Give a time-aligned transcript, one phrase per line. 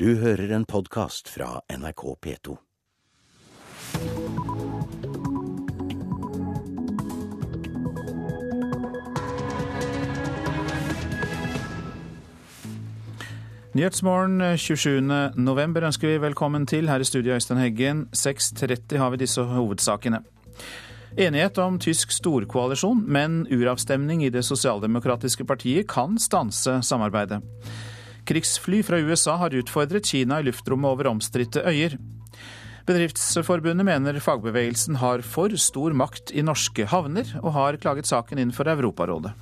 [0.00, 2.56] Du hører en podkast fra NRK P2.
[13.72, 15.00] Nyhetsmorgen 27.
[15.36, 16.92] november ønsker vi velkommen til.
[16.92, 18.06] Her i studio Øystein Heggen.
[18.12, 20.20] 6.30 har vi disse hovedsakene.
[21.16, 27.40] Enighet om tysk storkoalisjon, men uravstemning i det sosialdemokratiske partiet kan stanse samarbeidet.
[28.26, 31.94] Krigsfly fra USA har utfordret Kina i luftrommet over omstridte øyer.
[32.86, 38.54] Bedriftsforbundet mener fagbevegelsen har for stor makt i norske havner, og har klaget saken inn
[38.54, 39.32] for Europarådet.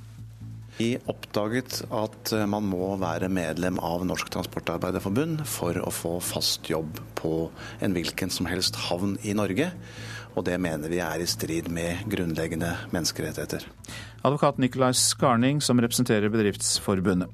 [0.75, 6.99] Vi oppdaget at man må være medlem av Norsk Transportarbeiderforbund for å få fast jobb
[7.15, 7.47] på
[7.85, 9.69] en hvilken som helst havn i Norge.
[10.35, 13.65] Og det mener vi er i strid med grunnleggende menneskerettigheter.
[14.25, 17.29] Advokat Nicolai Skarning, som representerer Bedriftsforbundet.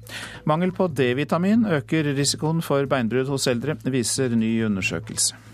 [0.46, 5.51] Mangel på D-vitamin øker risikoen for beinbrudd hos eldre, viser ny undersøkelse.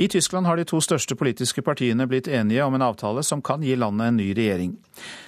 [0.00, 3.60] I Tyskland har de to største politiske partiene blitt enige om en avtale som kan
[3.60, 4.70] gi landet en ny regjering.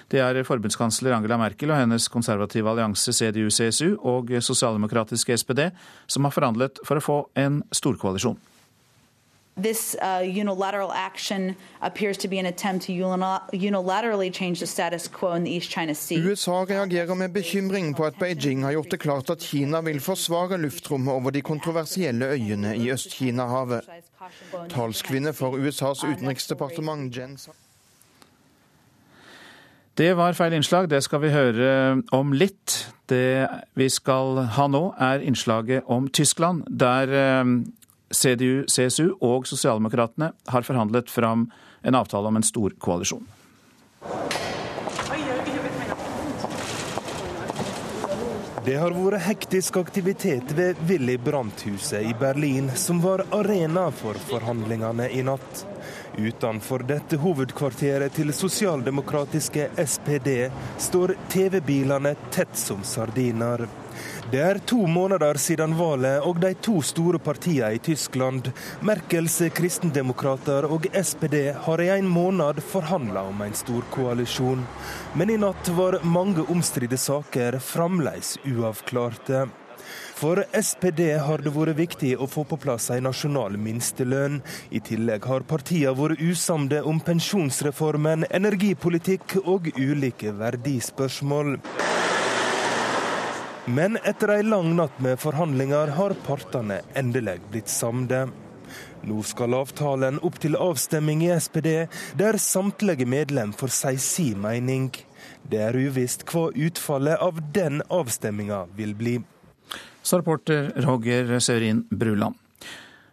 [0.08, 5.66] Det er forbundskansler Angela Merkel og hennes konservative allianse CDU-CSU og sosialdemokratiske SPD
[6.08, 8.40] som har forhandlet for å få en storkoalisjon.
[9.56, 15.34] This uh, unilateral action appears to be an attempt to unilaterally change the status quo
[15.34, 16.16] in the East China Sea.
[16.16, 20.58] USA reagerer med bekymring på at Beijing har gjort det klart at Kina vil forsvare
[20.58, 23.80] luftrommet over de kontroversielle øyene i Øst-Kina-havet.
[24.68, 27.38] Talskvinne for USAs utenriksdepartement, Jen
[29.98, 32.92] Det var feil innslag, det skal vi høre om litt.
[33.08, 37.12] Det vi skal ha nå, er innslaget om Tyskland, der
[38.12, 41.48] CDU, CSU og Sosialdemokratene har forhandlet fram
[41.82, 43.26] en avtale om en stor koalisjon.
[48.62, 55.08] Det har vært hektisk aktivitet ved Willy Brandt-huset i Berlin, som var arena for forhandlingene
[55.10, 55.64] i natt.
[56.14, 60.30] Utenfor dette hovedkvarteret til sosialdemokratiske SPD
[60.78, 63.66] står TV-bilene tett som sardiner.
[64.32, 68.46] Det er to måneder siden valget, og de to store partiene i Tyskland,
[68.80, 74.64] Merkels kristendemokrater og SPD, har i en måned forhandla om en stor koalisjon.
[75.20, 79.50] Men i natt var mange omstridte saker fremdeles uavklarte.
[80.16, 84.40] For SPD har det vært viktig å få på plass en nasjonal minstelønn.
[84.72, 91.58] I tillegg har partiene vært usamde om pensjonsreformen, energipolitikk og ulike verdispørsmål.
[93.66, 98.24] Men etter ei lang natt med forhandlinger har partene endelig blitt samde.
[99.06, 101.86] Nå skal avtalen opp til avstemming i SPD,
[102.18, 104.90] der samtlige medlem får si sin mening.
[105.46, 109.16] Det er uvisst hva utfallet av den avstemminga vil bli.
[110.02, 112.41] Så reporter Roger Sørin Bruland.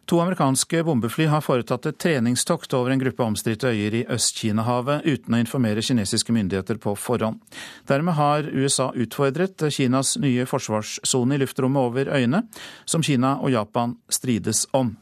[0.10, 5.36] To amerikanske bombefly har foretatt et treningstokt over en gruppe omstridte øyer i Øst-Kina-havet uten
[5.38, 7.38] å informere kinesiske myndigheter på forhånd.
[7.86, 12.42] Dermed har USA utfordret Kinas nye forsvarssone i luftrommet over øyene,
[12.90, 14.96] som Kina og Japan strides om.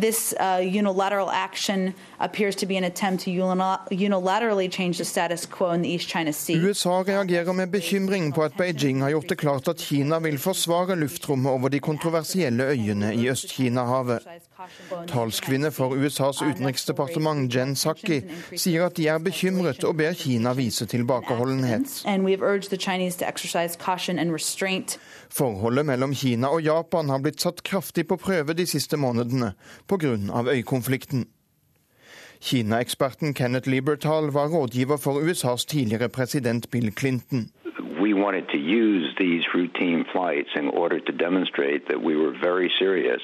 [0.00, 5.72] This uh, unilateral action appears to be an attempt to unilaterally change the status quo
[5.72, 6.54] in the East China Sea.
[6.54, 10.96] USA reagerer med bekymring på at Beijing har gjort det klart at Kina vil forsvare
[10.96, 14.20] luftrommet over de kontroversielle øyene i Øst-Kina-havet.
[15.06, 18.20] Talskvinne for USAs utenriksdepartement Jen Psaki
[18.54, 22.06] sier at de er bekymret og ber Kina vise tilbakeholdenhet.
[25.30, 29.54] Forholdet mellom Kina og Japan har blitt satt kraftig på prøve de siste månedene
[29.88, 30.16] pga.
[30.56, 31.26] øykonflikten.
[32.42, 37.50] Kina-eksperten Kenneth Libertal var rådgiver for USAs tidligere president Bill Clinton.
[38.00, 42.68] We wanted to use these routine flights in order to demonstrate that we were very
[42.82, 43.22] serious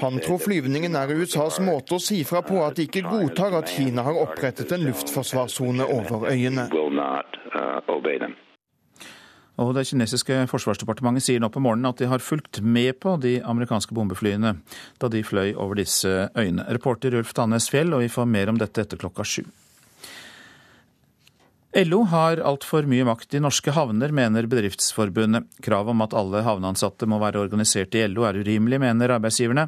[0.00, 3.70] han tror flyvningen er USAs måte å si fra på at de ikke godtar at
[3.72, 6.68] Kina har opprettet en luftforsvarssone over øyene.
[9.56, 13.38] Og Det kinesiske forsvarsdepartementet sier nå på morgenen at de har fulgt med på de
[13.40, 14.58] amerikanske bombeflyene
[15.00, 16.66] da de fløy over disse øyene.
[16.76, 19.46] Reporter Ulf Tannes Fjell, og vi får mer om dette etter klokka sju.
[21.76, 25.44] LO har altfor mye makt i norske havner, mener Bedriftsforbundet.
[25.60, 29.66] Kravet om at alle havneansatte må være organisert i LO er urimelig, mener arbeidsgiverne.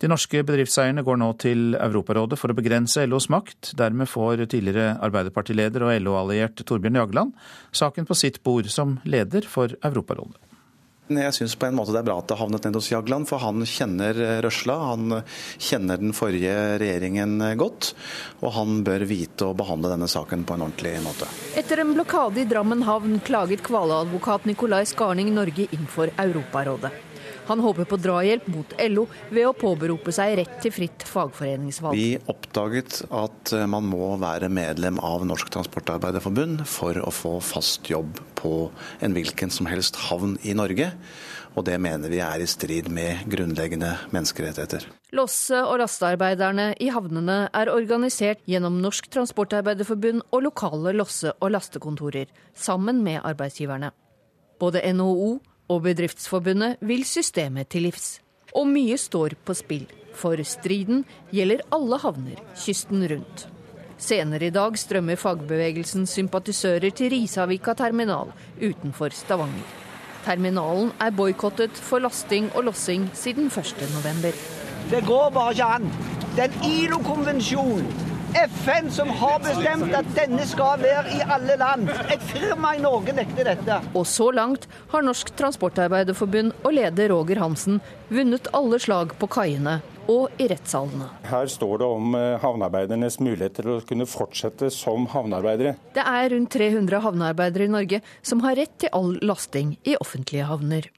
[0.00, 3.72] De norske bedriftseierne går nå til Europarådet for å begrense LOs makt.
[3.80, 7.34] Dermed får tidligere Arbeiderpartileder og LO-alliert Torbjørn Jagland
[7.74, 10.49] saken på sitt bord som leder for Europarådet.
[11.10, 13.26] Jeg syns på en måte det er bra at det har havnet ned hos Jagland,
[13.26, 14.14] for han kjenner
[14.44, 14.76] røsla.
[14.92, 15.16] Han
[15.58, 17.92] kjenner den forrige regjeringen godt,
[18.44, 21.28] og han bør vite å behandle denne saken på en ordentlig måte.
[21.58, 27.09] Etter en blokade i Drammen havn klaget hvaleadvokat Nikolai Skarning Norge inn for Europarådet.
[27.50, 31.98] Han håper på drahjelp mot LO ved å påberope seg rett til fritt fagforeningsvalg.
[31.98, 38.22] Vi oppdaget at man må være medlem av Norsk Transportarbeiderforbund for å få fast jobb
[38.38, 38.54] på
[39.02, 40.92] en hvilken som helst havn i Norge.
[41.58, 44.86] Og det mener vi er i strid med grunnleggende menneskerettigheter.
[45.18, 52.30] Losse- og lastearbeiderne i havnene er organisert gjennom Norsk Transportarbeiderforbund og lokale losse- og lastekontorer,
[52.54, 53.90] sammen med arbeidsgiverne.
[54.62, 55.40] Både NHO
[55.70, 58.18] og Bedriftsforbundet vil systemet til livs.
[58.58, 59.86] Og mye står på spill,
[60.18, 63.46] for striden gjelder alle havner kysten rundt.
[64.00, 69.76] Senere i dag strømmer fagbevegelsens sympatisører til Risavika terminal utenfor Stavanger.
[70.24, 74.34] Terminalen er boikottet for lasting og lossing siden 1.11.
[74.90, 75.90] Det går bare ikke an.
[76.34, 81.88] Det er en ILO-konvensjon FN som har bestemt at denne skal være i alle land.
[82.12, 83.78] Et firma i Norge nekter dette.
[83.98, 87.80] Og så langt har Norsk Transportarbeiderforbund og leder Roger Hansen
[88.10, 89.80] vunnet alle slag på kaiene
[90.10, 91.08] og i rettssalene.
[91.30, 95.74] Her står det om eh, havnearbeidernes mulighet til å kunne fortsette som havnearbeidere.
[95.94, 100.46] Det er rundt 300 havnearbeidere i Norge som har rett til all lasting i offentlige
[100.50, 100.90] havner.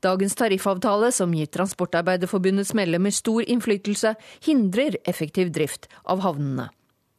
[0.00, 4.14] Dagens tariffavtale, som gir Transportarbeiderforbundets medlemmer stor innflytelse,
[4.46, 6.70] hindrer effektiv drift av havnene.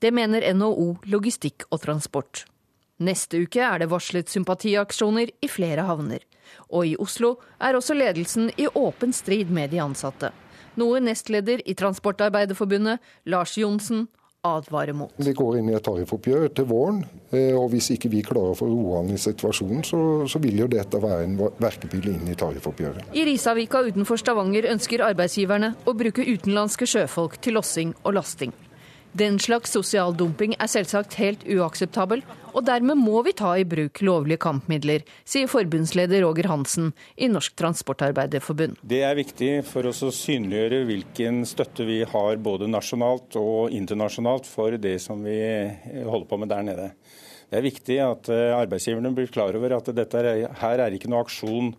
[0.01, 2.47] Det mener NHO Logistikk og Transport.
[3.05, 6.23] Neste uke er det varslet sympatiaksjoner i flere havner.
[6.73, 10.31] Og i Oslo er også ledelsen i åpen strid med de ansatte.
[10.81, 12.97] Noe nestleder i Transportarbeiderforbundet,
[13.29, 14.07] Lars Johnsen,
[14.41, 15.13] advarer mot.
[15.21, 18.57] Vi går inn i et tariffoppgjør til våren, eh, og hvis ikke vi klarer å
[18.57, 23.13] få roa i situasjonen, så, så, vil jo dette være en verkebyll inn i tariffoppgjøret.
[23.13, 28.57] I Risavika utenfor Stavanger ønsker arbeidsgiverne å bruke utenlandske sjøfolk til lossing og lasting.
[29.11, 32.21] Den slags sosial dumping er selvsagt helt uakseptabel,
[32.55, 37.57] og dermed må vi ta i bruk lovlige kampmidler, sier forbundsleder Roger Hansen i Norsk
[37.59, 38.79] Transportarbeiderforbund.
[38.81, 44.47] Det er viktig for oss å synliggjøre hvilken støtte vi har både nasjonalt og internasjonalt
[44.47, 45.41] for det som vi
[46.07, 46.87] holder på med der nede.
[47.51, 50.23] Det er viktig at eh, arbeidsgiverne blir klar over at dette
[50.61, 51.73] her er ikke noe aksjon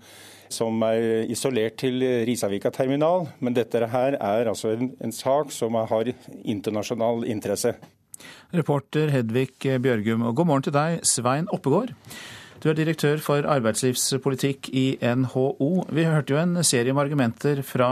[0.53, 5.77] som er isolert til Risavika terminal, men dette her er altså en, en sak som
[5.81, 6.13] har
[6.45, 7.75] internasjonal interesse.
[8.53, 9.51] Reporter Hedvig
[9.83, 11.95] Bjørgum, og god morgen til deg, Svein Oppegård.
[12.63, 15.71] Du er direktør for arbeidslivspolitikk i NHO.
[15.91, 17.89] Vi hørte jo en serie med argumenter fra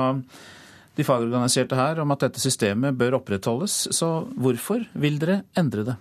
[0.98, 5.96] de fagorganiserte her om at dette systemet bør opprettholdes, så hvorfor vil dere endre det?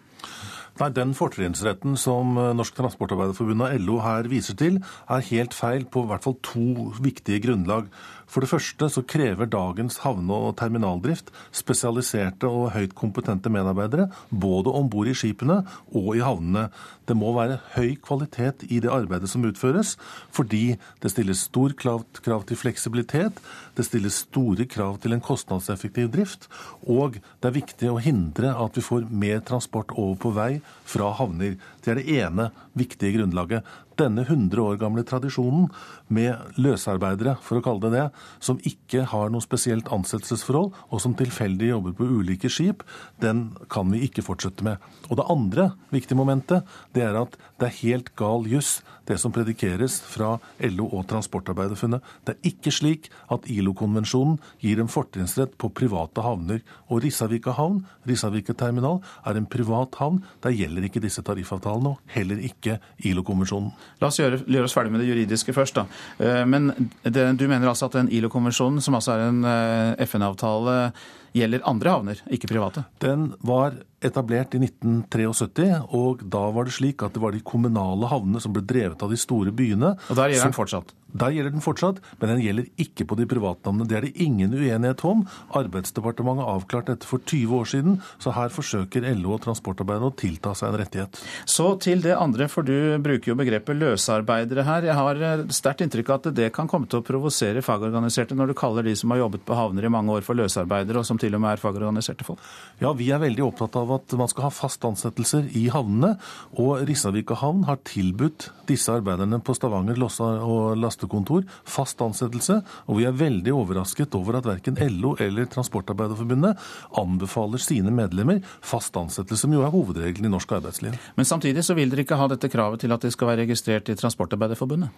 [0.80, 4.78] Nei, Den fortrinnsretten som eh, Norsk Transportarbeiderforbund og LO her viser til,
[5.12, 7.90] er helt feil på i hvert fall to viktige grunnlag.
[8.30, 14.72] For det første så krever dagens havne- og terminaldrift spesialiserte og høyt kompetente medarbeidere, både
[14.72, 16.70] om bord i skipene og i havnene.
[17.10, 19.96] Det må være høy kvalitet i det arbeidet som utføres,
[20.30, 23.42] fordi det stilles stor krav, til fleksibilitet,
[23.74, 26.46] det stilles store krav til en kostnadseffektiv drift,
[26.86, 30.52] og det er viktig å hindre at vi får mer transport over på vei
[30.86, 31.58] fra havner.
[31.82, 33.66] Det er det ene viktige grunnlaget
[34.00, 35.68] denne 100 år gamle tradisjonen
[36.14, 38.06] med løsarbeidere, for å kalle det det,
[38.44, 42.86] som ikke har noe spesielt ansettelsesforhold, og som tilfeldig jobber på ulike skip,
[43.24, 44.80] den kan vi ikke fortsette med.
[45.10, 46.68] Og det andre viktige momentet,
[47.00, 48.80] det er at det er helt gal juss
[49.10, 50.36] det som predikeres fra
[50.70, 52.04] LO og Transportarbeiderfunnet.
[52.28, 56.62] Det er ikke slik at ILO-konvensjonen gir en fortrinnsrett på private havner.
[56.90, 60.22] Og Risavika havn, Risavika terminal, er en privat havn.
[60.46, 62.78] Der gjelder ikke disse tariffavtalene, og heller ikke
[63.10, 63.72] ILO-konvensjonen.
[64.02, 65.82] La oss gjøre, gjøre, oss ferdig med det juridiske først.
[65.82, 65.88] da.
[66.20, 66.70] Eh, men
[67.04, 70.92] det, du mener altså at den ILO-konvensjonen, som altså er en eh, FN-avtale,
[71.36, 72.86] gjelder andre havner, ikke private?
[73.04, 78.10] Den var etablert i 1973, og da var det slik at det var de kommunale
[78.12, 79.96] havnene som ble drevet av de store byene.
[80.10, 80.96] Og der gjelder den fortsatt?
[81.12, 83.88] Der gjelder den fortsatt, men den gjelder ikke på de privatnavnene.
[83.90, 85.24] Det er det ingen uenighet om.
[85.58, 90.54] Arbeidsdepartementet avklarte dette for 20 år siden, så her forsøker LO og transportarbeiderne å tilta
[90.58, 91.22] seg en rettighet.
[91.50, 94.90] Så til det andre, for du bruker jo begrepet løsarbeidere her.
[94.90, 98.52] Jeg har eh, sterkt inntrykk av at det kan komme til å provosere fagorganiserte når
[98.52, 101.18] du kaller de som har jobbet på havner i mange år for løsarbeidere, og som
[101.22, 102.44] til og med er fagorganiserte folk?
[102.84, 106.16] Ja, vi er veldig opptatt av at man skal ha fast ansettelser i havnene.
[106.62, 112.60] Og Risavika havn har tilbudt disse arbeiderne på Stavanger og lastekontor, fast ansettelse.
[112.88, 116.58] Og vi er veldig overrasket over at verken LO eller Transportarbeiderforbundet
[116.98, 120.96] anbefaler sine medlemmer fast ansettelse, som jo er hovedregelen i norsk arbeidsliv.
[121.16, 123.90] Men samtidig så vil dere ikke ha dette kravet til at de skal være registrert
[123.90, 124.90] i Transportarbeiderforbundet?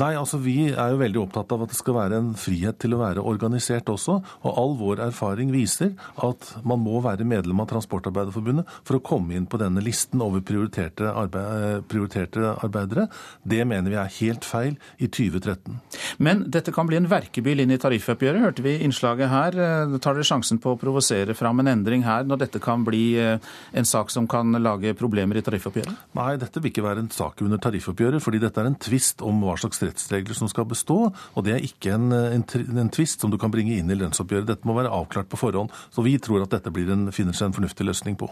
[0.00, 2.96] Nei, altså Vi er jo veldig opptatt av at det skal være en frihet til
[2.96, 4.18] å være organisert også.
[4.42, 9.36] Og all vår erfaring viser at man må være medlem av Transportarbeiderforbundet for å komme
[9.36, 13.06] inn på denne listen over prioriterte, arbeid, prioriterte arbeidere.
[13.42, 15.78] Det mener vi er helt feil i 2013.
[16.24, 19.58] Men dette kan bli en verkebyll inn i tariffoppgjøret, hørte vi innslaget her.
[19.98, 23.52] Tar dere sjansen på å provosere fram en endring her, når dette kan bli eh,
[23.72, 26.10] en sak som kan lage problemer i tariffoppgjøret?
[26.18, 29.42] Nei, dette vil ikke være en sak under tariffoppgjøret, fordi dette er en tvist om
[29.44, 30.98] hva slags rettsregler som skal bestå.
[31.34, 32.46] Og det er ikke en, en,
[32.84, 34.48] en tvist som du kan bringe inn i lønnsoppgjøret.
[34.50, 35.72] Dette må være avklart på forhånd.
[35.94, 38.30] Så vi tror at dette en, finner seg en fornuftig løsning på.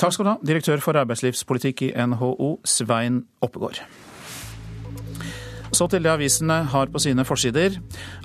[0.00, 3.82] Takk skal du ha, direktør for arbeidslivspolitikk i NHO, Svein Oppegård.
[5.72, 7.78] Så til det avisene har på sine forsider.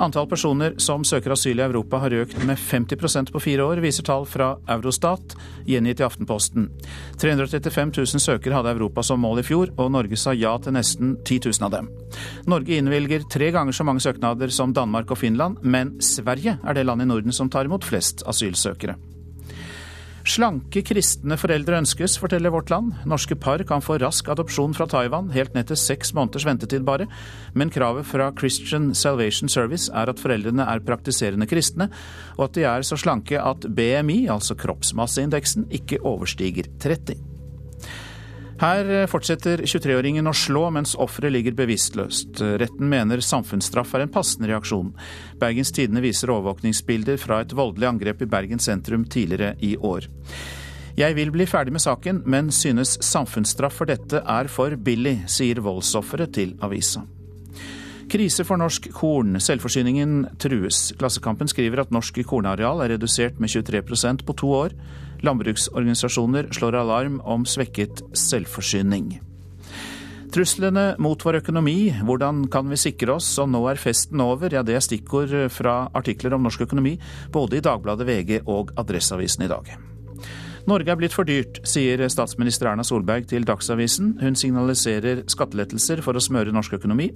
[0.04, 4.04] Antall personer som søker asyl i Europa har økt med 50% på fire år, viser
[4.08, 5.38] tall fra Eurostat,
[5.68, 6.68] gjengitt i Aftenposten.
[7.22, 11.16] 335 000 søkere hadde Europa som mål i fjor, og Norge sa ja til nesten
[11.24, 11.92] 10 000 av dem.
[12.52, 16.88] Norge innvilger tre ganger så mange søknader som Danmark og Finland, men Sverige er det
[16.88, 19.00] landet i Norden som tar imot flest asylsøkere.
[20.28, 22.98] Slanke kristne foreldre ønskes, forteller Vårt Land.
[23.08, 27.08] Norske par kan få rask adopsjon fra Taiwan, helt ned til seks måneders ventetid bare.
[27.56, 31.88] Men kravet fra Christian Salvation Service er at foreldrene er praktiserende kristne,
[32.36, 37.37] og at de er så slanke at BMI, altså kroppsmasseindeksen, ikke overstiger 30.
[38.58, 42.40] Her fortsetter 23-åringen å slå mens offeret ligger bevisstløst.
[42.58, 44.96] Retten mener samfunnsstraff er en passende reaksjon.
[45.38, 50.10] Bergens Tidende viser overvåkningsbilder fra et voldelig angrep i Bergen sentrum tidligere i år.
[50.98, 55.62] Jeg vil bli ferdig med saken, men synes samfunnsstraff for dette er for billig, sier
[55.62, 57.04] voldsofferet til avisa.
[58.10, 59.38] Krise for norsk korn.
[59.44, 60.96] Selvforsyningen trues.
[60.98, 64.74] Klassekampen skriver at norsk kornareal er redusert med 23% på to år.
[65.26, 69.18] Landbruksorganisasjoner slår alarm om svekket selvforsyning.
[70.34, 74.62] Truslene mot vår økonomi, hvordan kan vi sikre oss, og nå er festen over, ja
[74.66, 76.98] det er stikkord fra artikler om norsk økonomi
[77.34, 79.72] både i Dagbladet, VG og Adresseavisen i dag.
[80.68, 84.18] Norge er blitt for dyrt, sier statsminister Erna Solberg til Dagsavisen.
[84.20, 87.14] Hun signaliserer skattelettelser for å smøre norsk økonomi.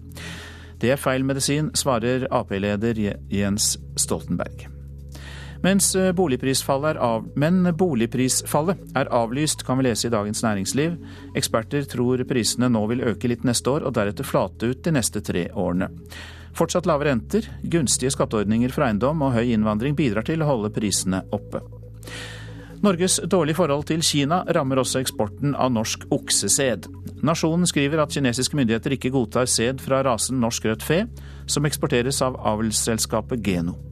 [0.79, 2.95] Det er feil medisin, svarer Ap-leder
[3.29, 4.80] Jens Stoltenberg.
[5.63, 10.95] Eh, boligprisfallet av, men boligprisfallet er avlyst, kan vi lese i Dagens Næringsliv.
[11.37, 15.21] Eksperter tror prisene nå vil øke litt neste år, og deretter flate ut de neste
[15.21, 15.91] tre årene.
[16.57, 21.21] Fortsatt lave renter, gunstige skatteordninger for eiendom og høy innvandring bidrar til å holde prisene
[21.31, 21.61] oppe.
[22.81, 26.89] Norges dårlige forhold til Kina rammer også eksporten av norsk oksesæd.
[27.21, 31.03] Nasjonen skriver at kinesiske myndigheter ikke godtar sæd fra rasen norsk rødt fe,
[31.45, 33.90] som eksporteres av avlsselskapet Geno.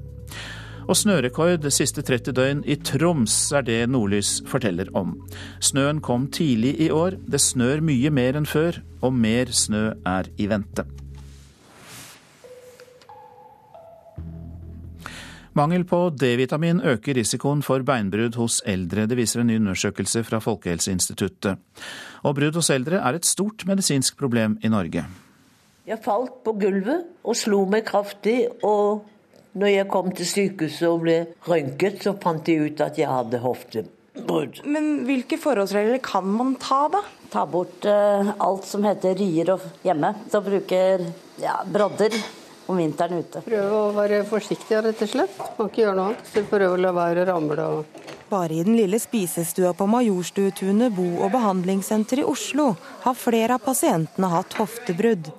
[0.89, 5.11] Og snørekord siste 30 døgn i Troms er det Nordlys forteller om.
[5.61, 7.19] Snøen kom tidlig i år.
[7.29, 10.87] Det snør mye mer enn før, og mer snø er i vente.
[15.53, 19.05] Mangel på D-vitamin øker risikoen for beinbrudd hos eldre.
[19.05, 21.61] Det viser en ny undersøkelse fra Folkehelseinstituttet.
[22.25, 25.05] Og brudd hos eldre er et stort medisinsk problem i Norge.
[25.85, 29.05] Jeg falt på gulvet og slo meg kraftig, og
[29.57, 31.15] når jeg kom til sykehuset og ble
[31.47, 34.61] røntget, så fant de ut at jeg hadde hoftebrudd.
[34.69, 37.01] Men hvilke forholdsregler kan man ta, da?
[37.29, 40.13] Ta bort uh, alt som heter rier hjemme.
[40.31, 41.07] Så bruker
[41.41, 42.15] ja, brodder
[42.69, 43.41] om vinteren ute.
[43.45, 45.41] Prøve å være forsiktig, rett og slett.
[45.57, 46.29] Kan ikke gjøre noe annet.
[46.29, 50.93] Så prøve å la være å ramle og bare i den lille spisestua på Majorstuetunet
[50.93, 55.31] bo- og behandlingssenter i Oslo har flere av pasientene hatt hoftebrudd.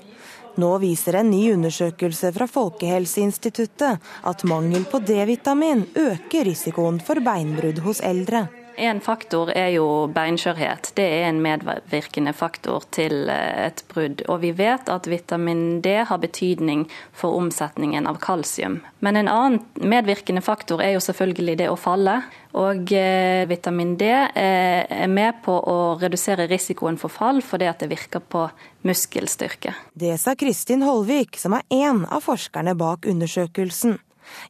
[0.58, 7.78] Nå viser en ny undersøkelse fra Folkehelseinstituttet at mangel på D-vitamin øker risikoen for beinbrudd
[7.84, 8.48] hos eldre.
[8.80, 9.84] En faktor er jo
[10.14, 10.94] beinskjørhet.
[10.96, 14.22] Det er en medvirkende faktor til eh, et brudd.
[14.32, 18.78] Og vi vet at vitamin D har betydning for omsetningen av kalsium.
[19.04, 22.22] Men en annen medvirkende faktor er jo selvfølgelig det å falle.
[22.56, 27.84] Og eh, vitamin D eh, er med på å redusere risikoen for fall, fordi at
[27.84, 28.48] det virker på
[28.88, 29.76] muskelstyrke.
[29.92, 34.00] Det sa Kristin Holvik, som er en av forskerne bak undersøkelsen.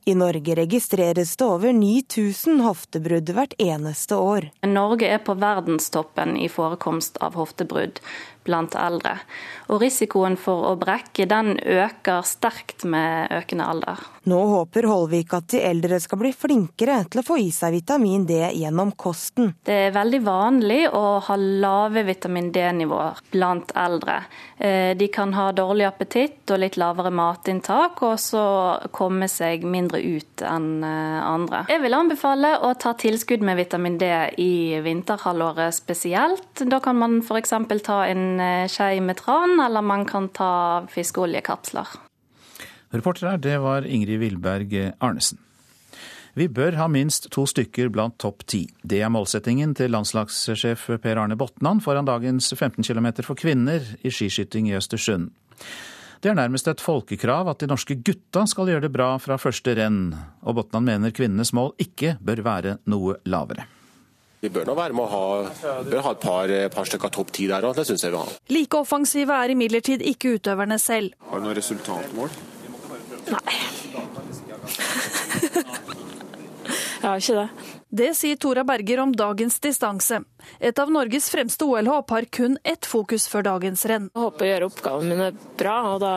[0.05, 4.51] I Norge registreres det over 9000 hoftebrudd hvert eneste år.
[4.67, 8.01] Norge er på verdenstoppen i forekomst av hoftebrudd.
[8.47, 9.17] Blant eldre.
[9.71, 14.07] Og risikoen for å brekke den øker sterkt med økende alder.
[14.29, 18.27] Nå håper Holvik at de eldre skal bli flinkere til å få i seg vitamin
[18.29, 19.55] D gjennom kosten.
[19.65, 24.19] Det er veldig vanlig å ha lave vitamin D-nivåer blant eldre.
[24.59, 28.45] Eh, de kan ha dårlig appetitt og litt lavere matinntak, og så
[28.93, 31.65] komme seg mindre ut enn eh, andre.
[31.73, 34.11] Jeg vil anbefale å ta tilskudd med vitamin D
[34.43, 34.53] i
[34.85, 36.65] vinterhalvåret spesielt.
[36.69, 37.57] Da kan man f.eks.
[37.87, 41.99] ta en eh, skje med tran, eller man kan ta fiskeoljekapsler.
[42.95, 45.39] Reporter her, det var Ingrid Wilberg Arnesen.
[46.39, 48.63] Vi bør ha minst to stykker blant topp ti.
[48.87, 54.13] Det er målsettingen til landslagssjef Per Arne Botnan foran dagens 15 km for kvinner i
[54.15, 55.33] skiskyting i Østersund.
[56.21, 59.75] Det er nærmest et folkekrav at de norske gutta skal gjøre det bra fra første
[59.79, 60.13] renn,
[60.45, 63.67] og Botnan mener kvinnenes mål ikke bør være noe lavere.
[64.41, 67.45] Vi bør nå være med å ha, bør ha et par, par stykker topp ti
[67.51, 68.39] der òg, det syns jeg vi har.
[68.49, 71.13] Like offensive er imidlertid ikke utøverne selv.
[71.29, 72.33] Har du noe resultatmål?
[73.31, 73.59] Nei.
[77.01, 77.69] Jeg har ikke det.
[77.91, 80.21] Det sier Tora Berger om dagens distanse.
[80.61, 84.11] Et av Norges fremste OL-håp har kun ett fokus før dagens renn.
[84.13, 86.13] Jeg håper å gjøre oppgavene mine bra, og, da,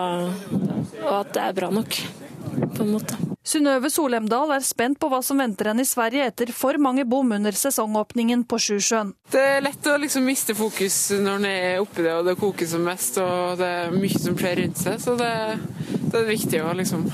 [1.08, 1.98] og at det er bra nok.
[2.54, 3.18] På en måte.
[3.44, 7.34] Synnøve Solemdal er spent på hva som venter henne i Sverige etter for mange bom
[7.36, 9.14] under sesongåpningen på Sjusjøen.
[9.34, 12.70] Det er lett å liksom miste fokus når en er oppi det og det koker
[12.70, 15.02] som mest og det er mye som skjer rundt seg.
[15.04, 15.34] Så det,
[16.08, 17.10] det er viktig å liksom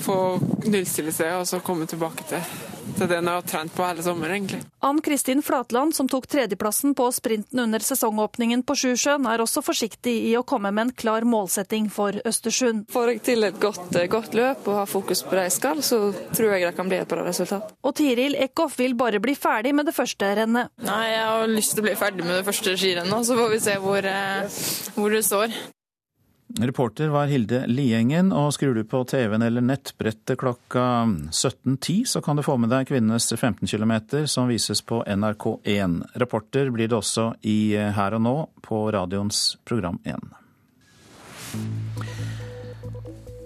[0.00, 0.18] få
[0.66, 4.36] nullstille seg og så komme tilbake til til det en har trent på hele sommeren,
[4.38, 4.60] egentlig.
[4.86, 10.14] Ann Kristin Flatland, som tok tredjeplassen på sprinten under sesongåpningen på Sjusjøen, er også forsiktig
[10.30, 12.86] i å komme med en klar målsetting for Østersund.
[12.92, 15.82] Får jeg til et godt, eh, godt løp og har fokus på det jeg skal,
[15.82, 16.00] så
[16.36, 17.74] tror jeg det kan bli et bra resultat.
[17.84, 20.70] Og Tiril Eckhoff vil bare bli ferdig med det første rennet.
[20.82, 23.60] Nei, jeg har lyst til å bli ferdig med det første skirennet, så får vi
[23.60, 24.48] se hvor, eh,
[24.96, 25.52] hvor det står.
[26.58, 30.82] Reporter var Hilde Liengen, og skrur du på TV-en eller nettbrettet klokka
[31.30, 36.00] 17.10, så kan du få med deg kvinnenes 15 km som vises på NRK1.
[36.18, 38.34] Reporter blir det også i Her og nå
[38.66, 40.18] på radioens program 1.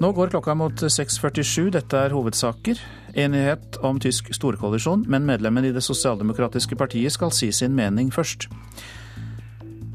[0.01, 1.71] Nå går klokka mot 6.47.
[1.77, 2.81] Dette er hovedsaker.
[3.15, 8.49] Enighet om tysk storkoalisjon, men medlemmene i Det sosialdemokratiske partiet skal si sin mening først.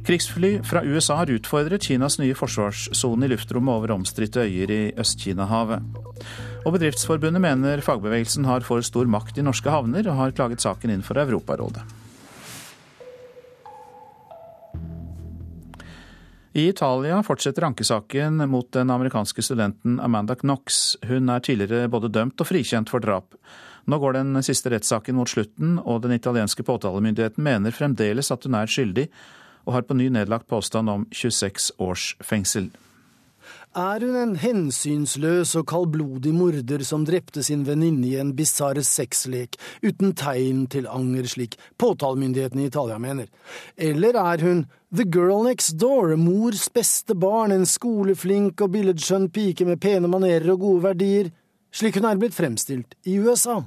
[0.10, 5.86] Krigsfly fra USA har utfordret Kinas nye forsvarssone i luftrommet over omstridte øyer i Øst-Kina-havet.
[6.66, 10.96] Og Bedriftsforbundet mener fagbevegelsen har for stor makt i norske havner, og har klaget saken
[10.96, 11.86] inn for Europarådet.
[16.58, 20.96] I Italia fortsetter ankesaken mot den amerikanske studenten Amanda Knox.
[21.06, 23.38] Hun er tidligere både dømt og frikjent for drap.
[23.86, 28.58] Nå går den siste rettssaken mot slutten, og den italienske påtalemyndigheten mener fremdeles at hun
[28.58, 29.12] er skyldig,
[29.70, 32.72] og har på ny nedlagt påstand om 26 års fengsel.
[33.78, 39.60] Er hun en hensynsløs og kaldblodig morder som drepte sin venninne i en bisarr sexlek,
[39.86, 43.30] uten tegn til anger, slik påtalemyndigheten i Italia mener?
[43.78, 49.70] Eller er hun the girl next door, mors beste barn, en skoleflink og billedskjønn pike
[49.70, 51.30] med pene manerer og gode verdier,
[51.70, 53.62] slik hun er blitt fremstilt i USA?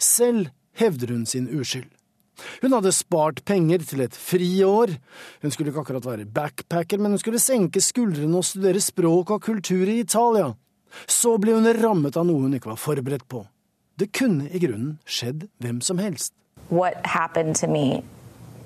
[0.00, 0.48] Selv
[0.80, 1.90] hevder hun sin uskyld.
[2.62, 4.96] Hun hadde spart penger til et friår.
[5.42, 9.42] Hun skulle ikke akkurat være backpacker, men hun skulle senke skuldrene og studere språk og
[9.42, 10.52] kultur i Italia.
[11.08, 13.44] Så ble hun rammet av noe hun ikke var forberedt på.
[13.98, 16.32] Det kunne i grunnen skjedd hvem som helst.
[16.70, 18.02] What happened to me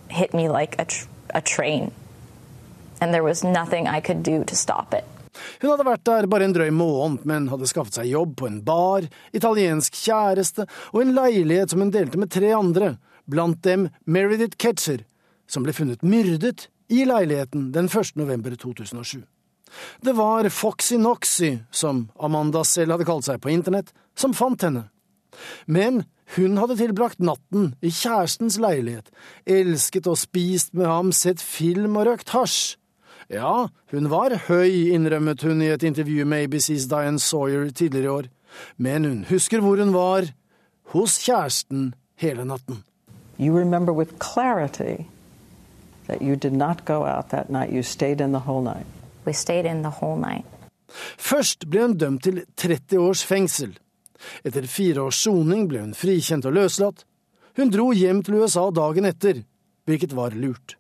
[0.09, 1.91] hit me like a, tr a train,
[3.01, 5.05] and there was nothing I could do to stop it.
[5.61, 8.61] Hun hadde vært der bare en drøy måned, men hadde skaffet seg jobb på en
[8.65, 12.95] bar, italiensk kjæreste og en leilighet som hun delte med tre andre,
[13.27, 15.05] blant dem Meredith Ketzer,
[15.47, 18.17] som ble funnet myrdet i leiligheten den 1.
[18.17, 19.23] november 2007.
[20.01, 24.87] Det var Foxy Noxy, som Amanda selv hadde kalt seg på internett, som fant henne.
[25.67, 26.05] Men
[26.37, 29.11] hun hadde tilbrakt natten i kjærestens leilighet,
[29.47, 32.77] elsket og spist med ham, sett film og røkt hasj.
[33.31, 38.15] Ja, hun var høy, innrømmet hun i et intervju med ABCs Diane Sawyer tidligere i
[38.15, 38.29] år,
[38.79, 40.31] men hun husker hvor hun var,
[40.95, 41.91] hos kjæresten
[42.23, 42.85] hele natten.
[43.39, 45.07] You remember with clarity
[46.07, 47.71] that you did not go out that night.
[47.71, 48.87] You stayed in the whole night.
[49.25, 50.45] We stayed in the whole night.
[51.19, 53.75] Først ble hun dømt til 30 års fengsel.
[54.47, 57.05] Etter fire års soning ble hun frikjent og løslatt.
[57.57, 59.43] Hun dro hjem til USA dagen etter,
[59.85, 60.77] hvilket var lurt.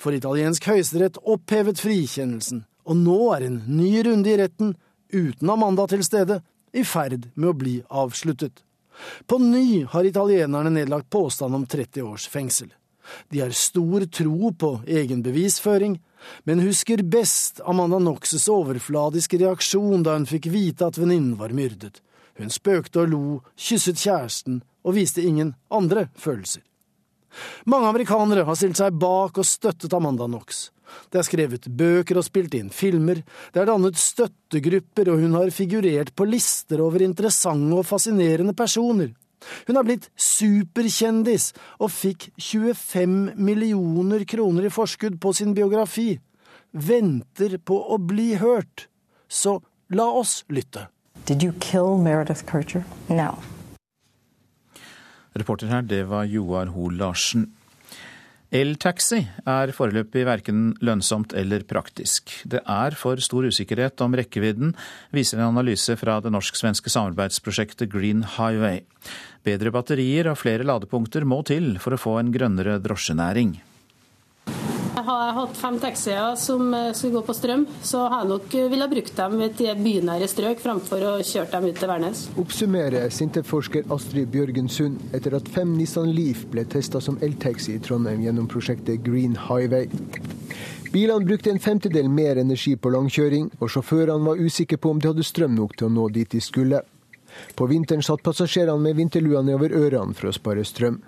[0.00, 4.74] For italiensk høyesterett opphevet frikjennelsen, og nå er en ny runde i retten,
[5.12, 6.40] uten Amanda til stede,
[6.72, 8.62] i ferd med å bli avsluttet.
[9.26, 12.70] På ny har italienerne nedlagt påstand om 30 års fengsel.
[13.28, 15.98] De har stor tro på egen bevisføring,
[16.44, 22.02] men husker best Amanda Knoxes overfladiske reaksjon da hun fikk vite at venninnen var myrdet.
[22.38, 23.22] Hun spøkte og lo,
[23.56, 26.62] kysset kjæresten og viste ingen andre følelser.
[27.64, 30.68] Mange amerikanere har stilt seg bak og støttet Amanda Knox.
[31.10, 33.22] Det er skrevet bøker og spilt inn filmer,
[33.52, 39.12] det er dannet støttegrupper, og hun har figurert på lister over interessante og fascinerende personer.
[39.66, 41.50] Hun har blitt superkjendis
[41.80, 46.12] og fikk 25 millioner kroner i forskudd på sin biografi.
[46.72, 48.88] Venter på å bli hørt.
[49.28, 49.60] Så
[49.94, 50.88] la oss lytte.
[51.26, 52.84] Did you kill Meredith Kircher?
[53.08, 53.34] No.
[55.34, 57.50] Reporter her, det var Joar Hoel Larsen.
[58.50, 62.32] Eltaxi er foreløpig verken lønnsomt eller praktisk.
[62.50, 64.72] Det er for stor usikkerhet om rekkevidden,
[65.14, 68.82] viser en analyse fra det norsk-svenske samarbeidsprosjektet Green Highway.
[69.46, 73.54] Bedre batterier og flere ladepunkter må til for å få en grønnere drosjenæring.
[75.00, 78.56] Har jeg hatt fem taxier som eh, skulle gå på strøm, så har jeg nok
[78.58, 82.22] eh, ville brukt dem til bynære strøk framfor å kjøre dem ut til Værnes.
[82.40, 87.82] Oppsummerer Sintef-forsker Astrid Bjørgen Sund etter at fem Nissan Leaf ble testa som eltaxi i
[87.82, 89.88] Trondheim gjennom prosjektet Green Highway.
[90.92, 95.12] Bilene brukte en femtedel mer energi på langkjøring, og sjåførene var usikre på om de
[95.12, 96.82] hadde strøm nok til å nå dit de skulle.
[97.54, 100.98] På vinteren satt passasjerene med vinterlua nedover ørene for å spare strøm.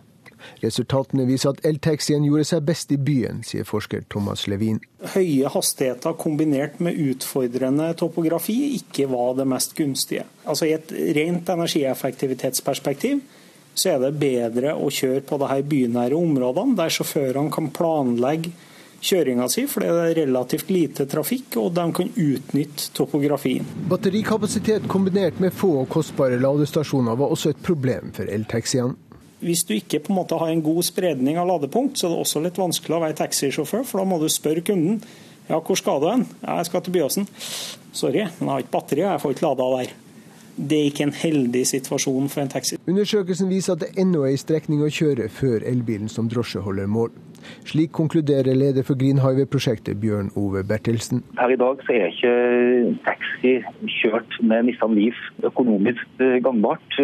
[0.62, 4.81] Resultatene viser at eltaxien gjorde seg best i byen, sier forsker Thomas Levin.
[5.14, 10.26] Høye hastigheter kombinert med utfordrende topografi ikke var det mest gunstige.
[10.46, 13.22] Altså I et rent energieffektivitetsperspektiv
[13.74, 18.52] så er det bedre å kjøre på de bynære områdene, der sjåførene kan planlegge
[19.02, 23.66] kjøringa si, for det er relativt lite trafikk, og de kan utnytte topografien.
[23.90, 28.94] Batterikapasitet kombinert med få og kostbare ladestasjoner var også et problem for eltaxiene.
[29.42, 32.22] Hvis du ikke på en måte har en god spredning av ladepunkt, så er det
[32.22, 35.02] også litt vanskelig å være taxisjåfør, for da må du spørre kunden
[35.48, 36.22] ja, hvor skal du hen?
[36.44, 37.26] Ja, jeg skal til Byåsen.
[37.92, 39.90] Sorry, men jeg har ikke batteri, jeg får ikke lada der.
[40.52, 42.78] Det er ikke en heldig situasjon for en taxi.
[42.87, 46.90] Undersøkelsen viser at det ennå er en strekning å kjøre før elbilen som drosje holder
[46.92, 47.11] mål.
[47.66, 51.24] Slik konkluderer leder for Green Highway-prosjektet, Bjørn Ove Bertelsen.
[51.35, 52.35] Per i dag så er ikke
[53.09, 53.57] taxi
[53.98, 55.18] kjørt med Nissan Leaf
[55.50, 57.00] økonomisk gangbart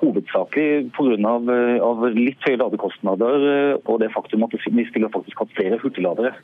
[0.00, 1.16] hovedsakelig pga.
[1.34, 1.48] Av,
[1.84, 6.34] av litt høye ladekostnader eh, og det faktum at vi skulle faktisk hatt flere hurtigladere.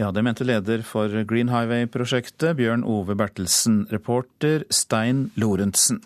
[0.00, 3.84] Ja, Det mente leder for Green Highway-prosjektet, Bjørn Ove Bertelsen.
[3.92, 6.00] Reporter Stein Lorentzen.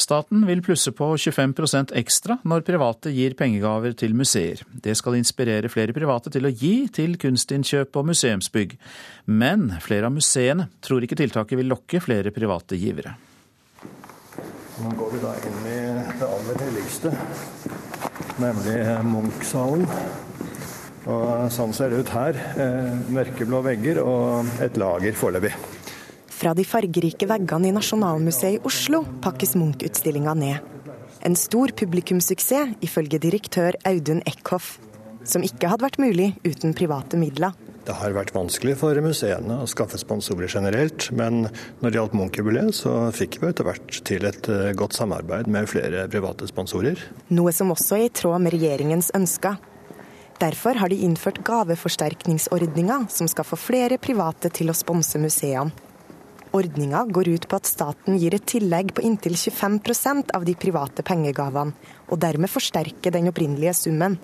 [0.00, 4.62] Staten vil plusse på 25% ekstra når private gir pengegaver til museer.
[4.72, 8.78] Det skal inspirere flere private til å gi til kunstinnkjøp og museumsbygg.
[9.28, 13.18] Men flere av museene tror ikke tiltaket vil lokke flere private givere.
[14.80, 15.78] Nå går vi da inn i
[16.16, 17.12] det aller helligste,
[18.40, 19.84] nemlig Munch-salen.
[21.10, 22.38] Og sånn ser det ut her.
[22.60, 25.52] Eh, mørkeblå vegger og et lager foreløpig.
[26.40, 30.68] Fra de fargerike veggene i Nasjonalmuseet i Oslo pakkes Munch-utstillinga ned.
[31.20, 34.78] En stor publikumssuksess, ifølge direktør Audun Eckhoff.
[35.28, 37.52] Som ikke hadde vært mulig uten private midler.
[37.90, 41.48] Det har vært vanskelig for museene å skaffe sponsorer generelt, men
[41.80, 45.66] når det gjaldt Munch-jubileet, så fikk vi etter hvert til et eh, godt samarbeid med
[45.66, 47.02] flere private sponsorer.
[47.34, 49.58] Noe som også er i tråd med regjeringens ønsker.
[50.38, 55.74] Derfor har de innført gaveforsterkningsordninga, som skal få flere private til å sponse museene.
[56.54, 61.02] Ordninga går ut på at staten gir et tillegg på inntil 25% av de private
[61.06, 61.74] pengegavene,
[62.06, 64.20] og dermed forsterker den opprinnelige summen.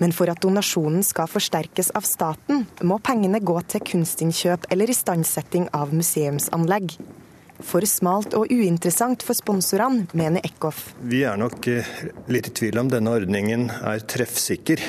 [0.00, 5.68] Men for at donasjonen skal forsterkes av staten, må pengene gå til kunstinnkjøp eller istandsetting
[5.76, 6.96] av museumsanlegg.
[7.60, 10.94] For smalt og uinteressant for sponsorene, mener Eckhoff.
[11.04, 11.90] Vi er nok eh,
[12.32, 14.80] litt i tvil om denne ordningen er treffsikker.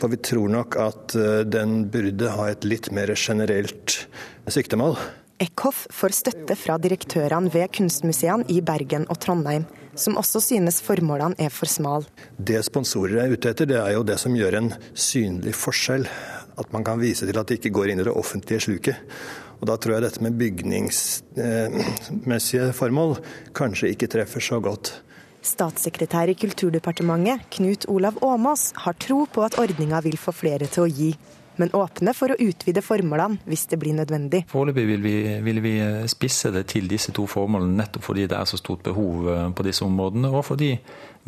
[0.00, 4.00] For vi tror nok at eh, den burde ha et litt mer generelt
[4.50, 4.98] siktemål.
[5.40, 9.68] Eckhoff får støtte fra direktørene ved kunstmuseene i Bergen og Trondheim
[10.00, 12.04] som også synes formålene er for smale.
[12.36, 16.04] Det sponsorer er ute etter, det er jo det som gjør en synlig forskjell.
[16.60, 18.96] At man kan vise til at det ikke går inn i det offentlige sluket.
[19.60, 23.10] Og Da tror jeg dette med bygningsmessige formål
[23.56, 25.02] kanskje ikke treffer så godt.
[25.44, 30.82] Statssekretær i Kulturdepartementet, Knut Olav Åmås, har tro på at ordninga vil få flere til
[30.84, 31.16] å gi
[31.58, 34.44] men åpne for å utvide formålene hvis det blir nødvendig.
[34.50, 35.08] Foreløpig vil,
[35.44, 35.74] vil, vi
[36.10, 39.66] spisse det til disse to formålene, nettopp fordi det er så stort behov eh, på
[39.66, 40.74] disse områdene, og fordi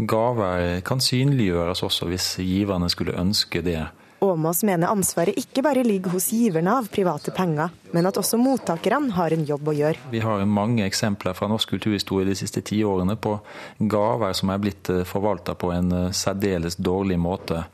[0.08, 3.80] gaver kan synliggjøres også hvis giverne skulle ønske det
[4.22, 9.10] Åmås mener ansvaret ikke bare ligger hos giverne av private penger, men at også mottakerne
[9.16, 9.98] har en jobb å gjøre.
[10.12, 13.34] Vi har mange eksempler fra norsk kulturhistorie de siste ti årene på
[13.80, 17.64] gaver som er blitt eh, forvalta på en eh, særdeles dårlig måte.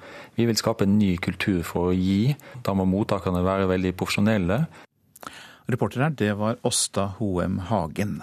[0.41, 2.33] Vi vil skape en ny kultur for å gi.
[2.65, 4.63] Da må mottakerne være veldig profesjonelle.
[5.69, 8.23] Reporter her, det var Åsta Hoem Hagen.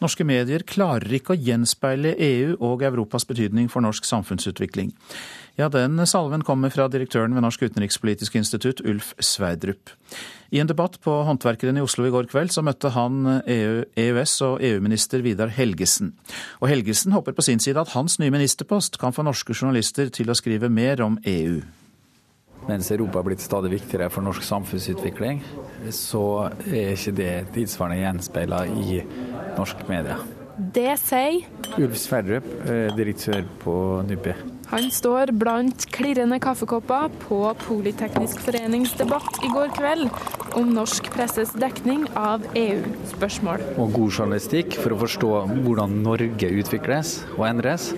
[0.00, 4.94] Norske medier klarer ikke å gjenspeile EU og Europas betydning for norsk samfunnsutvikling.
[5.60, 9.92] Ja, den salven kommer fra direktøren ved Norsk utenrikspolitisk institutt, Ulf Sverdrup.
[10.50, 14.38] I en debatt på Håndverkeren i Oslo i går kveld så møtte han EU, EØS-
[14.46, 16.14] og EU-minister Vidar Helgesen.
[16.62, 20.32] Og Helgesen håper på sin side at hans nye ministerpost kan få norske journalister til
[20.32, 21.60] å skrive mer om EU.
[22.68, 25.40] Mens Europa har blitt stadig viktigere for norsk samfunnsutvikling,
[25.94, 29.00] så er ikke det tilsvarende gjenspeila i
[29.56, 30.20] norsk media.
[30.60, 31.46] Det sier
[31.80, 34.34] Ulf Sverdrup, eh, direktør på NUPI.
[34.70, 40.04] Han står blant klirrende kaffekopper på Politeknisk forenings debatt i går kveld
[40.60, 43.64] om norsk presses dekning av EU-spørsmål.
[43.82, 45.32] Og god journalistikk for å forstå
[45.64, 47.90] hvordan Norge utvikles og endres,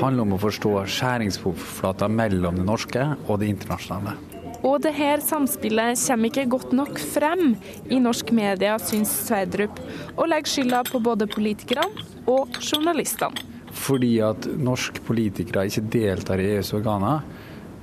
[0.00, 4.16] handler om å forstå skjæringsflata mellom det norske og det internasjonale.
[4.64, 7.52] Og det her samspillet kommer ikke godt nok frem
[7.92, 9.76] i norsk media, syns Sverdrup,
[10.16, 13.50] og legger skylda på både politikerne og journalistene.
[13.74, 17.26] Fordi at norske politikere ikke deltar i EUs organer,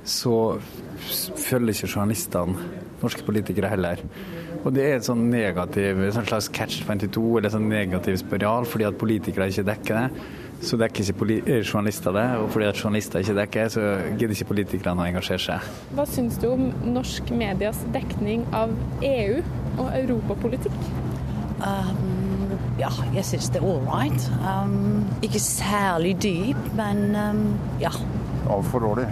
[0.02, 0.56] så
[1.38, 2.70] følger ikke journalistene
[3.02, 4.02] norske politikere heller.
[4.62, 8.86] Og det er en sånn negativ, en slags catch 22, eller sånn negativ spiral, fordi
[8.88, 10.26] at politikere ikke dekker det
[10.62, 12.26] så dekker ikke eh, journalister det.
[12.42, 13.86] Og fordi at journalister ikke dekker, så
[14.18, 15.70] gidder ikke politikerne å engasjere seg.
[15.96, 19.42] Hva syns du om norsk medias dekning av EU
[19.82, 20.78] og europapolitikk?
[21.62, 24.30] Um, ja, jeg syns det er all right.
[24.42, 27.44] Um, ikke særlig dyp, men um,
[27.82, 27.92] ja.
[28.50, 29.06] Altfor dårlig.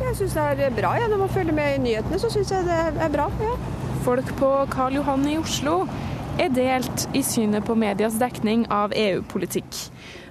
[0.00, 0.96] Jeg syns det er bra.
[1.00, 1.08] Ja.
[1.08, 3.30] Når man følger med i nyhetene, så syns jeg det er bra.
[3.40, 3.56] Ja.
[4.06, 5.80] Folk på Karl Johan i Oslo
[6.38, 9.80] er delt i synet på medias dekning av EU-politikk.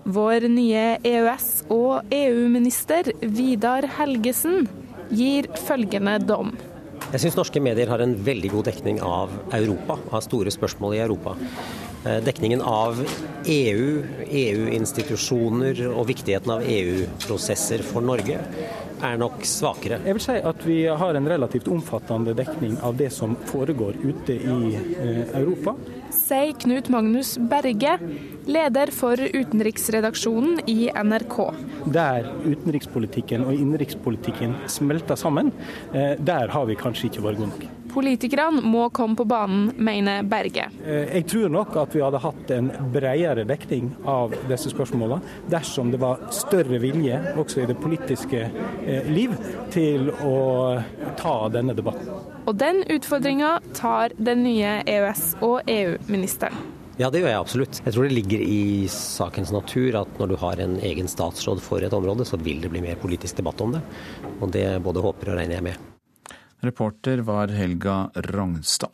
[0.06, 4.68] Vår nye EØS- og EU-minister Vidar Helgesen
[5.10, 6.52] gir følgende dom.
[7.10, 11.02] Jeg syns norske medier har en veldig god dekning av Europa, av store spørsmål i
[11.08, 11.34] Europa.
[12.06, 13.02] Eh, dekningen av
[13.50, 13.90] EU,
[14.30, 18.38] EU-institusjoner og viktigheten av EU-prosesser for Norge
[19.02, 20.04] er nok svakere.
[20.06, 24.38] Jeg vil si at vi har en relativt omfattende dekning av det som foregår ute
[24.38, 25.74] i eh, Europa
[26.26, 28.00] sier Knut Magnus Berge,
[28.50, 31.38] leder for utenriksredaksjonen i NRK.
[31.94, 35.52] Der utenrikspolitikken og innenrikspolitikken smelter sammen,
[35.94, 37.66] eh, der har vi kanskje ikke vært gode nok.
[37.96, 40.66] Politikerne må komme på banen, mener Berge.
[40.84, 45.92] Eh, jeg tror nok at vi hadde hatt en bredere dekning av disse spørsmålene dersom
[45.92, 49.38] det var større vilje også i det politiske eh, liv
[49.72, 50.82] til å
[51.22, 52.35] ta denne debatten.
[52.46, 56.58] Og den utfordringa tar den nye EØS- og EU-ministeren.
[56.96, 57.80] Ja, det gjør jeg absolutt.
[57.84, 61.84] Jeg tror det ligger i sakens natur at når du har en egen statsråd for
[61.84, 63.82] et område, så vil det bli mer politisk debatt om det.
[64.40, 65.90] Og det både håper og regner jeg med.
[66.64, 67.98] Reporter var Helga
[68.30, 68.94] Rognstad.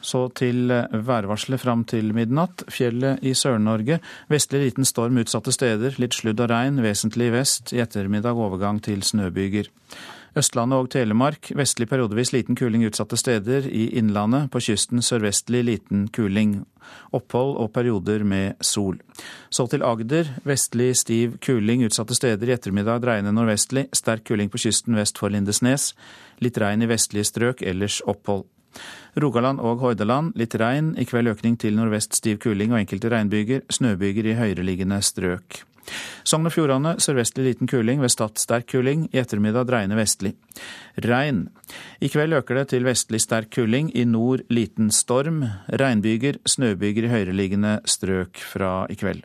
[0.00, 2.64] Så til værvarselet fram til midnatt.
[2.70, 4.00] Fjellet i Sør-Norge.
[4.30, 5.96] Vestlig liten storm utsatte steder.
[6.02, 7.72] Litt sludd og regn, vesentlig i vest.
[7.74, 9.70] I ettermiddag overgang til snøbyger.
[10.36, 13.64] Østlandet og Telemark vestlig periodevis liten kuling utsatte steder.
[13.72, 16.58] I innlandet på kysten sørvestlig liten kuling.
[17.16, 18.98] Opphold og perioder med sol.
[19.48, 20.28] Så til Agder.
[20.44, 22.50] Vestlig stiv kuling utsatte steder.
[22.50, 23.86] I ettermiddag dreiende nordvestlig.
[23.96, 25.94] Sterk kuling på kysten vest for Lindesnes.
[26.44, 28.44] Litt regn i vestlige strøk, ellers opphold.
[29.16, 30.92] Rogaland og Hordaland litt regn.
[31.00, 33.64] I kveld økning til nordvest stiv kuling og enkelte regnbyger.
[33.72, 35.62] Snøbyger i høyereliggende strøk.
[36.26, 39.06] Sogn og Fjordane sørvestlig liten kuling, ved Stad sterk kuling.
[39.12, 40.34] I ettermiddag dreiende vestlig.
[41.04, 41.46] Regn.
[42.00, 45.44] I kveld øker det til vestlig sterk kuling, i nord liten storm.
[45.70, 49.24] Regnbyger, snøbyger i høyereliggende strøk fra i kveld.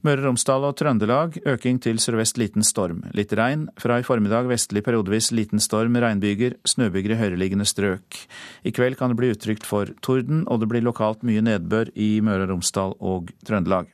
[0.00, 3.02] Møre og Romsdal og Trøndelag øking til sørvest liten storm.
[3.12, 3.66] Litt regn.
[3.76, 8.22] Fra i formiddag vestlig periodevis liten storm, regnbyger, snøbyger i høyereliggende strøk.
[8.64, 12.14] I kveld kan det bli utrygt for torden, og det blir lokalt mye nedbør i
[12.24, 13.92] Møre og Romsdal og Trøndelag.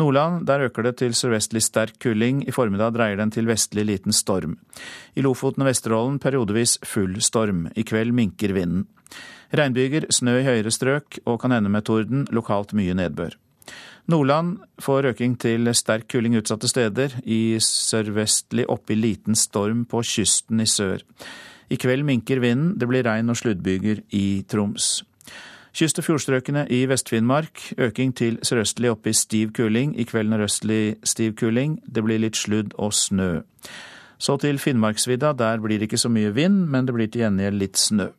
[0.00, 2.40] Nordland, der øker det til sørvestlig sterk kuling.
[2.48, 4.56] I formiddag dreier den til vestlig liten storm.
[5.14, 7.66] I Lofoten og Vesterålen periodevis full storm.
[7.76, 8.86] I kveld minker vinden.
[9.52, 13.36] Regnbyger, snø i høyere strøk og kan ende med torden, lokalt mye nedbør.
[14.10, 17.18] Nordland får øking til sterk kuling utsatte steder.
[17.22, 21.04] I sørvestlig oppe i liten storm på kysten i sør.
[21.70, 25.04] I kveld minker vinden, det blir regn og sluddbyger i Troms.
[25.72, 29.94] Kyst- og fjordstrøkene i Vest-Finnmark øking til sørøstlig oppe i stiv kuling.
[30.00, 31.78] I kveld nordøstlig stiv kuling.
[31.86, 33.42] Det blir litt sludd og snø.
[34.18, 37.60] Så til Finnmarksvidda, der blir det ikke så mye vind, men det blir til gjengjeld
[37.60, 38.10] litt snø.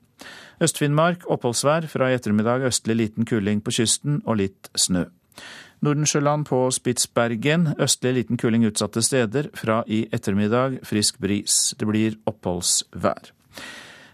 [0.62, 5.06] Øst-Finnmark oppholdsvær, fra i ettermiddag østlig liten kuling på kysten og litt snø.
[5.82, 11.74] Nordensjøland på Spitsbergen østlig liten kuling utsatte steder, fra i ettermiddag frisk bris.
[11.80, 13.34] Det blir oppholdsvær.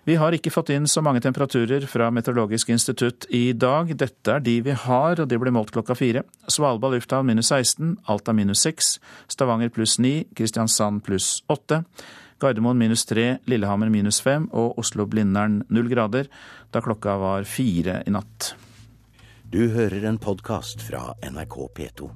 [0.07, 3.89] Vi har ikke fått inn så mange temperaturer fra Meteorologisk institutt i dag.
[3.99, 6.21] Dette er de vi har, og de ble målt klokka fire.
[6.47, 8.93] Svalbard lufthavn minus 16, Alta minus 6,
[9.35, 11.81] Stavanger pluss 9, Kristiansand pluss 8.
[12.39, 16.31] Gardermoen minus 3, Lillehammer minus 5 og Oslo-Blindern 0 grader
[16.71, 18.53] da klokka var fire i natt.
[19.43, 22.11] Du hører en podkast fra NRK P2.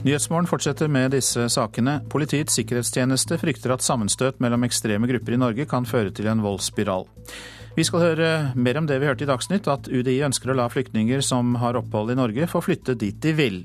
[0.00, 1.98] Nyhetsmorgen fortsetter med disse sakene.
[2.08, 7.04] Politiets sikkerhetstjeneste frykter at sammenstøt mellom ekstreme grupper i Norge kan føre til en voldsspiral.
[7.76, 10.70] Vi skal høre mer om det vi hørte i Dagsnytt, at UDI ønsker å la
[10.72, 13.60] flyktninger som har opphold i Norge, få flytte dit de vil.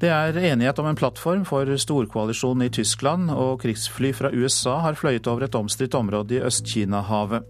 [0.00, 4.96] Det er enighet om en plattform for storkoalisjonen i Tyskland, og krigsfly fra USA har
[4.96, 7.44] fløyet over et omstridt område i Øst-Kina-havet.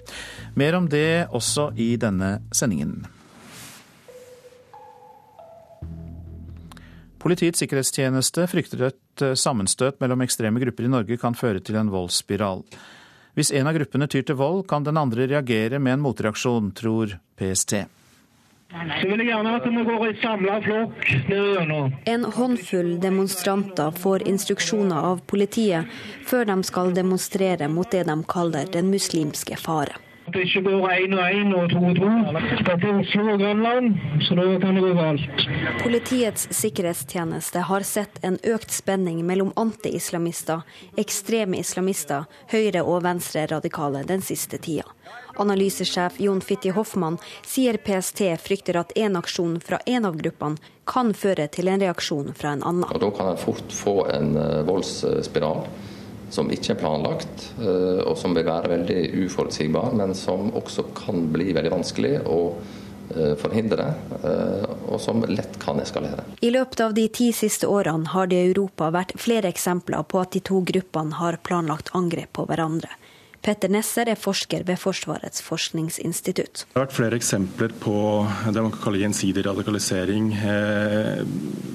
[0.58, 3.04] Mer om det også i denne sendingen.
[7.18, 11.90] Politiets sikkerhetstjeneste frykter et eh, sammenstøt mellom ekstreme grupper i Norge kan føre til en
[11.90, 12.62] voldsspiral.
[13.38, 17.18] Hvis en av gruppene tyr til vold, kan den andre reagere med en motreaksjon, tror
[17.38, 17.74] PST.
[18.68, 21.06] Så vil jeg gjerne at vi går i samla flokk.
[22.12, 25.88] En håndfull demonstranter får instruksjoner av politiet
[26.28, 29.96] før de skal demonstrere mot det de kaller den muslimske fare.
[30.28, 32.08] At det ikke går én og én og to og to.
[32.36, 33.94] Dette er Oslo og Grønland,
[34.26, 35.44] så da kan det gå galt.
[35.80, 40.66] Politiets sikkerhetstjeneste har sett en økt spenning mellom anti-islamister,
[41.00, 44.84] ekstreme islamister, høyre- og venstre-radikale den siste tida.
[45.40, 51.14] Analysesjef Jon Fitti Hoffmann sier PST frykter at en aksjon fra en av gruppene kan
[51.16, 52.84] føre til en reaksjon fra en annen.
[52.84, 55.64] Og Da kan en fort få en eh, voldsspiral
[56.30, 61.28] som ikke er planlagt, eh, og som vil være veldig uforutsigbar, men som også kan
[61.32, 62.38] bli veldig vanskelig å
[63.14, 66.26] eh, forhindre, eh, og som lett kan eskalere.
[66.44, 70.20] I løpet av de ti siste årene har det i Europa vært flere eksempler på
[70.20, 72.92] at de to gruppene har planlagt angrep på hverandre.
[73.48, 76.64] Petter Nesser er forsker ved Forsvarets forskningsinstitutt.
[76.66, 77.94] Det har vært flere eksempler på
[78.50, 81.22] det man kan kalle gjensidig radikalisering eh,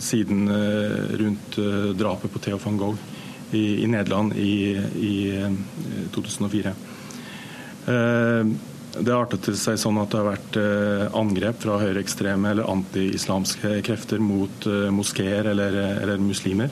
[0.03, 3.11] siden eh, rundt eh, drapet på Theo van Gogh
[3.53, 5.15] i, i Nederland i, i
[6.13, 6.73] 2004.
[7.87, 8.45] Eh, eh,
[8.93, 14.21] det artet seg sånn at det har vært eh, angrep fra høyreekstreme eller anti-islamske krefter
[14.21, 16.69] mot moskeer eller, eller muslimer.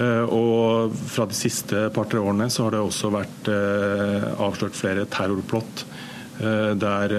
[0.00, 5.82] Og fra de siste par-tre årene så har det også vært avslørt flere terrorplott
[6.80, 7.12] der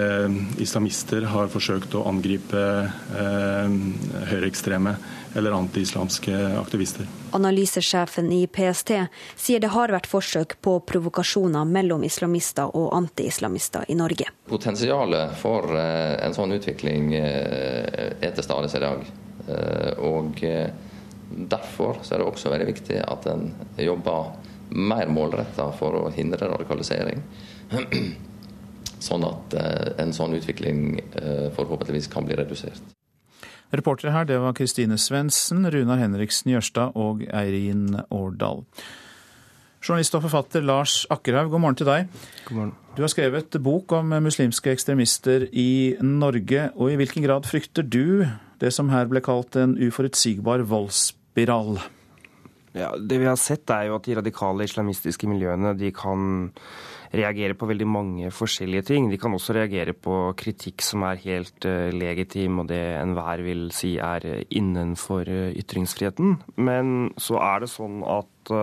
[0.58, 2.64] islamister har forsøkt å angripe
[4.32, 4.96] høyreekstreme
[5.38, 7.06] eller anti-islamske aktivister.
[7.32, 8.90] Analysesjefen i PST
[9.36, 14.28] sier det har vært forsøk på provokasjoner mellom islamister og anti-islamister i Norge.
[14.50, 19.06] Potensialet for eh, en sånn utvikling eh, er til stede i dag.
[19.48, 20.44] Eh, og
[21.32, 23.46] Derfor er det også veldig viktig at en
[23.80, 24.34] jobber
[24.76, 27.22] mer målretta for å hindre radikalisering.
[29.08, 29.56] Sånn at
[29.98, 31.00] en sånn utvikling
[31.56, 32.92] forhåpentligvis kan bli redusert.
[33.72, 38.66] Reportere her det var Kristine Svendsen, Runar Henriksen Jørstad og Eirin Årdal.
[39.82, 42.10] Journalist og forfatter Lars Akkerhaug, god morgen til deg.
[42.46, 42.74] God morgen.
[42.92, 46.68] Du har skrevet bok om muslimske ekstremister i Norge.
[46.76, 48.28] og I hvilken grad frykter du
[48.60, 51.80] det som her ble kalt en uforutsigbar voldsspiral?
[52.76, 56.52] Ja, det vi har sett er jo at de radikale islamistiske miljøene de kan
[57.12, 59.10] reagere på veldig mange forskjellige ting.
[59.10, 63.68] De kan også reagere på kritikk som er helt uh, legitim, og det enhver vil
[63.74, 66.38] si er innenfor uh, ytringsfriheten.
[66.56, 68.56] Men så er det sånn at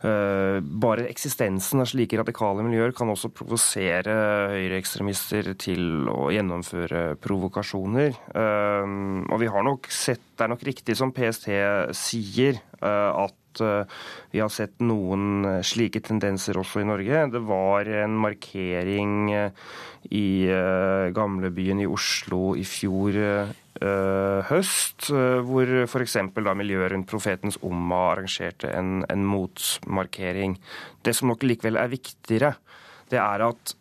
[0.00, 4.14] bare eksistensen av slike radikale miljøer kan også provosere
[4.54, 8.16] høyreekstremister til å gjennomføre provokasjoner.
[8.32, 11.50] Og vi har nok sett, Det er nok riktig som PST
[11.92, 13.12] sier, uh,
[13.58, 13.84] Eh,
[14.30, 17.24] vi har sett noen eh, slike tendenser også i Norge.
[17.32, 19.72] Det var en markering eh,
[20.16, 20.48] i
[21.12, 23.18] gamlebyen i Oslo i fjor
[24.48, 25.10] høst,
[25.44, 26.14] hvor f.eks.
[26.56, 30.56] miljøet rundt Profetens Umma arrangerte en, en motmarkering.
[31.04, 32.54] Det som nok likevel er viktigere,
[33.12, 33.74] det er at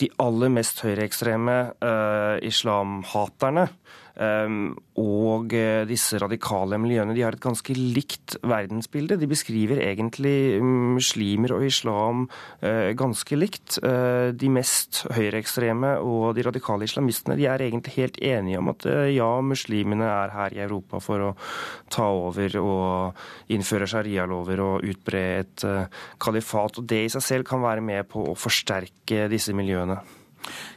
[0.00, 1.58] de aller mest høyreekstreme
[2.48, 3.68] islamhaterne
[4.16, 9.18] og eh, disse radikale miljøene de har et ganske likt verdensbilde.
[9.20, 12.24] De beskriver egentlig muslimer og islam
[12.64, 13.76] eh, ganske likt.
[13.84, 18.88] Eh, de mest høyreekstreme og de radikale islamistene de er egentlig helt enige om at
[19.12, 21.32] ja, muslimene er her i Europa for å
[21.92, 25.66] ta over og innføre sharialover og utbre et
[26.22, 26.80] kalifat.
[26.80, 30.00] Og det i seg selv kan være med på å forsterke disse miljøene.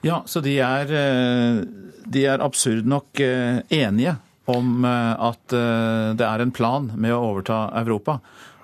[0.06, 1.62] Ja, så de er, eh,
[2.06, 4.16] de er absurd nok eh, enige
[4.50, 5.56] om eh, at
[6.18, 8.20] det er en plan med å overta Europa.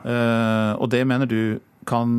[0.05, 1.57] Og det mener du
[1.89, 2.11] kan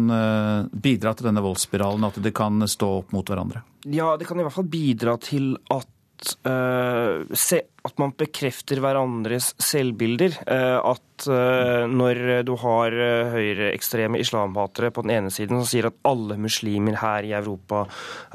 [0.70, 3.62] bidra til denne voldsspiralen, at de kan stå opp mot hverandre?
[3.86, 9.52] Ja, det kan i hvert fall bidra til at, uh, se, at man bekrefter hverandres
[9.62, 10.40] selvbilder.
[10.46, 15.88] Uh, at Eh, når du har eh, høyreekstreme islamhatere på den ene siden som sier
[15.88, 17.84] at alle muslimer her i Europa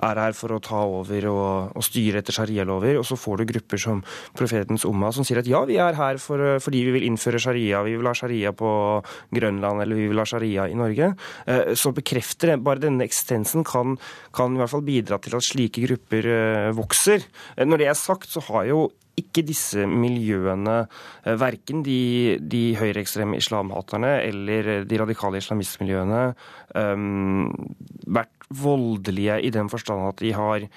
[0.01, 3.51] er her for å ta over og, og styre etter sharialover, og så får du
[3.53, 4.01] grupper som
[4.37, 7.41] profetens Umma som sier at ja, vi er her for, eh, fordi vi vil innføre
[7.43, 8.71] sharia, vi vil ha sharia på
[9.35, 11.11] Grønland eller vi vil ha sharia i Norge,
[11.77, 12.61] så bekrefter det.
[12.65, 13.97] Bare denne eksistensen kan,
[14.35, 16.27] kan i hvert fall bidra til at slike grupper
[16.77, 17.25] vokser.
[17.61, 18.83] Når det er sagt, så har jo
[19.21, 20.77] ikke disse miljøene,
[21.23, 26.23] eh, verken de, de høyreekstreme islamhaterne eller de radikale islamistmiljøene,
[26.75, 27.45] um,
[28.07, 30.67] vært voldelige i den forstand at de har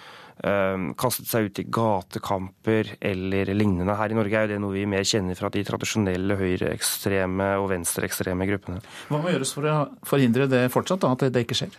[0.99, 3.95] kastet seg ut i gatekamper eller lignende.
[3.95, 7.69] Her i Norge er jo det noe vi mer kjenner fra de tradisjonelle høyreekstreme og
[7.71, 8.83] venstreekstreme gruppene.
[9.09, 11.79] Hva må gjøres for å forhindre det fortsatt, da, at det ikke skjer?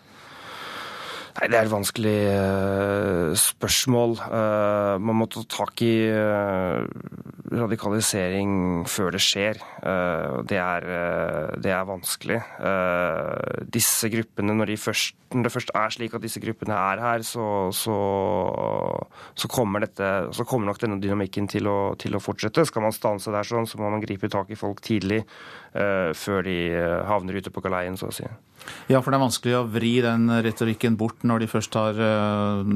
[1.35, 4.13] Nei, Det er et vanskelig uh, spørsmål.
[4.23, 6.85] Uh, man må ta tak i uh,
[7.51, 9.59] radikalisering før det skjer.
[10.49, 10.85] Det er,
[11.61, 12.39] det, er, vanskelig.
[13.71, 17.23] Disse gruppene, når, de først, når, det først er slik at disse gruppene er her,
[17.23, 17.95] så, så,
[19.37, 22.65] så, kommer, dette, så kommer, nok denne dynamikken til å, til å, fortsette.
[22.67, 25.21] Skal man stanse der sånn, så må man gripe tak i folk tidlig,
[26.15, 26.57] før de
[27.09, 28.27] havner ute på galeien, så å si.
[28.89, 32.71] Ja, for det er vanskelig å vri den retorikken bort når de først har eh,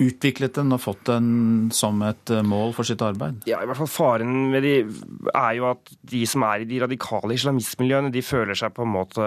[0.00, 3.42] utviklet den og fått den som et eh, mål for sitt arbeid?
[3.50, 4.74] Ja, i hvert fall Faren med de
[5.34, 8.94] er jo at de som er i de radikale islamistmiljøene, de føler seg på en
[8.94, 9.26] måte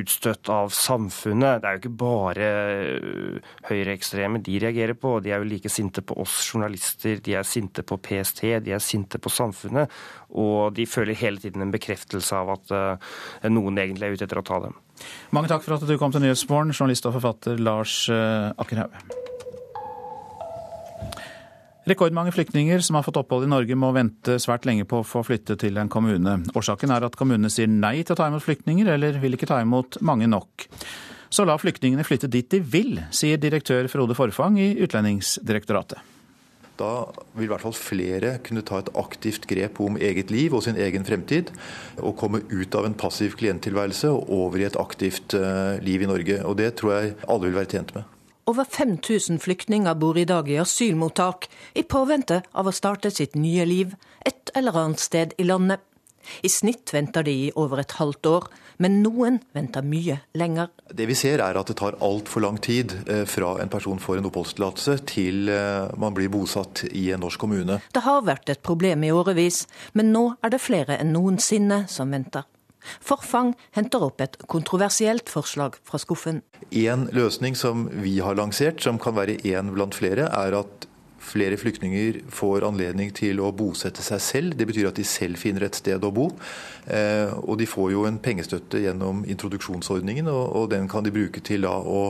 [0.00, 1.62] utstøtt av samfunnet.
[1.62, 3.40] Det er jo ikke bare eh,
[3.70, 5.16] høyreekstreme de reagerer på.
[5.24, 8.84] De er jo like sinte på oss journalister, de er sinte på PST, de er
[8.84, 9.90] sinte på samfunnet.
[10.30, 12.70] Og de føler hele tiden en bekreftelse av at
[13.50, 14.76] noen egentlig er ute etter å ta dem.
[15.34, 18.96] Mange takk for at du kom til Nyhetsmorgen, journalist og forfatter Lars eh, Akkerhaug.
[21.90, 25.24] Rekordmange flyktninger som har fått opphold i Norge, må vente svært lenge på å få
[25.26, 26.36] flytte til en kommune.
[26.54, 29.58] Årsaken er at kommunene sier nei til å ta imot flyktninger, eller vil ikke ta
[29.64, 30.68] imot mange nok.
[31.34, 35.98] Så la flyktningene flytte dit de vil, sier direktør Frode Forfang i Utlendingsdirektoratet.
[36.80, 36.92] Da
[37.34, 40.78] vil i hvert fall flere kunne ta et aktivt grep om eget liv og sin
[40.80, 41.50] egen fremtid,
[41.98, 46.08] og komme ut av en passiv klienttilværelse og over i et aktivt eh, liv i
[46.08, 46.40] Norge.
[46.46, 48.19] Og Det tror jeg alle vil være tjent med.
[48.46, 53.66] Over 5000 flyktninger bor i dag i asylmottak, i påvente av å starte sitt nye
[53.68, 53.94] liv
[54.26, 55.84] et eller annet sted i landet.
[56.42, 58.48] I snitt venter de i over et halvt år,
[58.80, 60.70] men noen venter mye lenger.
[60.88, 64.20] Det vi ser er at det tar altfor lang tid eh, fra en person får
[64.20, 67.80] en oppholdstillatelse til eh, man blir bosatt i en norsk kommune.
[67.92, 72.12] Det har vært et problem i årevis, men nå er det flere enn noensinne som
[72.12, 72.48] venter.
[73.00, 76.42] Forfang henter opp et kontroversielt forslag fra skuffen.
[76.70, 81.58] En løsning som vi har lansert, som kan være én blant flere, er at flere
[81.60, 84.56] flyktninger får anledning til å bosette seg selv.
[84.58, 86.30] Det betyr at de selv finner et sted å bo.
[86.86, 91.68] Eh, og de får jo en pengestøtte gjennom introduksjonsordningen, og den kan de bruke til
[91.68, 92.02] å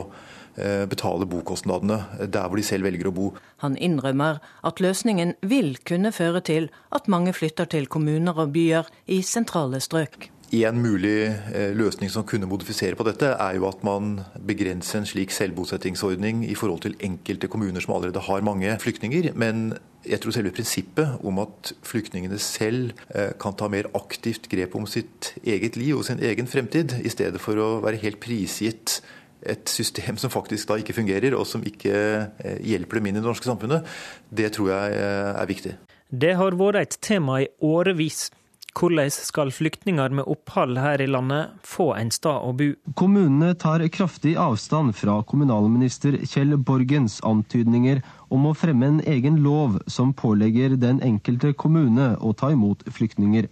[0.55, 3.29] eh, betale bokostnadene der hvor de selv velger å bo.
[3.65, 8.89] Han innrømmer at løsningen vil kunne føre til at mange flytter til kommuner og byer
[9.11, 10.31] i sentrale strøk.
[10.51, 15.07] En mulig eh, løsning som kunne modifisere på dette, er jo at man begrenser en
[15.07, 19.29] slik selvbosettingsordning i forhold til enkelte kommuner som allerede har mange flyktninger.
[19.39, 24.75] Men jeg tror selve prinsippet om at flyktningene selv eh, kan ta mer aktivt grep
[24.75, 28.99] om sitt eget liv og sin egen fremtid, i stedet for å være helt prisgitt
[29.47, 33.23] et system som faktisk da ikke fungerer, og som ikke eh, hjelper dem inn i
[33.23, 33.87] det norske samfunnet,
[34.27, 35.77] det tror jeg er viktig.
[36.11, 38.25] Det har vært et tema i årevis.
[38.71, 42.69] Hvordan skal flyktninger med opphold her i landet få en sted å bo?
[42.95, 47.99] Kommunene tar kraftig avstand fra kommunalminister Kjell Borgens antydninger
[48.31, 53.49] om å fremme en egen lov som pålegger den enkelte kommune å ta imot flyktninger.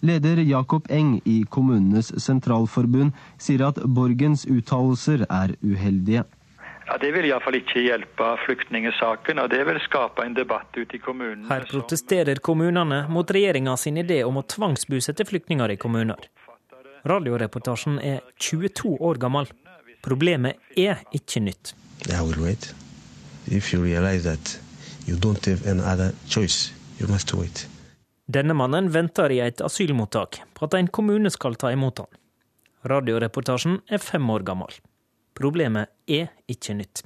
[0.00, 6.24] Leder Jakob Eng i Kommunenes sentralforbund sier at Borgens uttalelser er uheldige.
[6.86, 11.00] Ja, Det vil iallfall ikke hjelpe flyktningsaken, og det vil skape en debatt ute i
[11.02, 11.48] kommunene.
[11.50, 16.28] Her protesterer kommunene mot regjeringa sin idé om å tvangsbosette flyktninger i kommuner.
[17.06, 19.50] Radioreportasjen er 22 år gammel.
[20.02, 21.74] Problemet er ikke nytt.
[26.30, 26.72] Choice.
[28.26, 32.10] Denne mannen venter i et asylmottak på at en kommune skal ta imot han.
[32.86, 34.70] Radioreportasjen er fem år gammel.
[35.36, 37.04] Problemet er ikke nytt.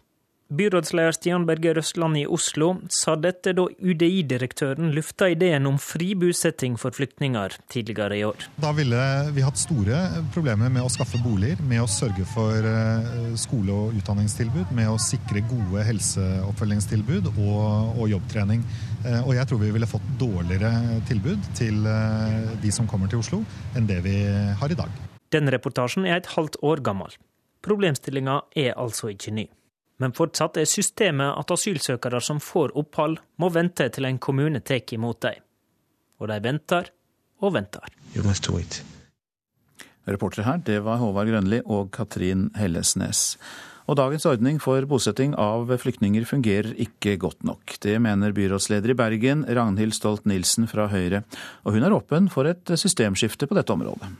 [0.50, 6.74] Byrådsleder Stian Berger Røsland i Oslo sa dette da UDI-direktøren lufta ideen om fri bosetting
[6.74, 8.48] for flyktninger tidligere i år.
[8.58, 9.04] Da ville
[9.36, 10.00] vi hatt store
[10.34, 14.98] problemer med å skaffe boliger, med å sørge for eh, skole- og utdanningstilbud, med å
[14.98, 17.62] sikre gode helseoppfølgingstilbud og,
[17.94, 18.66] og jobbtrening.
[19.06, 23.22] Eh, og jeg tror vi ville fått dårligere tilbud til eh, de som kommer til
[23.22, 23.44] Oslo,
[23.78, 24.18] enn det vi
[24.58, 25.02] har i dag.
[25.30, 27.14] Den reportasjen er et halvt år gammel.
[27.64, 29.46] Problemstillinga er altså ikke ny.
[30.00, 34.94] Men fortsatt er systemet at asylsøkere som får opphold, må vente til en kommune tar
[34.96, 35.42] imot dem.
[36.20, 36.88] Og de venter
[37.40, 37.84] og venter.
[40.08, 43.36] Reportere her, det var Håvard Grønli og Katrin Hellesnes.
[43.90, 47.74] Og dagens ordning for bosetting av flyktninger fungerer ikke godt nok.
[47.82, 51.24] Det mener byrådsleder i Bergen, Ragnhild Stolt-Nielsen fra Høyre.
[51.66, 54.12] Og hun er åpen for et systemskifte på dette området.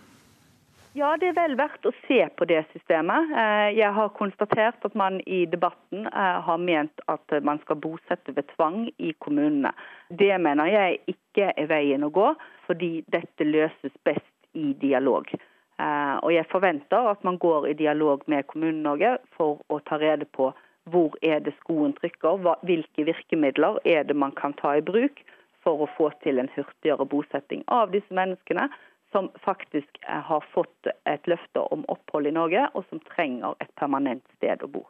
[0.98, 3.30] Ja, det er vel verdt å se på det systemet.
[3.30, 8.34] Eh, jeg har konstatert at man i debatten eh, har ment at man skal bosette
[8.34, 9.70] ved tvang i kommunene.
[10.10, 12.32] Det mener jeg ikke er veien å gå,
[12.66, 14.26] fordi dette løses best
[14.58, 15.30] i dialog.
[15.30, 20.26] Eh, og jeg forventer at man går i dialog med Kommune-Norge for å ta rede
[20.26, 20.50] på
[20.90, 25.22] hvor er det skoen trykker, hvilke virkemidler er det man kan ta i bruk
[25.62, 28.66] for å få til en hurtigere bosetting av disse menneskene
[29.12, 33.72] som faktisk eh, har fått et løfte om opphold i Norge, og som trenger et
[33.80, 34.86] permanent sted å bo.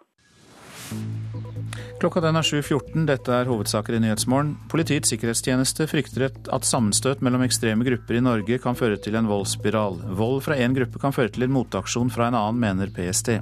[2.00, 3.04] Klokka den er 7.14.
[3.08, 4.54] Dette er hovedsaker i Nyhetsmorgen.
[4.72, 10.00] Politiets sikkerhetstjeneste frykter at sammenstøt mellom ekstreme grupper i Norge kan føre til en voldsspiral.
[10.18, 13.36] Vold fra én gruppe kan føre til en motaksjon fra en annen, mener PST.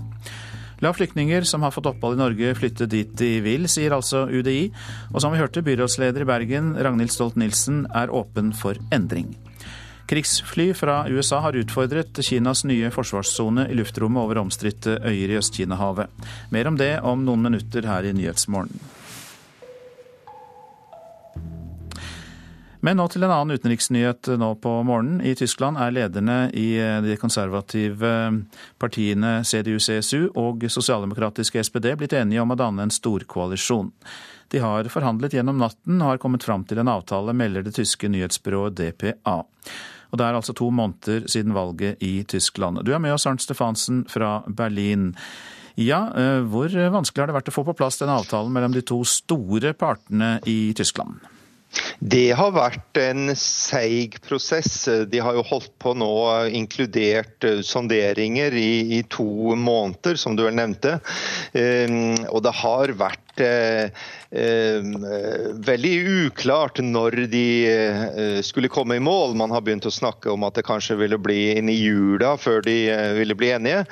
[0.83, 4.69] La flyktninger som har fått opphold i Norge flytte dit de vil, sier altså UDI.
[5.15, 9.33] Og som vi hørte, byrådsleder i Bergen, Ragnhild Stolt-Nielsen, er åpen for endring.
[10.09, 16.09] Krigsfly fra USA har utfordret Kinas nye forsvarssone i luftrommet over omstridte øyer i Øst-Kina-havet.
[16.49, 18.81] Mer om det om noen minutter her i Nyhetsmorgen.
[22.81, 25.21] Men nå til en annen utenriksnyhet nå på morgenen.
[25.21, 26.71] I Tyskland er lederne i
[27.05, 28.15] de konservative
[28.81, 33.93] partiene CDU-CSU og sosialdemokratiske SPD blitt enige om å danne en storkoalisjon.
[34.49, 38.09] De har forhandlet gjennom natten og har kommet fram til en avtale, melder det tyske
[38.09, 39.43] nyhetsbyrået DPA.
[40.11, 42.85] Og Det er altså to måneder siden valget i Tyskland.
[42.85, 45.15] Du er med oss, Arnt Stefansen fra Berlin.
[45.77, 48.83] Ja, eh, Hvor vanskelig har det vært å få på plass denne avtalen mellom de
[48.83, 51.21] to store partene i Tyskland?
[52.01, 54.89] Det har vært en seig prosess.
[55.11, 56.11] De har jo holdt på nå,
[56.57, 60.97] inkludert eh, sonderinger i, i to måneder, som du vel nevnte.
[61.53, 63.91] Um, og det har vært Eh,
[64.31, 65.93] veldig
[66.29, 69.33] uklart når de eh, skulle komme i mål.
[69.41, 72.61] Man har begynt å snakke om at det kanskje ville bli inn i jula før
[72.67, 73.87] de eh, ville bli enige.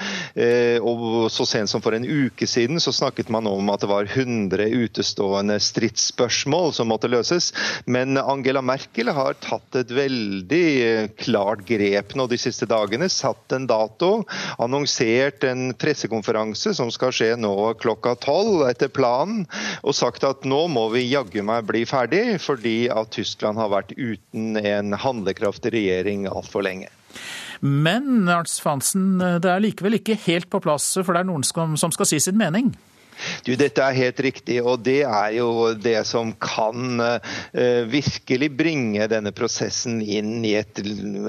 [0.84, 4.08] Og så sent som for en uke siden så snakket man om at det var
[4.12, 7.52] 100 utestående stridsspørsmål som måtte løses.
[7.88, 13.08] Men Angela Merkel har tatt et veldig klart grep nå de siste dagene.
[13.12, 14.26] Satt en dato,
[14.60, 19.46] annonsert en pressekonferanse som skal skje nå klokka tolv etter planen,
[19.80, 23.94] og sagt at nå må vi jaggu meg bli ferdig, fordi at Tyskland har vært
[23.96, 26.90] uten en handlekraftig regjering altfor lenge.
[27.60, 31.94] Men Arnst Fansen, det er likevel ikke helt på plass, for det er noen som
[31.94, 32.74] skal si sin mening?
[33.46, 37.18] Du, Dette er helt riktig, og det er jo det som kan uh,
[37.90, 40.80] virkelig bringe denne prosessen inn i et,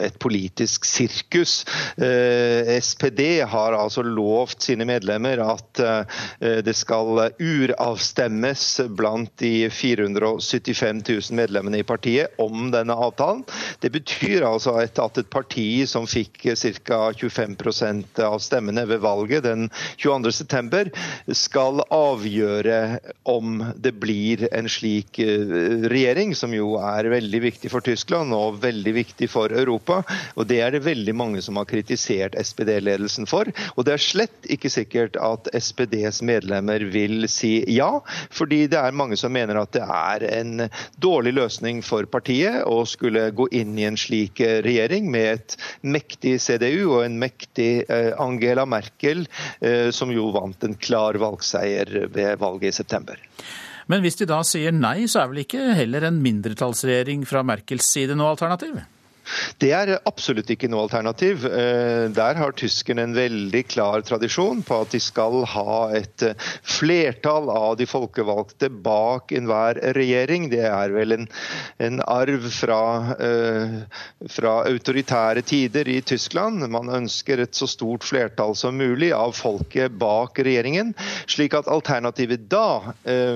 [0.03, 1.61] et politisk sirkus.
[1.99, 6.19] Uh, eh, SPD har altså lovt sine medlemmer at uh,
[6.65, 8.65] det skal uravstemmes
[8.97, 13.43] blant de 475 000 medlemmene i partiet om denne avtalen.
[13.81, 16.99] Det betyr altså at et parti som fikk ca.
[17.17, 19.67] 25% av stemmene ved valget den
[20.01, 20.91] 22.9,
[21.35, 22.99] skal skal avgjøre
[23.30, 28.61] om det blir en slik eh, regjering, som jo er veldig viktig for Tyskland og
[28.63, 30.01] veldig viktig for Europa.
[30.36, 33.45] Og Det er det veldig mange som har kritisert SPD-ledelsen for.
[33.75, 37.99] Og det er slett ikke sikkert at SPDs medlemmer vil si ja,
[38.32, 40.67] fordi det er mange som mener at det er en
[40.97, 45.57] dårlig løsning for partiet å skulle gå inn i en slik eh, regjering med et
[45.84, 49.25] mektig CDU og en mektig eh, Angela Merkel,
[49.93, 53.20] som jo vant en klar valgseier seier ved valget i september.
[53.88, 57.88] Men hvis de da sier nei, så er vel ikke heller en mindretallsregjering fra Merkels
[57.88, 58.82] side noe alternativ?
[59.61, 61.45] Det er absolutt ikke noe alternativ.
[61.45, 66.47] Eh, der har tyskerne en veldig klar tradisjon på at de skal ha et eh,
[66.65, 70.49] flertall av de folkevalgte bak enhver regjering.
[70.53, 71.28] Det er vel en,
[71.84, 72.82] en arv fra,
[73.19, 73.75] uh,
[74.32, 76.63] fra, autoritære tider i Tyskland.
[76.71, 80.93] Man ønsker et så stort flertall som mulig av folket bak regjeringen.
[81.30, 82.93] Slik at alternativet da,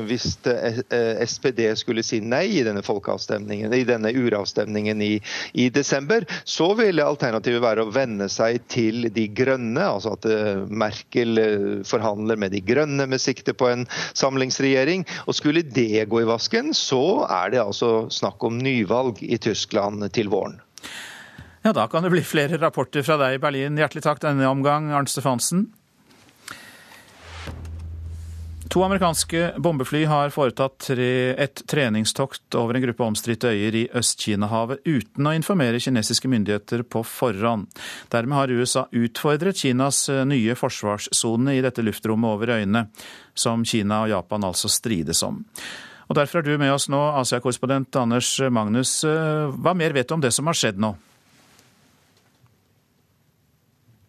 [0.07, 5.13] hvis SPD skulle si nei i denne folkeavstemningen, i denne uravstemningen i,
[5.53, 10.63] i desember, så ville alternativet være å venne seg til de grønne, altså at eh,
[10.69, 15.05] Merkel eh, forhandler med de grønne med sikte på en samlingsregjering.
[15.27, 20.05] Og skulle det gå i vasken, så er det altså snakk om nyvalg i Tyskland
[20.15, 20.59] til våren.
[21.61, 23.77] Ja, Da kan det bli flere rapporter fra deg i Berlin.
[23.77, 25.67] Hjertelig takk denne omgang, Arnt Stefansen.
[28.71, 34.85] To amerikanske bombefly har foretatt tre, et treningstokt over en gruppe omstridte øyer i Øst-Kina-havet
[34.87, 37.67] uten å informere kinesiske myndigheter på forhånd.
[38.15, 42.85] Dermed har USA utfordret Kinas eh, nye forsvarssone i dette luftrommet over øyene,
[43.35, 45.43] som Kina og Japan altså strides om.
[46.07, 49.01] Og Derfor er du med oss nå, Asia-korrespondent Anders Magnus.
[49.03, 50.95] Eh, hva mer vet du om det som har skjedd nå?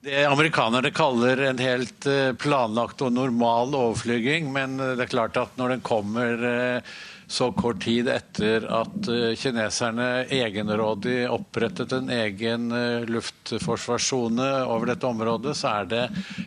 [0.03, 5.37] Det amerikanerne kaller en helt eh, planlagt og normal overflyging, men eh, det er klart
[5.39, 6.95] at når den kommer eh,
[7.31, 9.07] så kort tid etter at
[9.41, 12.67] kineserne egenrådig opprettet en egen
[13.09, 16.03] luftforsvarssone over dette området, så er det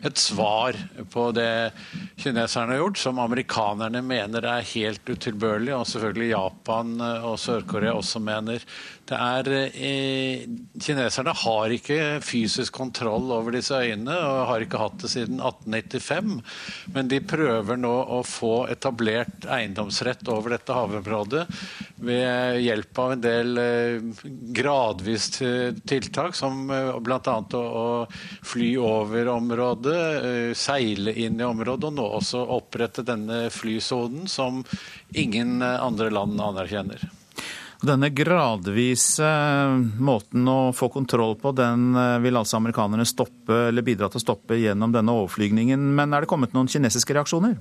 [0.06, 0.78] et svar
[1.10, 1.72] på det
[2.22, 8.22] kineserne har gjort, som amerikanerne mener er helt utilbørlig, og selvfølgelig Japan og Sør-Korea også
[8.22, 8.62] mener.
[9.06, 10.46] Det er, eh,
[10.82, 16.40] kineserne har ikke fysisk kontroll over disse øyene, og har ikke hatt det siden 1895.
[16.94, 21.44] Men de prøver nå å få etablert eiendomsrett over dette havområdet
[22.02, 24.08] ved hjelp av en del eh,
[24.58, 25.28] gradvis
[25.86, 27.20] tiltak, som eh, bl.a.
[27.26, 33.46] Å, å fly over området, eh, seile inn i området, og nå også opprette denne
[33.54, 34.64] flysonen som
[35.14, 37.06] ingen eh, andre land anerkjenner.
[37.84, 39.28] Denne gradvise
[40.00, 44.24] måten å få kontroll på, den eh, vil altså amerikanerne stoppe, eller bidra til å
[44.24, 45.90] stoppe gjennom denne overflygningen.
[45.98, 47.58] Men er det kommet noen kinesiske reaksjoner?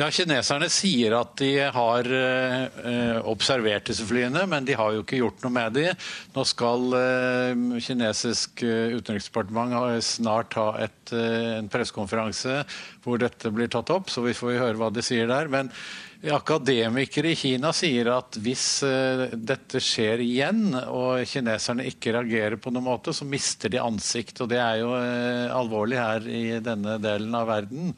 [0.00, 5.18] Ja, Kineserne sier at de har eh, observert disse flyene, men de har jo ikke
[5.18, 6.06] gjort noe med dem.
[6.32, 12.62] Nå skal eh, kinesisk eh, utenriksdepartement snart ha et, eh, en pressekonferanse
[13.04, 15.52] hvor dette blir tatt opp, så vi får høre hva de sier der.
[15.52, 15.68] Men
[16.20, 22.72] Akademikere i Kina sier at hvis uh, dette skjer igjen, og kineserne ikke reagerer på
[22.74, 24.42] noen måte, så mister de ansikt.
[24.44, 27.94] Og det er jo uh, alvorlig her i denne delen av verden.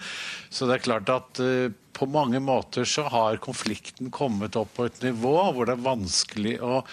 [0.55, 1.67] Så det er klart at uh,
[1.99, 6.61] på mange måter så har konflikten kommet opp på et nivå hvor det er vanskelig
[6.63, 6.85] å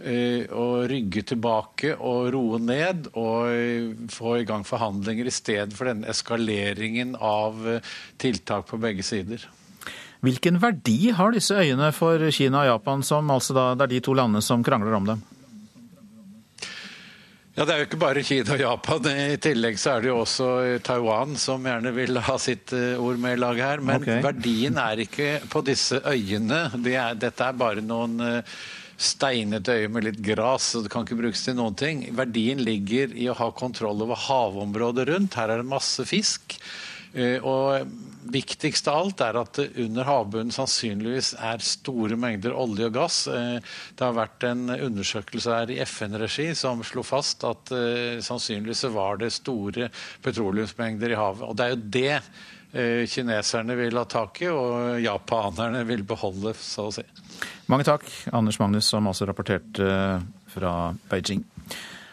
[0.00, 6.08] å rygge tilbake og roe ned og få i gang forhandlinger i stedet for denne
[6.08, 7.60] eskaleringen av
[8.16, 9.44] tiltak på begge sider.
[10.20, 14.00] Hvilken verdi har disse øyene for Kina og Japan, som altså da, det er de
[14.04, 15.22] to landene som krangler om dem?
[17.56, 19.06] Ja, Det er jo ikke bare Kina og Japan.
[19.10, 20.50] I tillegg så er det jo også
[20.86, 23.82] Taiwan som gjerne vil ha sitt eh, ord med i laget her.
[23.84, 24.20] Men okay.
[24.24, 26.68] verdien er ikke på disse øyene.
[26.80, 28.54] Det er, dette er bare noen eh,
[29.00, 32.04] steinete øyer med litt gras, så det kan ikke brukes til noen ting.
[32.16, 35.36] Verdien ligger i å ha kontroll over havområdet rundt.
[35.40, 36.58] Her er det masse fisk.
[37.12, 37.90] Eh, og
[38.30, 43.16] Viktigst av alt er at under havbunnen sannsynligvis er store mengder olje og gass.
[43.32, 43.56] Eh,
[43.96, 49.18] det har vært en undersøkelse her i FN-regi som slo fast at eh, sannsynligvis var
[49.22, 49.88] det store
[50.22, 51.48] petroleumsmengder i havet.
[51.48, 52.20] Og Det er jo det
[53.10, 57.02] kineserne vil ha tak i, og japanerne vil beholde, så å si.
[57.66, 59.88] Mange takk, Anders Magnus, som altså rapporterte
[60.54, 60.74] fra
[61.10, 61.42] Beijing.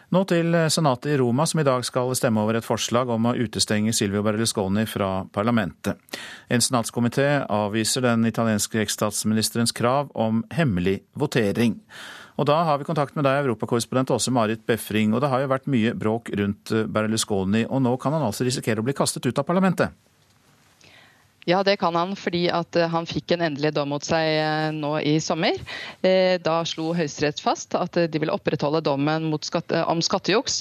[0.07, 3.33] Nå til Senatet i Roma, som i dag skal stemme over et forslag om å
[3.35, 5.99] utestenge Silvio Berlusconi fra parlamentet.
[6.47, 11.75] En senatskomité avviser den italienske eksstatsministerens krav om hemmelig votering.
[12.39, 15.11] Og da har vi kontakt med deg, europakorrespondent Åse Marit Befring.
[15.11, 18.79] Og det har jo vært mye bråk rundt Berlusconi, og nå kan han altså risikere
[18.79, 19.91] å bli kastet ut av parlamentet?
[21.47, 24.97] Ja, det kan han, fordi eh, han fikk en endelig dom mot seg eh, nå
[24.99, 25.55] i sommer.
[26.03, 30.57] Eh, da slo Høyesterett fast at de ville opprettholde dommen skatte, om skattejuks,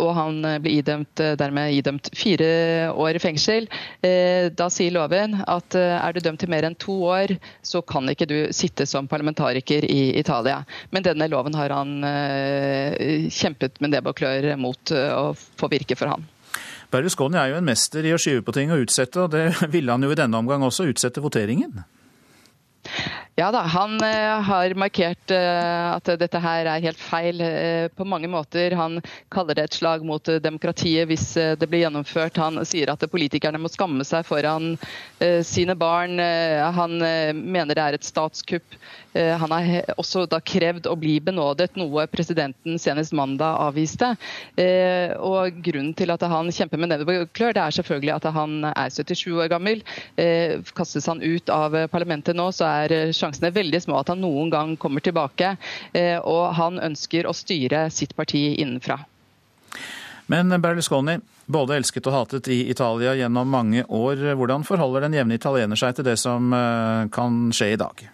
[0.00, 2.46] og han ble idømt, dermed idømt fire
[2.94, 3.66] år i fengsel.
[4.00, 7.34] Da sier loven at er du dømt til mer enn to år,
[7.66, 10.62] så kan ikke du sitte som parlamentariker i Italia.
[10.94, 11.98] Men denne loven har han
[13.40, 16.24] kjempet med nebb og klør mot å få virke for han.
[16.96, 19.92] Berlusconi er jo en mester i å skyve på ting og utsette, og det ville
[19.92, 21.84] han jo i denne omgang også, utsette voteringen.
[23.36, 28.06] Ja da, han uh, har markert uh, at dette her er helt feil uh, på
[28.08, 28.72] mange måter.
[28.72, 28.96] Han
[29.28, 31.26] kaller det et slag mot demokratiet hvis
[31.60, 32.40] det blir gjennomført.
[32.40, 34.78] Han sier at politikerne må skamme seg foran
[35.44, 36.18] sine barn.
[36.76, 36.96] han
[37.36, 38.76] mener det er et statskupp.
[39.14, 44.12] han har også da krevd å bli benådet, noe presidenten senest mandag avviste.
[45.20, 48.68] og Grunnen til at han kjemper med nebb og klør, det er selvfølgelig at han
[48.72, 49.82] er 77 år gammel.
[50.76, 54.74] kastes han ut av parlamentet nå, så er sjansene veldig små at han noen gang
[54.80, 55.56] kommer tilbake.
[55.92, 59.00] Eh, og han ønsker å styre sitt parti innenfra.
[60.26, 64.32] Men Berlusconi, både elsket og hatet i Italia gjennom mange år.
[64.34, 68.06] Hvordan forholder den jevne italiener seg til det som eh, kan skje i dag?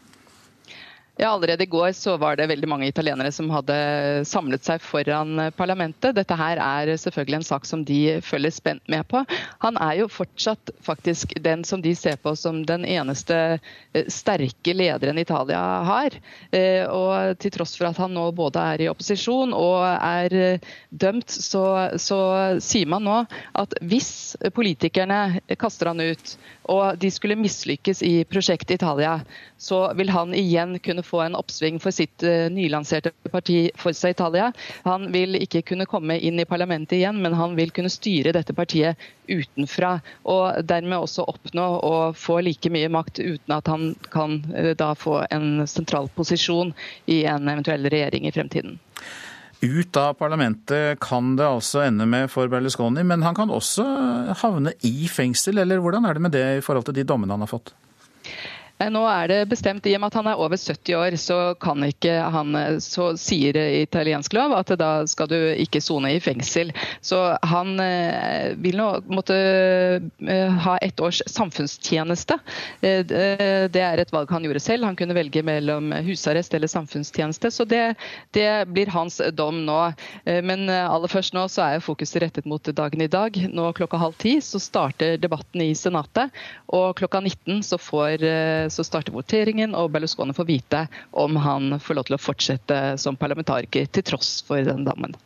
[1.17, 3.75] Ja, Allerede i går så var det veldig mange italienere som hadde
[4.25, 6.15] samlet seg foran parlamentet.
[6.17, 9.21] Dette her er selvfølgelig en sak som de følger spent med på.
[9.61, 13.37] Han er jo fortsatt faktisk den som de ser på som den eneste
[13.93, 16.17] eh, sterke lederen Italia har.
[16.49, 20.73] Eh, og til tross for at han nå både er i opposisjon og er eh,
[20.89, 22.23] dømt, så, så
[22.65, 23.19] sier man nå
[23.61, 26.37] at hvis politikerne kaster han ut
[26.71, 29.21] og de skulle mislykkes i prosjektet Italia,
[29.59, 34.53] så vil han igjen kunne få en oppsving for sitt uh, nylanserte parti Forza Italia.
[34.87, 38.55] Han vil ikke kunne komme inn i parlamentet igjen, men han vil kunne styre dette
[38.55, 39.97] partiet utenfra.
[40.29, 44.93] Og dermed også oppnå å få like mye makt uten at han kan uh, da
[44.99, 46.75] få en sentral posisjon
[47.11, 48.79] i en eventuell regjering i fremtiden.
[49.63, 53.85] Ut av parlamentet kan det altså ende med for Berlusconi, men han kan også
[54.41, 57.45] havne i fengsel, eller hvordan er det med det i forhold til de dommene han
[57.45, 57.71] har fått?
[58.83, 61.39] Eh, nå er det bestemt, I og med at han er over 70 år, så,
[61.63, 66.21] kan ikke han, eh, så sier italiensk lov at da skal du ikke sone i
[66.23, 66.73] fengsel.
[67.05, 69.37] Så han eh, vil nå måtte
[70.65, 72.37] ha ett års samfunnstjeneste.
[72.81, 74.87] Det er et valg han gjorde selv.
[74.87, 77.51] Han kunne velge mellom husarrest eller samfunnstjeneste.
[77.53, 77.95] Så det,
[78.37, 79.79] det blir hans dom nå.
[80.25, 83.37] Men aller først nå så er fokuset rettet mot dagen i dag.
[83.53, 86.33] Nå klokka halv ti så starter debatten i Senatet,
[86.73, 88.27] og klokka 19 så får
[88.73, 93.19] så starter voteringen, og Berlusconi får vite om han får lov til å fortsette som
[93.21, 95.17] parlamentariker til tross for den dammen.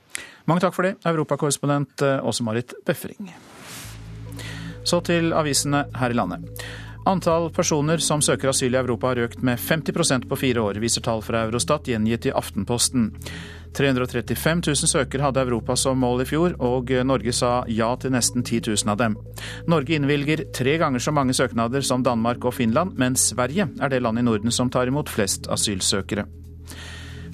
[0.47, 3.31] Mange takk for det, europakorrespondent eh, Åse-Marit Befring.
[4.87, 6.67] Så til avisene her i landet.
[7.07, 11.05] Antall personer som søker asyl i Europa har økt med 50% på fire år, viser
[11.07, 13.13] tall fra Eurostat gjengitt i Aftenposten.
[13.75, 18.45] 335 000 søkere hadde Europa som mål i fjor, og Norge sa ja til nesten
[18.45, 19.19] 10 000 av dem.
[19.67, 24.03] Norge innvilger tre ganger så mange søknader som Danmark og Finland, men Sverige er det
[24.03, 26.27] landet i Norden som tar imot flest asylsøkere.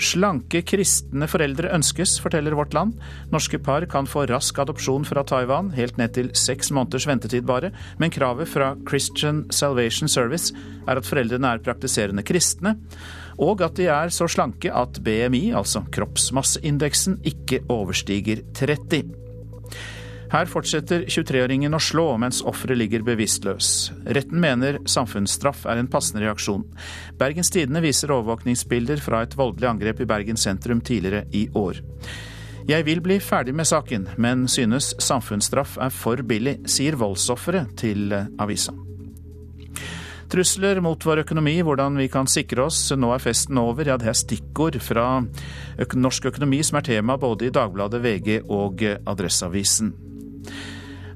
[0.00, 2.94] Slanke kristne foreldre ønskes, forteller Vårt Land.
[3.32, 7.72] Norske par kan få rask adopsjon fra Taiwan, helt ned til seks måneders ventetid bare,
[7.98, 10.54] men kravet fra Christian Salvation Service
[10.86, 12.76] er at foreldrene er praktiserende kristne
[13.40, 19.02] og at de er så slanke at BMI, altså kroppsmasseindeksen, ikke overstiger 30.
[20.32, 23.90] Her fortsetter 23-åringen å slå mens offeret ligger bevisstløs.
[24.16, 26.62] Retten mener samfunnsstraff er en passende reaksjon.
[27.20, 31.82] Bergens Tidende viser overvåkningsbilder fra et voldelig angrep i Bergen sentrum tidligere i år.
[32.64, 38.14] Jeg vil bli ferdig med saken, men synes samfunnsstraff er for billig, sier voldsofferet til
[38.40, 38.72] avisa.
[40.32, 43.84] Trusler mot vår økonomi, hvordan vi kan sikre oss, nå er festen over.
[43.84, 45.10] Ja, det er stikkord fra
[45.92, 49.92] norsk økonomi som er tema både i Dagbladet, VG og Adresseavisen.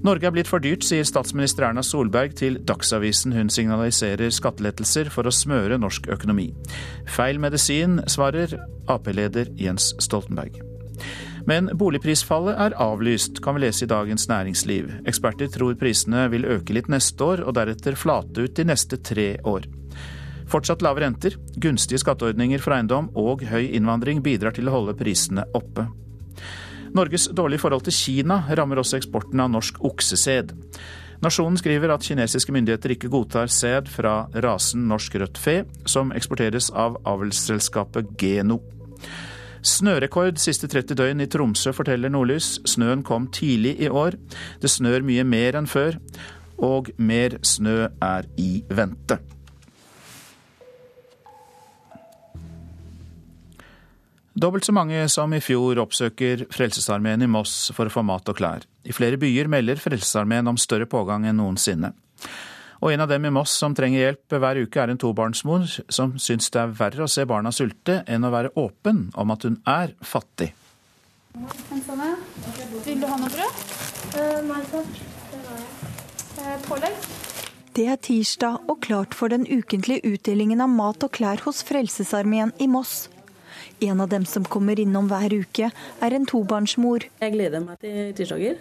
[0.07, 3.33] Norge er blitt for dyrt, sier statsminister Erna Solberg til Dagsavisen.
[3.35, 6.51] Hun signaliserer skattelettelser for å smøre norsk økonomi.
[7.11, 8.55] Feil medisin, svarer
[8.93, 10.61] Ap-leder Jens Stoltenberg.
[11.47, 14.91] Men boligprisfallet er avlyst, kan vi lese i Dagens Næringsliv.
[15.07, 19.29] Eksperter tror prisene vil øke litt neste år, og deretter flate ut de neste tre
[19.47, 19.69] år.
[20.51, 25.47] Fortsatt lave renter, gunstige skatteordninger for eiendom og høy innvandring bidrar til å holde prisene
[25.55, 25.89] oppe.
[26.97, 30.55] Norges dårlige forhold til Kina rammer også eksporten av norsk oksesæd.
[31.25, 35.57] Nasjonen skriver at kinesiske myndigheter ikke godtar sæd fra rasen norsk rødt fe,
[35.89, 38.61] som eksporteres av avlsselskapet Geno.
[39.67, 42.61] Snørekord siste 30 døgn i Tromsø, forteller Nordlys.
[42.69, 44.15] Snøen kom tidlig i år.
[44.63, 45.99] Det snør mye mer enn før,
[46.63, 49.19] og mer snø er i vente.
[54.37, 58.37] Dobbelt så mange som i fjor oppsøker Frelsesarmeen i Moss for å få mat og
[58.37, 58.67] klær.
[58.85, 61.95] I flere byer melder Frelsesarmeen om større pågang enn noensinne.
[62.85, 66.19] Og en av dem i Moss som trenger hjelp hver uke, er en tobarnsmor som
[66.21, 69.57] syns det er verre å se barna sulte enn å være åpen om at hun
[69.73, 70.51] er fattig.
[71.33, 73.65] Vil du ha noe brød?
[74.53, 75.03] Nei takk.
[76.69, 77.11] Pålegg?
[77.77, 82.53] Det er tirsdag og klart for den ukentlige utdelingen av mat og klær hos Frelsesarmeen
[82.61, 83.07] i Moss.
[83.85, 85.69] En av dem som kommer innom hver uke,
[86.01, 87.05] er en tobarnsmor.
[87.21, 88.61] Jeg gleder meg til tirsdager.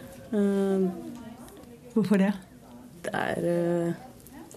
[1.95, 2.33] Hvorfor det?
[3.05, 3.93] Det er uh,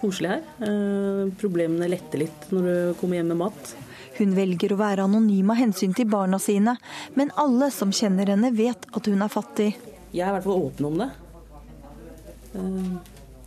[0.01, 0.47] koselig her.
[0.59, 3.75] Uh, problemene letter litt når du kommer hjem med mat.
[4.19, 6.75] Hun velger å være anonym av hensyn til barna sine,
[7.15, 9.69] men alle som kjenner henne vet at hun er fattig.
[10.11, 11.11] Jeg er i hvert fall åpen om det.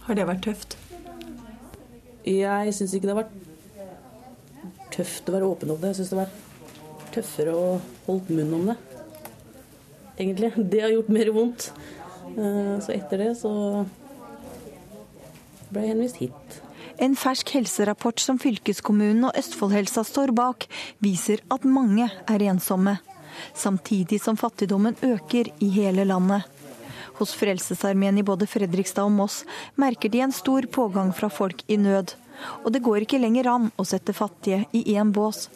[0.06, 0.78] Har det vært tøft?
[2.24, 3.36] Jeg syns ikke det har vært
[4.96, 5.92] tøft å være åpen om det.
[5.92, 6.51] Jeg syns det har vært
[7.14, 7.70] tøffere å
[8.08, 8.78] holde munn om det.
[10.18, 10.52] Egentlig.
[10.72, 11.72] Det har gjort mer vondt.
[12.86, 13.52] Så etter det så
[15.72, 16.62] ble jeg henvist hit.
[17.02, 20.68] En fersk helserapport som fylkeskommunen og Østfoldhelsa står bak,
[21.02, 23.00] viser at mange er ensomme.
[23.58, 26.46] Samtidig som fattigdommen øker i hele landet.
[27.18, 29.42] Hos Frelsesarmeen i både Fredrikstad og Moss
[29.82, 32.14] merker de en stor pågang fra folk i nød.
[32.66, 35.48] Og det går ikke lenger an å sette fattige i én bås.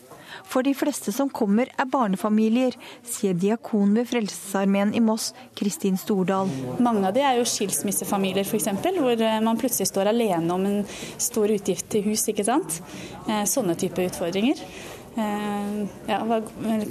[0.43, 2.75] For de fleste som kommer er barnefamilier,
[3.05, 6.51] sier diakon ved Frelsesarmeen i Moss, Kristin Stordal.
[6.83, 8.69] Mange av de er jo skilsmissefamilier f.eks.,
[8.99, 10.83] hvor eh, man plutselig står alene om en
[11.17, 12.27] stor utgift til hus.
[12.31, 12.81] ikke sant?
[13.27, 14.61] Eh, sånne type utfordringer.
[15.15, 15.81] Eh,
[16.11, 16.41] ja, Å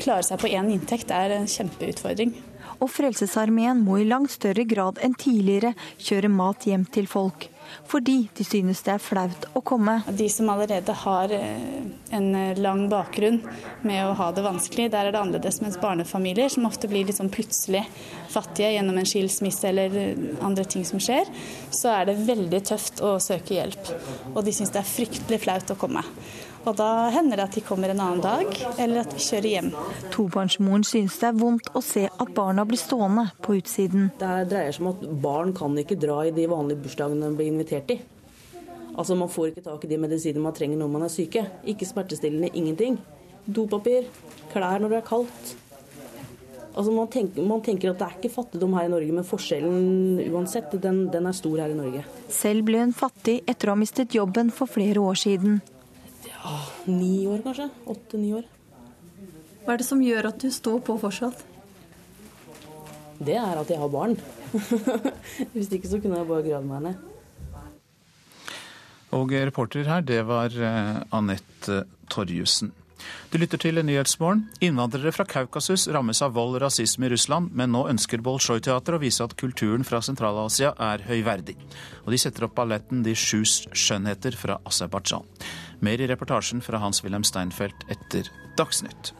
[0.01, 2.35] klare seg på én inntekt er en kjempeutfordring.
[2.83, 7.49] Og Frelsesarmeen må i langt større grad enn tidligere kjøre mat hjem til folk
[7.91, 10.01] fordi de synes det er flaut å komme.
[10.09, 11.83] De som allerede har eh,
[12.15, 12.29] en
[12.61, 13.41] lang bakgrunn
[13.83, 15.61] med å ha det vanskelig, der er det annerledes.
[15.65, 17.85] Mens barnefamilier, som ofte blir liksom plutselig
[18.33, 19.99] fattige gjennom en skilsmisse eller
[20.45, 21.29] andre ting som skjer,
[21.75, 23.93] så er det veldig tøft å søke hjelp.
[24.35, 26.05] Og de synes det er fryktelig flaut å komme.
[26.65, 28.49] Og da hender det at de kommer en annen dag,
[28.81, 29.67] eller at vi kjører hjem.
[30.15, 34.09] Tobarnsmoren synes det er vondt å se at barna blir stående på utsiden.
[34.21, 37.53] Det dreier seg om at barn kan ikke dra i de vanlige bursdagene de blir
[37.53, 37.99] invitert i.
[38.95, 41.43] Altså Man får ikke tak i de medisinene man trenger når man er syke.
[41.69, 42.97] Ikke smertestillende, ingenting.
[43.45, 44.09] Dopapir,
[44.55, 45.55] klær når det er kaldt.
[46.75, 50.25] Altså man tenker, man tenker, at det er ikke fattigdom her i Norge, men forskjellen
[50.33, 52.03] uansett, den, den er stor her i Norge.
[52.35, 55.61] Selv ble hun fattig etter å ha mistet jobben for flere år siden
[56.45, 57.71] ja, ni år, kanskje.
[57.91, 58.47] Åtte-ni år.
[59.65, 61.41] Hva er det som gjør at du står på fortsatt?
[63.25, 64.17] Det er at jeg har barn.
[65.55, 67.11] Hvis ikke så kunne jeg bare gravd meg ned.
[69.15, 72.73] Og reporter her, det var eh, Anette Torjussen.
[73.31, 74.45] Du lytter til Nyhetsmorgen.
[74.65, 79.03] Innvandrere fra Kaukasus rammes av vold og rasisme i Russland, men nå ønsker Bolsjoj-teatret å
[79.03, 81.57] vise at kulturen fra Sentral-Asia er høyverdig.
[82.05, 85.27] Og de setter opp balletten De sjus skjønnheter fra Aserbajdsjan.
[85.85, 89.13] Mer i reportasjen fra Hans-Wilhelm Steinfeld etter Dagsnytt.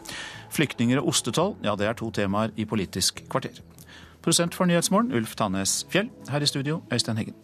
[0.55, 3.59] Flyktninger og ostetoll, ja det er to temaer i Politisk kvarter.
[4.25, 6.09] Prosent for Nyhetsmorgen, Ulf Tannes Fjell.
[6.31, 7.37] Her i studio, Øystein Heggen.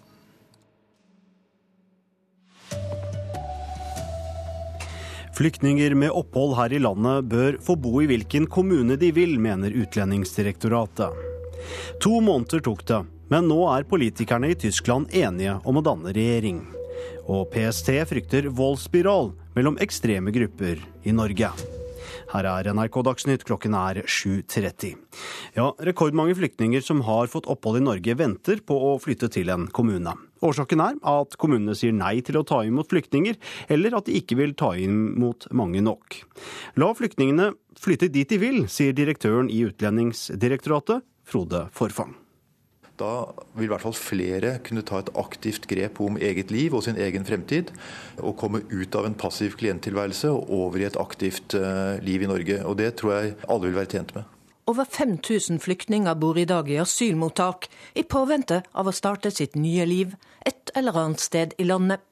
[5.36, 9.72] Flyktninger med opphold her i landet bør få bo i hvilken kommune de vil, mener
[9.72, 11.16] Utlendingsdirektoratet.
[12.04, 16.60] To måneder tok det, men nå er politikerne i Tyskland enige om å danne regjering.
[17.30, 21.52] Og PST frykter voldsspiral mellom ekstreme grupper i Norge.
[22.30, 24.94] Her er NRK Dagsnytt, klokken er 7.30.
[25.56, 29.66] Ja, rekordmange flyktninger som har fått opphold i Norge, venter på å flytte til en
[29.74, 30.14] kommune.
[30.46, 33.36] Årsaken er at kommunene sier nei til å ta imot flyktninger,
[33.68, 36.22] eller at de ikke vil ta imot mange nok.
[36.80, 42.16] La flyktningene flytte dit de vil, sier direktøren i Utlendingsdirektoratet, Frode Forfang.
[43.00, 43.12] Da
[43.56, 46.98] vil i hvert fall flere kunne ta et aktivt grep om eget liv og sin
[47.00, 47.72] egen fremtid,
[48.20, 52.28] og komme ut av en passiv klienttilværelse og over i et aktivt eh, liv i
[52.28, 52.60] Norge.
[52.66, 54.28] Og Det tror jeg alle vil være tjent med.
[54.70, 59.86] Over 5000 flyktninger bor i dag i asylmottak, i påvente av å starte sitt nye
[59.88, 60.12] liv
[60.46, 62.04] et eller annet sted i landet.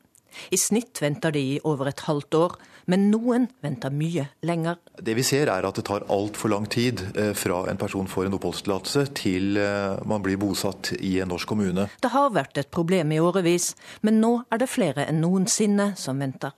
[0.51, 2.57] I snitt venter de i over et halvt år,
[2.89, 4.79] men noen venter mye lenger.
[4.99, 8.29] Det vi ser er at det tar altfor lang tid eh, fra en person får
[8.29, 11.89] en oppholdstillatelse til eh, man blir bosatt i en norsk kommune.
[12.03, 13.75] Det har vært et problem i årevis,
[14.07, 16.57] men nå er det flere enn noensinne som venter.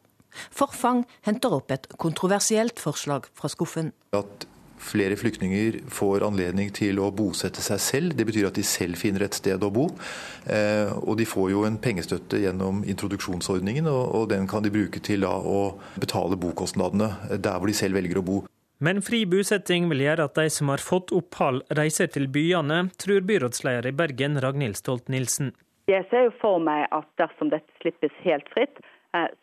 [0.55, 3.91] Forfang henter opp et kontroversielt forslag fra skuffen.
[4.15, 4.47] At
[4.81, 8.17] flere flyktninger får anledning til å bosette seg selv.
[8.17, 9.89] Det betyr at de selv finner et sted å bo.
[10.51, 15.27] Eh, og de får jo en pengestøtte gjennom introduksjonsordningen, og den kan de bruke til
[15.29, 18.41] å betale bokostnadene der hvor de selv velger å bo.
[18.81, 23.27] Men fri bosetting vil gjøre at de som har fått opphold, reiser til byene, tror
[23.29, 25.53] byrådsleder i Bergen Ragnhild Stolt-Nielsen.
[25.91, 28.81] Jeg ser jo for meg at dersom dette slippes helt fritt,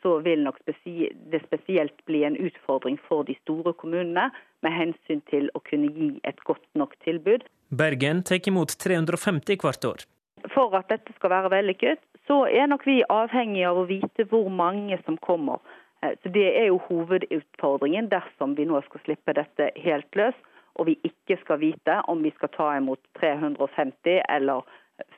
[0.02, 4.30] så vil nok det spesielt bli en utfordring for de store kommunene
[4.64, 7.44] med hensyn til å kunne gi et godt nok tilbud.
[7.70, 10.06] Bergen tar imot 350 hvert år.
[10.54, 14.48] For at dette skal være vellykket, så er nok vi avhengig av å vite hvor
[14.50, 15.60] mange som kommer.
[16.02, 20.36] Eh, så Det er jo hovedutfordringen dersom vi nå skal slippe dette helt løs,
[20.76, 24.62] og vi ikke skal vite om vi skal ta imot 350 eller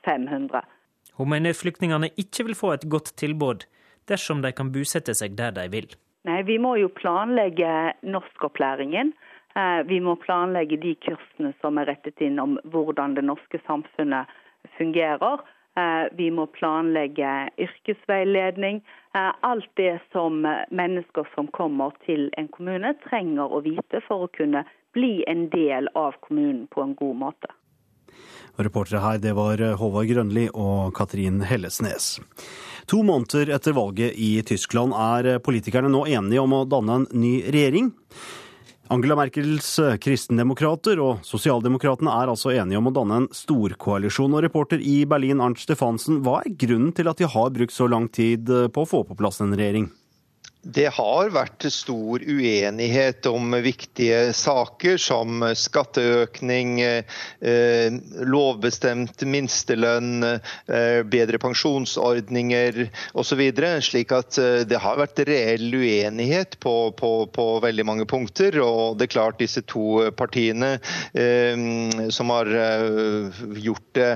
[0.04, 0.62] 500.
[1.18, 3.66] Hun mener flyktningene ikke vil få et godt tilbud
[4.10, 5.88] dersom de kan bosette seg der de vil.
[6.28, 9.14] Nei, Vi må jo planlegge norskopplæringen.
[9.56, 14.30] Eh, vi må planlegge de kursene som er rettet inn om hvordan det norske samfunnet
[14.76, 15.42] fungerer.
[15.80, 18.82] Eh, vi må planlegge yrkesveiledning.
[19.14, 24.34] Eh, alt det som mennesker som kommer til en kommune trenger å vite for å
[24.36, 27.50] kunne bli en del av kommunen på en god måte.
[28.60, 32.18] Reportere her, det var Håvard Grønli og Katrin Hellesnes.
[32.90, 37.36] To måneder etter valget i Tyskland er politikerne nå enige om å danne en ny
[37.46, 37.92] regjering.
[38.90, 39.68] Angela Merkels
[40.02, 44.34] kristendemokrater og sosialdemokratene er altså enige om å danne en storkoalisjon.
[44.34, 47.86] Og reporter i Berlin, Arnt Stefansen, hva er grunnen til at de har brukt så
[47.86, 49.86] lang tid på å få på plass en regjering?
[50.60, 57.94] Det har vært stor uenighet om viktige saker som skatteøkning, eh,
[58.28, 63.40] lovbestemt minstelønn, eh, bedre pensjonsordninger osv.
[63.80, 68.60] Slik at eh, det har vært reell uenighet på, på, på, veldig mange punkter.
[68.60, 70.76] Og det er klart disse to partiene
[72.12, 72.48] som har
[73.56, 74.10] gjort det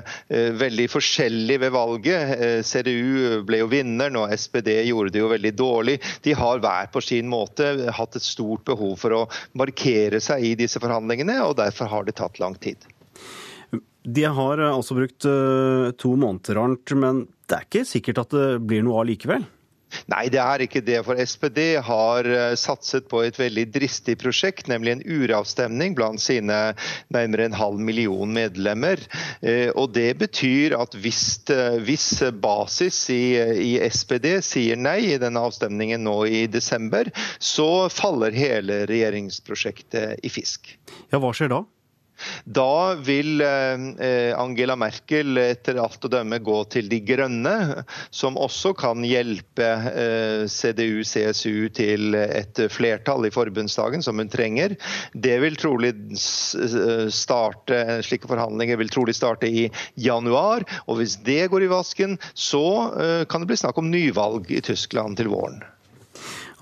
[0.61, 2.65] veldig forskjellig ved valget.
[2.67, 5.97] CDU ble jo vinneren, og SPD gjorde det jo veldig dårlig.
[6.25, 9.23] De har hver på sin måte hatt et stort behov for å
[9.59, 12.85] markere seg i disse forhandlingene, og derfor har det tatt lang tid.
[14.05, 18.49] De har altså brukt eh, to måneder, Arnt, men det er ikke sikkert at det
[18.69, 19.47] blir noe av likevel?
[20.11, 21.01] Nei, det er ikke det.
[21.07, 26.59] For SPD har eh, satset på et veldig dristig prosjekt, nemlig en uravstemning blant sine
[27.15, 29.03] nærmere en halv million medlemmer.
[29.43, 32.09] Eh, og Det betyr at hvis, eh, hvis
[32.43, 33.23] basis i,
[33.65, 40.33] i, SPD sier nei i denne avstemningen nå i desember, så faller hele regjeringsprosjektet i
[40.33, 40.75] fisk.
[41.13, 41.65] Ja, Hva skjer da?
[42.45, 47.85] Da vil eh, Angela Merkel etter alt å dømme gå til De grønne,
[48.15, 54.77] som også kan hjelpe eh, CDU-CSU til et flertall i forbundsdagen, som hun trenger.
[55.15, 59.69] Det vil trolig starte, Slike forhandlinger vil trolig starte i
[60.01, 60.67] januar.
[60.87, 64.63] og Hvis det går i vasken, så eh, kan det bli snakk om nyvalg i
[64.65, 65.63] Tyskland til våren.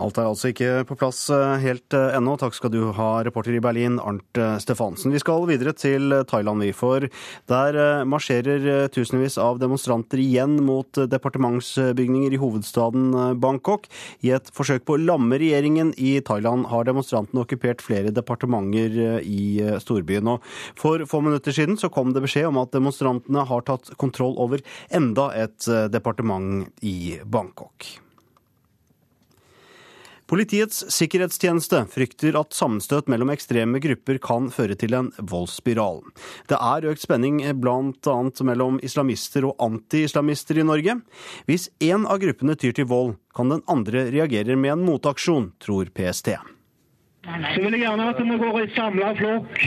[0.01, 2.39] Alt er altså ikke på plass eh, helt eh, ennå.
[2.41, 5.13] Takk skal du ha, reporter i Berlin, Arnt eh, Stefansen.
[5.13, 6.71] Vi skal videre til Thailand, vi.
[6.77, 7.05] For
[7.51, 7.79] der
[8.09, 13.89] marsjerer tusenvis av demonstranter igjen mot departementsbygninger i hovedstaden Bangkok.
[14.25, 19.61] I et forsøk på å lamme regjeringen i Thailand har demonstrantene okkupert flere departementer i
[19.83, 20.31] storbyen.
[20.35, 20.47] Og
[20.79, 24.65] for få minutter siden så kom det beskjed om at demonstrantene har tatt kontroll over
[24.95, 27.93] enda et departement i Bangkok.
[30.33, 35.99] Politiets sikkerhetstjeneste frykter at sammenstøt mellom ekstreme grupper kan føre til en voldsspiral.
[36.49, 38.15] Det er økt spenning bl.a.
[38.49, 40.95] mellom islamister og anti-islamister i Norge.
[41.45, 45.93] Hvis én av gruppene tyr til vold, kan den andre reagere med en motaksjon, tror
[45.93, 46.33] PST.
[47.29, 49.61] Så vil jeg gjerne at vi går i samla flokk.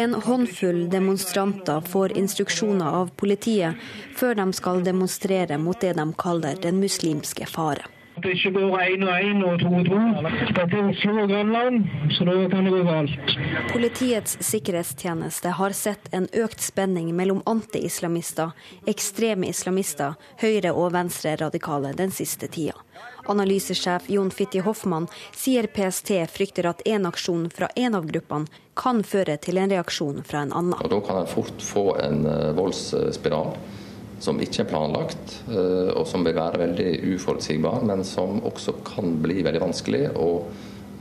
[0.00, 3.76] En håndfull demonstranter får instruksjoner av politiet
[4.16, 7.84] før de skal demonstrere mot det de kaller den muslimske fare.
[8.18, 9.98] At det ikke går én og én og to og to.
[10.56, 11.84] Dette er Oslo og Grønland,
[12.16, 13.34] så da kan det gå galt.
[13.70, 18.50] Politiets sikkerhetstjeneste har sett en økt spenning mellom anti-islamister,
[18.90, 22.74] ekstreme islamister, høyre- og venstre-radikale den siste tida.
[23.30, 29.04] Analysesjef Jon Fitti Hoffmann sier PST frykter at en aksjon fra en av gruppene kan
[29.06, 30.74] føre til en reaksjon fra en annen.
[30.74, 33.54] Og da kan en fort få en eh, voldsspiral
[34.20, 39.18] som ikke er planlagt, eh, og som vil være veldig uforutsigbar, men som også kan
[39.22, 40.28] bli veldig vanskelig å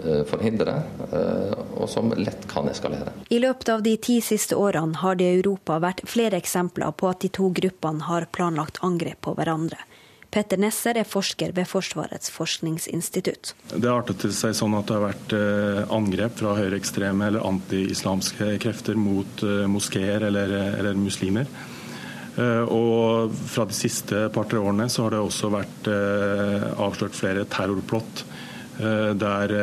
[0.03, 0.78] eh, forhindre,
[1.09, 3.15] eh, og som lett kan eskalere.
[3.34, 7.09] I løpet av de ti siste årene har det i Europa vært flere eksempler på
[7.09, 9.82] at de to gruppene har planlagt angrep på hverandre.
[10.28, 13.53] Petter Nesser er forsker ved Forsvarets forskningsinstitutt.
[13.72, 15.36] Det har artet seg sånn at det har vært
[15.95, 19.41] angrep fra høyreekstreme eller anti-islamske krefter mot
[19.72, 20.51] moskeer eller,
[20.82, 21.47] eller muslimer.
[22.38, 27.48] Eh, og fra de siste par-tre årene så har det også vært eh, avslørt flere
[27.50, 28.22] terrorplott
[28.78, 29.54] eh, der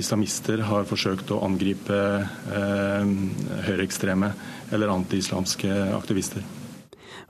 [0.00, 1.98] islamister har forsøkt å angripe
[3.66, 4.32] høyreekstreme
[4.72, 6.44] eller antiislamske aktivister.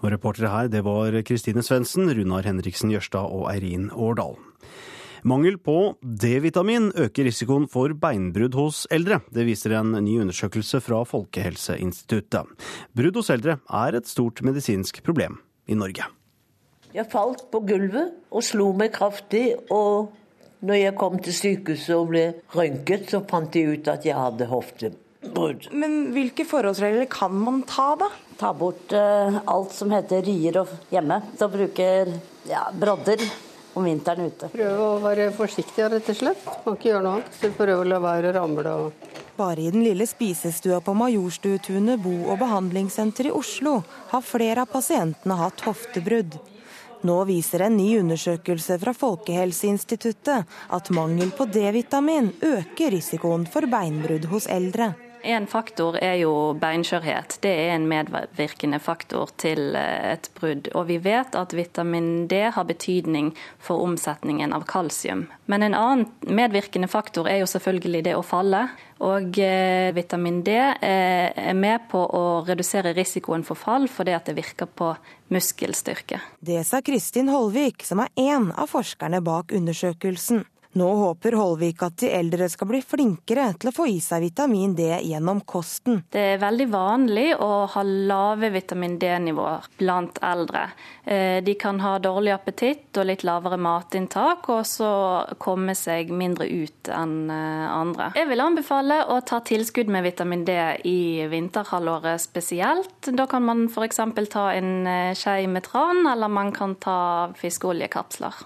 [0.04, 4.36] Og reportere her, det var Kristine Svendsen, Runar Henriksen Jørstad og Eirin Årdal.
[5.26, 9.18] Mangel på D-vitamin øker risikoen for beinbrudd hos eldre.
[9.34, 12.52] Det viser en ny undersøkelse fra Folkehelseinstituttet.
[12.94, 16.06] Brudd hos eldre er et stort medisinsk problem i Norge.
[16.94, 19.56] Jeg falt på gulvet og slo meg kraftig.
[19.66, 20.14] og
[20.62, 22.22] når jeg kom til sykehuset og ble
[22.54, 25.66] røntget, så fant de ut at jeg hadde hoftebrudd.
[25.74, 28.08] Men hvilke forholdsregler kan man ta, da?
[28.38, 30.62] Ta bort uh, alt som heter rier
[30.94, 31.18] hjemme.
[31.36, 32.14] Så bruker
[32.46, 33.26] ja, brodder
[33.76, 34.48] om vinteren ute.
[34.52, 36.48] Prøve å være forsiktig, rett og slett.
[36.64, 37.36] Man ikke gjøre noe annet.
[37.36, 38.72] Så prøve å la være å ramle.
[38.72, 39.14] og...
[39.36, 43.82] Bare i den lille spisestua på Majorstutunet bo- og behandlingssenter i Oslo
[44.14, 46.38] har flere av pasientene hatt hoftebrudd.
[47.06, 54.24] Nå viser en ny undersøkelse fra Folkehelseinstituttet at mangel på D-vitamin øker risikoen for beinbrudd
[54.32, 54.94] hos eldre.
[55.22, 57.38] En faktor er jo beinskjørhet.
[57.42, 60.70] Det er en medvirkende faktor til eh, et brudd.
[60.74, 65.26] Og vi vet at vitamin D har betydning for omsetningen av kalsium.
[65.46, 68.66] Men en annen medvirkende faktor er jo selvfølgelig det å falle.
[69.04, 74.28] Og eh, vitamin D eh, er med på å redusere risikoen for fall, fordi at
[74.30, 74.94] det virker på
[75.34, 76.20] muskelstyrke.
[76.40, 80.46] Det sa Kristin Holvik, som er en av forskerne bak undersøkelsen.
[80.76, 84.74] Nå håper Holvik at de eldre skal bli flinkere til å få i seg vitamin
[84.76, 86.02] D gjennom kosten.
[86.12, 90.66] Det er veldig vanlig å ha lave vitamin D-nivåer blant eldre.
[91.04, 94.90] Eh, de kan ha dårlig appetitt og litt lavere matinntak, og så
[95.40, 98.10] komme seg mindre ut enn eh, andre.
[98.20, 100.98] Jeg vil anbefale å ta tilskudd med vitamin D i
[101.32, 103.14] vinterhalvåret spesielt.
[103.16, 104.02] Da kan man f.eks.
[104.28, 106.98] ta en eh, skje med tran, eller man kan ta
[107.40, 108.44] fiskeoljekapsler.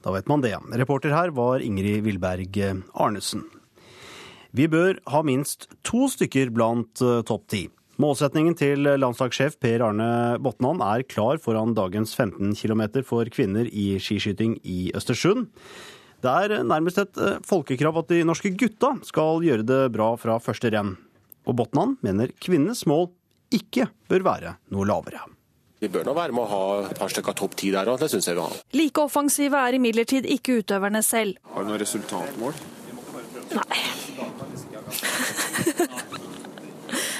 [0.00, 0.56] Da vet man det.
[0.80, 2.56] Reporter her var Ingrid Vilberg
[2.94, 3.44] Arnesen.
[4.50, 7.66] Vi bør ha minst to stykker blant eh, topp ti.
[8.00, 13.92] Målsetningen til landslagssjef Per Arne Botnan er klar foran dagens 15 km for kvinner i
[14.00, 15.50] skiskyting i Østersund.
[16.20, 20.40] Det er nærmest et eh, folkekrav at de norske gutta skal gjøre det bra fra
[20.42, 20.96] første renn.
[21.46, 23.12] Og Botnan mener kvinnenes mål
[23.54, 25.22] ikke bør være noe lavere.
[25.80, 28.10] Vi bør nå være med å ha et par stykker topp ti der òg, det
[28.12, 28.56] syns jeg vi har.
[28.76, 31.40] Like offensive er imidlertid ikke utøverne selv.
[31.54, 32.52] Har du noe resultatmål?
[33.56, 33.80] Nei.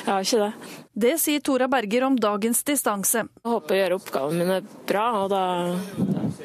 [0.00, 0.79] Jeg har ikke det.
[0.92, 3.22] Det sier Tora Berger om dagens distanse.
[3.22, 4.56] Jeg håper å gjøre oppgavene mine
[4.88, 5.42] bra, og, da,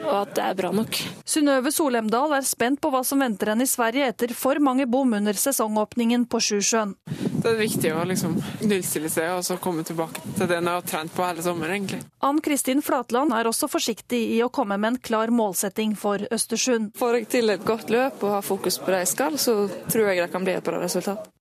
[0.03, 0.99] og at det er bra nok.
[1.25, 5.17] Synnøve Solemdal er spent på hva som venter henne i Sverige etter for mange bom
[5.17, 6.93] under sesongåpningen på Sjusjøen.
[7.09, 8.37] Det er viktig å liksom
[8.69, 11.79] nullstille seg og så komme tilbake til det en har trent på hele sommeren.
[11.79, 12.03] egentlig.
[12.21, 16.93] Ann Kristin Flatland er også forsiktig i å komme med en klar målsetting for Østersund.
[16.97, 20.11] Får jeg til et godt løp og har fokus på det jeg skal, så tror
[20.11, 21.31] jeg det kan bli et bra resultat.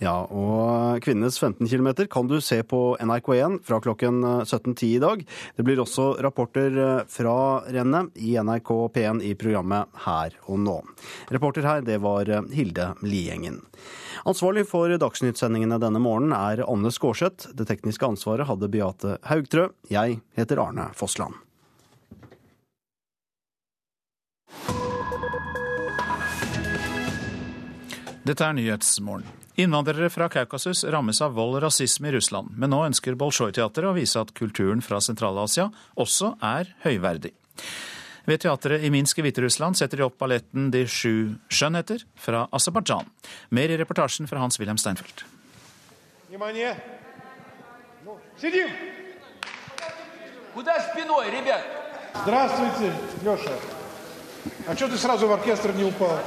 [0.00, 5.24] Ja, og kvinnenes 15 km kan du se på NRK1 fra klokken 17.10 i dag.
[5.56, 7.34] Det blir også rapporter fra
[7.68, 10.78] rennet i NRK P1 i programmet Her og nå.
[11.28, 13.60] Reporter her, det var Hilde Liengen.
[14.24, 17.52] Ansvarlig for dagsnyttsendingene denne morgenen er Anne Skårseth.
[17.52, 19.68] Det tekniske ansvaret hadde Beate Haugtrø.
[19.92, 21.36] Jeg heter Arne Fossland.
[28.24, 29.39] Dette er Nyhetsmorgen.
[29.55, 33.95] Innvandrere fra Kaukasus rammes av vold og rasisme i Russland, men nå ønsker Bolsjoj-teatret å
[33.95, 37.31] vise at kulturen fra Sentral-Asia også er høyverdig.
[38.25, 43.07] Ved teatret i Minsk i Hviterussland setter de opp balletten De sju skjønnheter fra Aserbajdsjan.
[43.55, 45.23] Mer i reportasjen fra Hans-Wilhelm Steinfeld.
[52.23, 53.51] Здравствуйте, Леша.
[54.67, 56.17] А что ты сразу в оркестр не упал?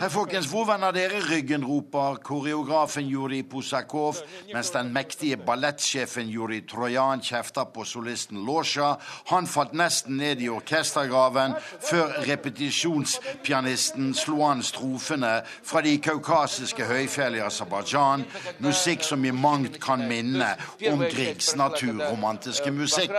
[0.00, 4.16] Her, folkens, hvor vender dere ryggen, roper koreografen Juri Pusakov,
[4.54, 8.94] mens den mektige ballettsjefen Juri Trojan kjefter på solisten Losja.
[9.30, 11.56] Han falt nesten ned i orkestergraven
[11.90, 18.24] før repetisjonspianisten slo an strofene fra de kaukasiske høyfjell i Aserbajdsjan,
[18.64, 20.54] musikk som i mangt kan minne
[20.90, 23.14] om Griegs naturromantiske musikk.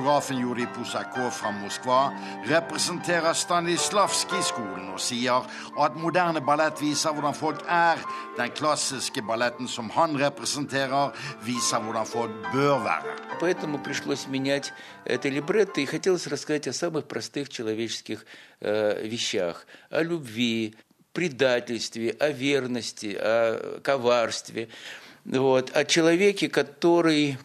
[0.00, 1.98] Koreografen Juri Pusakov fra Moskva
[2.48, 5.44] representerer Stanislavskij-skolen og sier
[5.76, 8.00] at moderne ballett viser hvordan folk er.
[8.38, 11.12] Den klassiske balletten som han representerer,
[11.44, 13.12] viser hvordan folk bør være.
[13.40, 14.72] Поэтому пришлось менять
[15.04, 18.24] это либретто, и хотелось рассказать о самых простых человеческих
[18.60, 19.66] э, вещах.
[19.90, 20.76] О любви,
[21.12, 24.70] предательстве, о верности, о коварстве.
[25.26, 25.76] Вот.
[25.76, 27.36] О человеке, который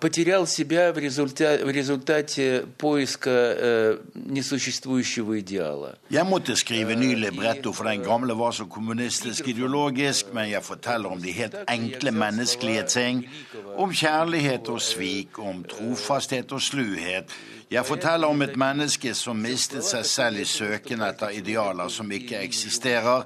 [0.00, 5.96] потерял себя в результате, в результате поиска несуществующего идеала.
[6.10, 11.08] Jeg måtte skrive ny libretto, for den gamle var så kommunistisk ideologisk, men jeg forteller
[11.08, 13.28] om de helt enkle menneskelige ting.
[13.76, 17.24] Om kjærlighet og svik, om trofasthet og sluhet.
[17.70, 22.42] Jeg forteller om et menneske som mistet seg selv i søken etter idealer som ikke
[22.42, 23.24] eksisterer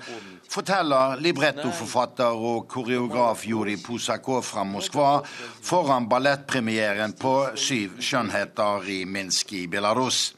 [0.52, 5.24] forteller librettoforfatter og koreograf Juri Posakov fra Moskva
[5.64, 10.34] foran ballettpremieren på Syv skjønnheter i Minsk i Belarus.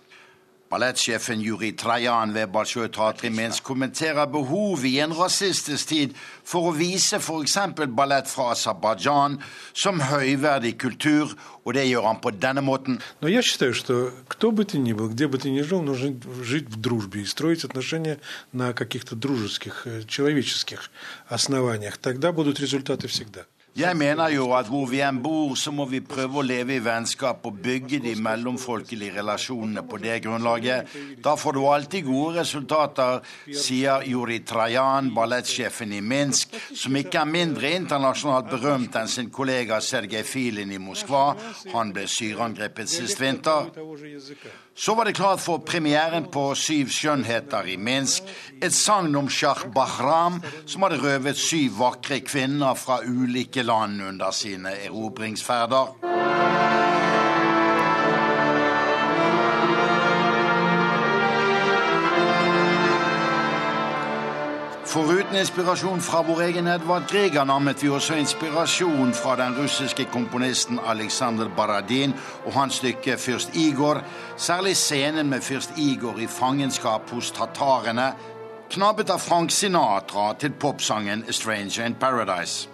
[0.70, 2.50] Ballettsjefen Juri Trajan ved
[3.24, 7.58] i Minsk kommenterer behovet i en rasistisk tid for å vise f.eks.
[7.88, 9.38] ballett fra Aserbajdsjan
[9.74, 11.36] som høyverdig kultur,
[11.66, 13.00] og det gjør han på denne måten.
[13.22, 16.16] Но я считаю, что кто бы ты ни был, где бы ты ни жил, нужно
[16.44, 18.20] жить в дружбе и строить отношения
[18.52, 20.90] на каких-то дружеских, человеческих
[21.28, 21.98] основаниях.
[21.98, 23.46] Тогда будут результаты всегда.
[23.76, 26.84] Jeg mener jo at hvor vi enn bor, så må vi prøve å leve i
[26.84, 30.94] vennskap og bygge de mellomfolkelige relasjonene på det grunnlaget.
[31.20, 33.20] Da får du alltid gode resultater,
[33.52, 39.82] sier Juri Trajan, ballettsjefen i Minsk, som ikke er mindre internasjonalt berømt enn sin kollega
[39.84, 41.26] Sergej Filin i Moskva.
[41.76, 43.74] Han ble syreangrepet sist vinter.
[44.78, 48.28] Så var det klart for premieren på Syv skjønnheter i Minsk.
[48.60, 54.36] Et sagn om Shah Bahram, som hadde røvet syv vakre kvinner fra ulike land under
[54.36, 56.75] sine erobringsferder.
[64.96, 70.80] Foruten inspirasjon fra vår egen Edvard Grieg anammet vi også inspirasjon fra den russiske komponisten
[70.80, 72.14] Aleksandr Baradin
[72.46, 74.00] og hans stykke Fyrst Igor,
[74.38, 78.14] særlig scenen med fyrst Igor i fangenskap hos tatarene,
[78.72, 82.70] knabbet av Frank Sinatra til popsangen Stranger in Paradise.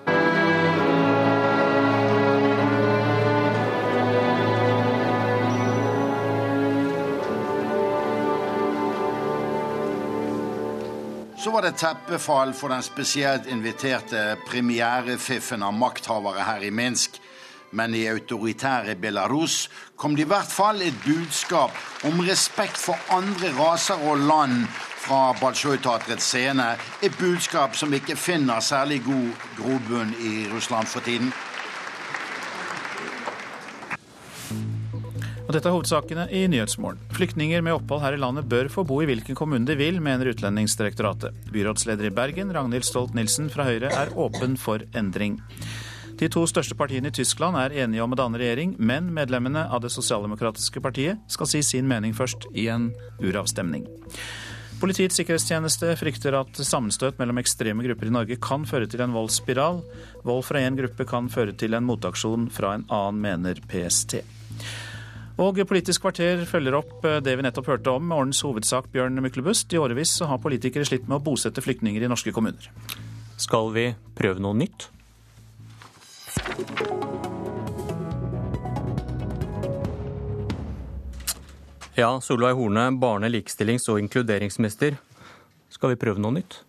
[11.43, 17.15] Så var det teppefall for den spesielt inviterte premierefiffen av makthavere her i Minsk.
[17.73, 19.55] Men i autoritære Belarus
[19.97, 21.73] kom det i hvert fall et budskap
[22.05, 24.67] om respekt for andre raser og land
[25.01, 26.75] fra Balsjoj-teatrets scene.
[27.01, 31.33] Et budskap som ikke finner særlig god grobunn i Russland for tiden.
[35.51, 37.01] Og dette er hovedsakene i Nyhetsmorgen.
[37.11, 40.29] Flyktninger med opphold her i landet bør få bo i hvilken kommune de vil, mener
[40.31, 41.35] Utlendingsdirektoratet.
[41.51, 45.41] Byrådsleder i Bergen, Ragnhild Stolt-Nielsen fra Høyre, er åpen for endring.
[46.21, 49.81] De to største partiene i Tyskland er enige om å danne regjering, men medlemmene av
[49.83, 53.89] det sosialdemokratiske partiet skal si sin mening først, i en uravstemning.
[54.79, 59.83] Politiets sikkerhetstjeneste frykter at sammenstøt mellom ekstreme grupper i Norge kan føre til en voldsspiral.
[60.23, 64.21] Vold fra én gruppe kan føre til en motaksjon fra en annen, mener PST.
[65.41, 69.73] Og Politisk kvarter følger opp det vi nettopp hørte om morgens hovedsak Bjørn Myklebust.
[69.73, 72.67] I årevis har politikere slitt med å bosette flyktninger i norske kommuner.
[73.41, 74.91] Skal vi prøve noe nytt?
[81.97, 85.01] Ja, Solveig Horne, barne-, likestillings- og inkluderingsminister.
[85.73, 86.61] Skal vi prøve noe nytt?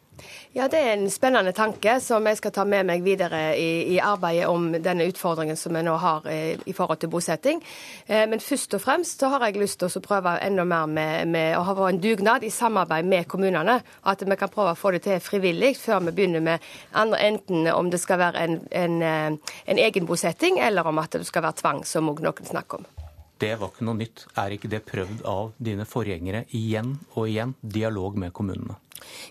[0.54, 4.00] Ja, Det er en spennende tanke som jeg skal ta med meg videre i, i
[4.04, 7.62] arbeidet om denne utfordringen som vi nå har i, i forhold til bosetting.
[8.04, 11.32] Eh, men først og fremst så har jeg lyst til å prøve enda mer med,
[11.32, 13.78] med å ha en dugnad i samarbeid med kommunene.
[14.04, 17.72] At vi kan prøve å få det til frivillig før vi begynner med andre, enten
[17.72, 21.62] om det skal være en, en, en egen bosetting, eller om at det skal være
[21.64, 22.90] tvang, som òg noen snakker om.
[23.40, 24.28] Det var ikke noe nytt.
[24.36, 27.56] Er ikke det prøvd av dine forgjengere igjen og igjen?
[27.64, 28.76] Dialog med kommunene?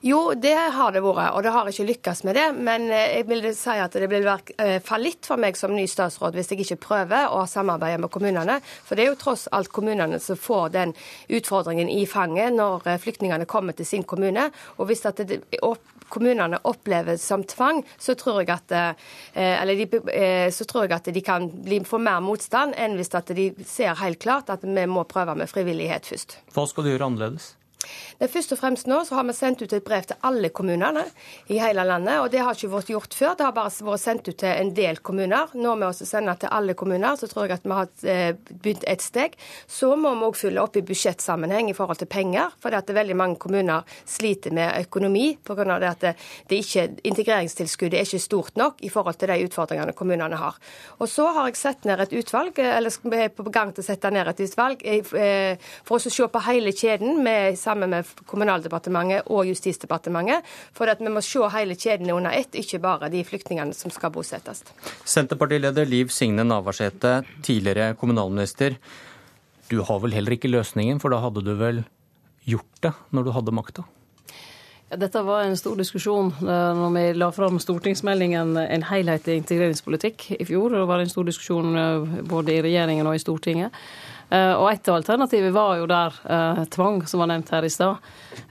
[0.05, 2.47] Jo, det har det vært, og det har ikke lykkes med det.
[2.57, 6.53] Men jeg vil si at det vil være fallitt for meg som ny statsråd hvis
[6.53, 8.59] jeg ikke prøver å samarbeide med kommunene.
[8.63, 10.95] For det er jo tross alt kommunene som får den
[11.31, 14.49] utfordringen i fanget når flyktningene kommer til sin kommune.
[14.77, 15.41] Og hvis det
[16.11, 18.75] kommunene opplever som tvang, så tror jeg at,
[19.71, 19.87] de,
[20.51, 21.47] så tror jeg at de kan
[21.87, 26.11] få mer motstand enn hvis de ser helt klart at vi må prøve med frivillighet
[26.11, 26.37] først.
[26.51, 27.53] Hva skal du gjøre annerledes?
[28.17, 30.51] Det er først og fremst nå så har vi sendt ut et brev til alle
[30.53, 31.03] kommunene
[31.49, 32.19] i hele landet.
[32.21, 33.35] og Det har ikke vært gjort før.
[33.37, 35.55] Det har bare vært sendt ut til en del kommuner.
[35.57, 37.15] Nå vi også sende til alle kommuner.
[37.17, 37.89] Så tror jeg at vi har
[38.51, 39.37] begynt et steg.
[39.67, 42.53] Så må vi òg fylle opp i budsjettsammenheng i forhold til penger.
[42.61, 45.79] For det at veldig mange kommuner sliter med økonomi pga.
[45.91, 46.15] at det,
[46.49, 50.57] ikke, integreringstilskuddet er ikke stort nok i forhold til de utfordringene kommunene har.
[50.99, 54.11] Og så har jeg sett ned et utvalg, eller er på gang til å sette
[54.11, 54.83] ned et utvalg
[55.85, 60.47] for å se på hele kjeden med sammen med Kommunaldepartementet og Justisdepartementet.
[60.77, 64.13] For at vi må se hele kjeden under ett, ikke bare de flyktningene som skal
[64.13, 64.63] bosettes.
[65.07, 68.77] Senterpartileder Liv Signe Navarsete, tidligere kommunalminister.
[69.71, 71.83] Du har vel heller ikke løsningen, for da hadde du vel
[72.49, 73.87] gjort det når du hadde makta?
[74.91, 80.47] Dette var en stor diskusjon eh, når vi la fram stortingsmeldingen En helhetlig integreringspolitikk i
[80.49, 80.73] fjor.
[80.75, 83.71] Det var en stor diskusjon eh, både i regjeringen og i Stortinget.
[84.31, 86.17] Eh, og et av alternativene var jo der
[86.71, 87.99] tvang, som var nevnt her i stad.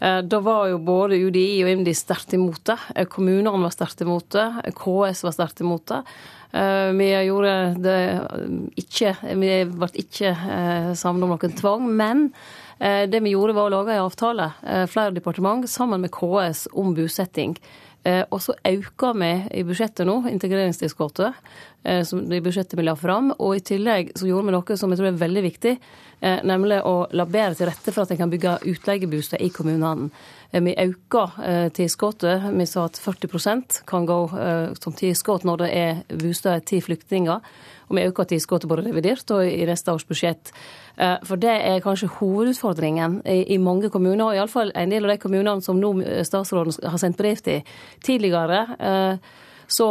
[0.01, 3.07] Da var jo både UDI og IMDi sterkt imot det.
[3.12, 4.47] Kommunene var sterkt imot det.
[4.77, 6.01] KS var sterkt imot det.
[6.97, 7.98] Vi gjorde det
[8.81, 10.32] ikke Vi ble ikke
[10.98, 11.86] samla om noen tvang.
[11.97, 12.27] Men
[12.81, 16.66] Eh, det vi gjorde, var å lage en avtale, eh, flere departement, sammen med KS
[16.73, 17.59] om bosetting.
[18.05, 21.37] Eh, og så auka vi i budsjettet nå integreringstilskottet,
[21.81, 23.31] i budsjettet vi la fram.
[23.39, 25.73] Og i tillegg så gjorde vi noe som jeg tror er veldig viktig,
[26.45, 30.11] nemlig å la bedre til rette for at en kan bygge utleieboliger i kommunene.
[30.53, 31.23] Vi auka
[31.73, 32.51] tilskuddet.
[32.53, 34.19] Vi sa at 40% kan gå
[34.77, 37.49] som tilskudd når det er boliger til flyktninger.
[37.89, 40.53] Og vi auka tilskuddet både revidert og i neste års budsjett.
[41.01, 45.21] Eh, for det er kanskje hovedutfordringen i mange kommuner, og iallfall en del av de
[45.23, 47.63] kommunene som nå eh, statsråden har sendt brev til
[48.05, 48.67] tidligere.
[48.79, 49.39] Eh,
[49.71, 49.87] så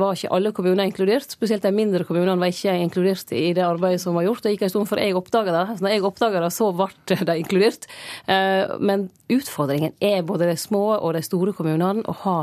[0.00, 1.34] var ikke alle kommuner inkludert.
[1.34, 4.40] Spesielt de mindre kommunene var ikke inkludert i det arbeidet som var gjort.
[4.46, 5.64] Det gikk en stund før jeg oppdaga det.
[5.76, 7.84] Så når jeg oppdaga det, så ble de inkludert.
[8.80, 12.38] Men utfordringen er både de små og de store kommunene å ha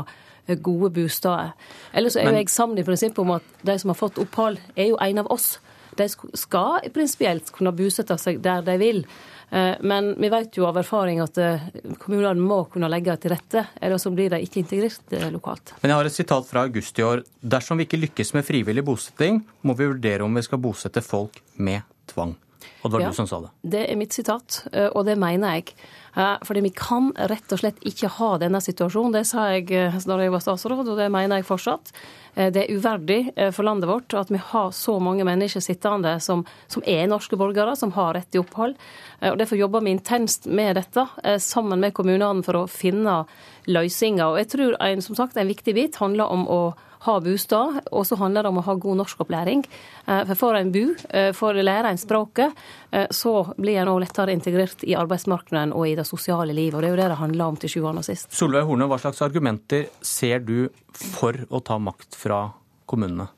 [0.62, 1.50] gode bosteder.
[1.90, 4.92] Ellers er jo jeg sammen i prinsippet om at de som har fått opphold, er
[4.92, 5.56] jo en av oss.
[5.98, 9.04] De skal prinsipielt kunne bosette seg der de vil.
[9.50, 11.68] Eh, men vi vet jo av erfaring at eh,
[12.00, 15.72] kommunene må kunne legge til rette, ellers blir de ikke integrert eh, lokalt.
[15.80, 17.24] Men jeg har et sitat fra august i år.
[17.40, 21.40] Dersom vi ikke lykkes med frivillig bosetting, må vi vurdere om vi skal bosette folk
[21.56, 22.36] med tvang.
[22.82, 23.54] Og det var ja, du som sa det.
[23.72, 24.60] Det er mitt sitat,
[24.94, 25.72] og det mener jeg.
[26.18, 29.12] Fordi vi kan rett og slett ikke ha denne situasjonen.
[29.14, 31.92] Det sa jeg da jeg var statsråd, og det mener jeg fortsatt.
[32.38, 36.18] Eh, det er uverdig eh, for landet vårt at vi har så mange mennesker sittende
[36.22, 38.76] som, som er norske borgere, som har rett til opphold.
[39.20, 41.06] Eh, og Derfor jobber vi intenst med dette,
[41.42, 43.22] sammen med kommunene, for å finne
[43.66, 44.26] løsninger.
[44.26, 46.60] Og jeg tror en, som sagt, en viktig bit handler om å
[47.08, 49.64] ha bostad, og så handler det om å ha god norskopplæring.
[50.06, 52.52] Eh, for får en bo, eh, får lære en språket,
[52.92, 56.74] eh, så blir en òg lettere integrert i arbeidsmarkedet og i det sosiale livet.
[56.74, 58.30] Og det er jo det det handler om til sjuende og sist.
[58.32, 62.52] Solveig Horne, hva slags argumenter ser du for å ta makt fra
[62.86, 63.28] kommunene?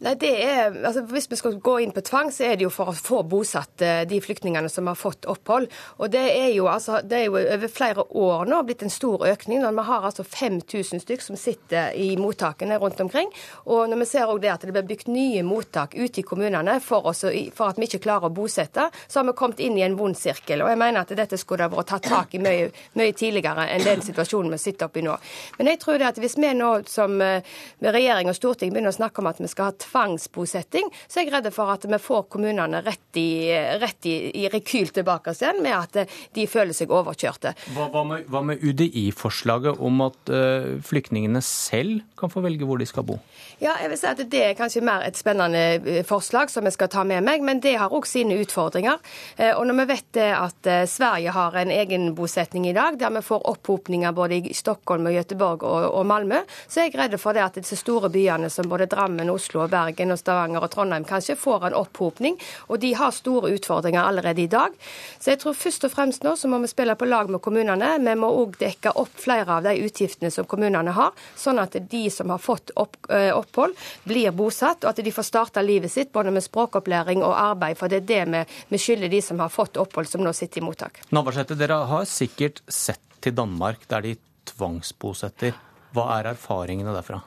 [0.00, 2.70] Nei, det er, altså Hvis vi skal gå inn på tvang, så er det jo
[2.72, 5.66] for å få bosatt eh, de flyktningene som har fått opphold.
[6.00, 9.26] Og Det er jo, altså, det er jo over flere år nå blitt en stor
[9.28, 9.60] økning.
[9.60, 13.28] når Vi har altså 5000 stykk som sitter i mottakene rundt omkring.
[13.66, 16.78] Og når vi ser også det at det blir bygd nye mottak ute i kommunene
[16.80, 19.84] for, oss, for at vi ikke klarer å bosette, så har vi kommet inn i
[19.84, 20.64] en vond sirkel.
[20.64, 23.84] Og jeg mener at dette skulle det vært tatt tak i mye, mye tidligere enn
[23.84, 25.20] den situasjonen vi sitter oppi nå.
[25.60, 27.44] Men jeg tror det at hvis vi nå som eh,
[27.84, 31.34] regjering og storting begynner å snakke om at vi skal ha tvangsbosetting, så er jeg
[31.34, 33.50] redd for at vi får kommunene rett i,
[33.80, 37.54] rett i, i rekyl tilbake igjen, med at de føler seg overkjørte.
[37.74, 42.88] Hva, hva med, med UDI-forslaget om at uh, flyktningene selv kan få velge hvor de
[42.88, 43.18] skal bo?
[43.60, 46.76] Ja, jeg vil si at Det er kanskje mer et spennende eh, forslag som jeg
[46.76, 49.00] skal ta med meg, men det har òg sine utfordringer.
[49.38, 53.12] Uh, og når vi vet at uh, Sverige har en egen bosetning i dag, der
[53.18, 57.18] vi får opphopninger både i Stockholm, og Göteborg og, og Malmö, så er jeg redd
[57.20, 60.64] for det at disse store byene som både Drammen, Oslo og Bergen Bergen og Stavanger
[60.64, 62.38] og Trondheim kanskje får en opphopning.
[62.68, 64.74] Og de har store utfordringer allerede i dag.
[65.18, 67.92] Så jeg tror først og fremst nå så må vi spille på lag med kommunene.
[68.04, 72.02] Vi må òg dekke opp flere av de utgiftene som kommunene har, sånn at de
[72.12, 76.12] som har fått opp, eh, opphold, blir bosatt, og at de får starta livet sitt
[76.12, 77.78] både med språkopplæring og arbeid.
[77.80, 78.42] For det er det vi,
[78.74, 81.02] vi skylder de som har fått opphold, som nå sitter i mottak.
[81.14, 84.16] Navarsete, dere har sikkert sett til Danmark, der de
[84.50, 85.56] tvangsbosetter.
[85.94, 87.20] Hva er erfaringene derfra?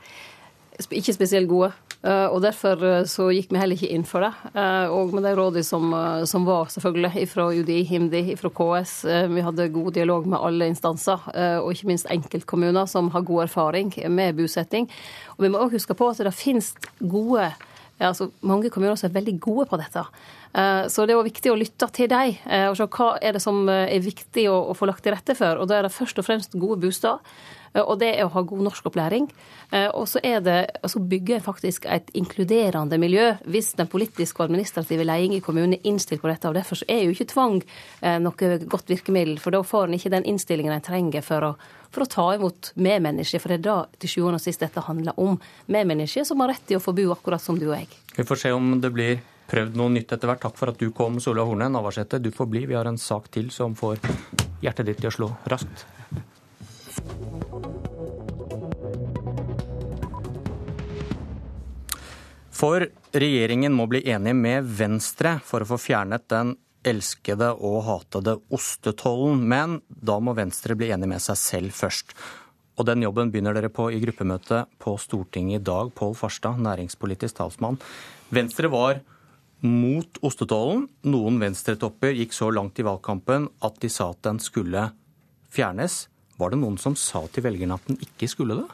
[0.89, 1.69] Ikke spesielt gode.
[2.03, 4.31] Eh, og Derfor eh, så gikk vi heller ikke inn for det.
[4.51, 5.93] Eh, og med de rådene som,
[6.27, 8.95] som, var, selvfølgelig, fra UDI, HIMDI, fra KS.
[9.31, 11.21] Vi hadde god dialog med alle instanser,
[11.63, 14.89] og ikke minst enkeltkommuner som har god erfaring med bosetting.
[15.38, 17.51] Og vi må også huske på at det finnes gode
[18.03, 20.03] altså mange kommuner som er veldig gode på dette.
[20.53, 22.35] Så det er jo viktig å lytte til dem
[22.69, 25.57] og se hva er det som er viktig å, få lagt til rette for.
[25.57, 27.17] Og da er det først og fremst gode bosteder.
[27.73, 29.27] Eh, og det er å ha god norskopplæring.
[29.73, 34.41] Eh, og så er det å bygger bygge faktisk et inkluderende miljø, hvis den politiske
[34.41, 36.47] og administrative ledelsen i kommunen er innstilt på dette.
[36.47, 37.61] og Derfor er jo ikke tvang
[38.01, 41.51] eh, noe godt virkemiddel, for da får en ikke den innstillingen en trenger for å,
[41.93, 43.41] for å ta imot medmennesker.
[43.41, 45.38] For det er da til sjuende og sist dette handler om.
[45.71, 47.91] Medmennesker som har rett til å få bo akkurat som du og jeg.
[48.17, 49.21] Vi får se om det blir
[49.53, 50.41] prøvd noe nytt etter hvert.
[50.47, 51.69] Takk for at du kom, Solveig Horne.
[51.69, 52.65] Navarsete, du får bli.
[52.69, 54.01] Vi har en sak til som får
[54.63, 55.85] hjertet ditt til å slå raskt.
[62.53, 66.55] For regjeringen må bli enig med Venstre for å få fjernet den
[66.88, 69.43] elskede og hatede ostetollen.
[69.51, 72.15] Men da må Venstre bli enig med seg selv først.
[72.80, 75.91] Og den jobben begynner dere på i gruppemøtet på Stortinget i dag.
[75.93, 77.77] Pål Farstad, næringspolitisk talsmann.
[78.34, 79.03] Venstre var
[79.64, 80.88] mot ostetollen.
[81.07, 84.90] Noen venstretopper gikk så langt i valgkampen at de sa at den skulle
[85.53, 86.07] fjernes.
[86.40, 88.69] Var det noen som sa til velgerne at den ikke skulle det?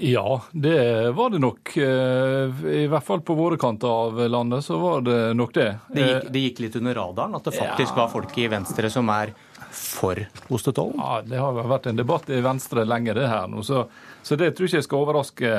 [0.00, 1.76] Ja, det var det nok.
[1.76, 5.68] Eh, I hvert fall på våre kanter av landet så var det nok det.
[5.90, 7.98] Det gikk, det gikk litt under radaren at det faktisk ja.
[7.98, 9.34] var folk i Venstre som er
[9.70, 10.96] for ostetollen?
[10.96, 13.64] Ja, Det har vært en debatt i Venstre lenge, det her nå.
[13.66, 13.84] Så,
[14.22, 15.54] så det tror jeg ikke jeg skal overraske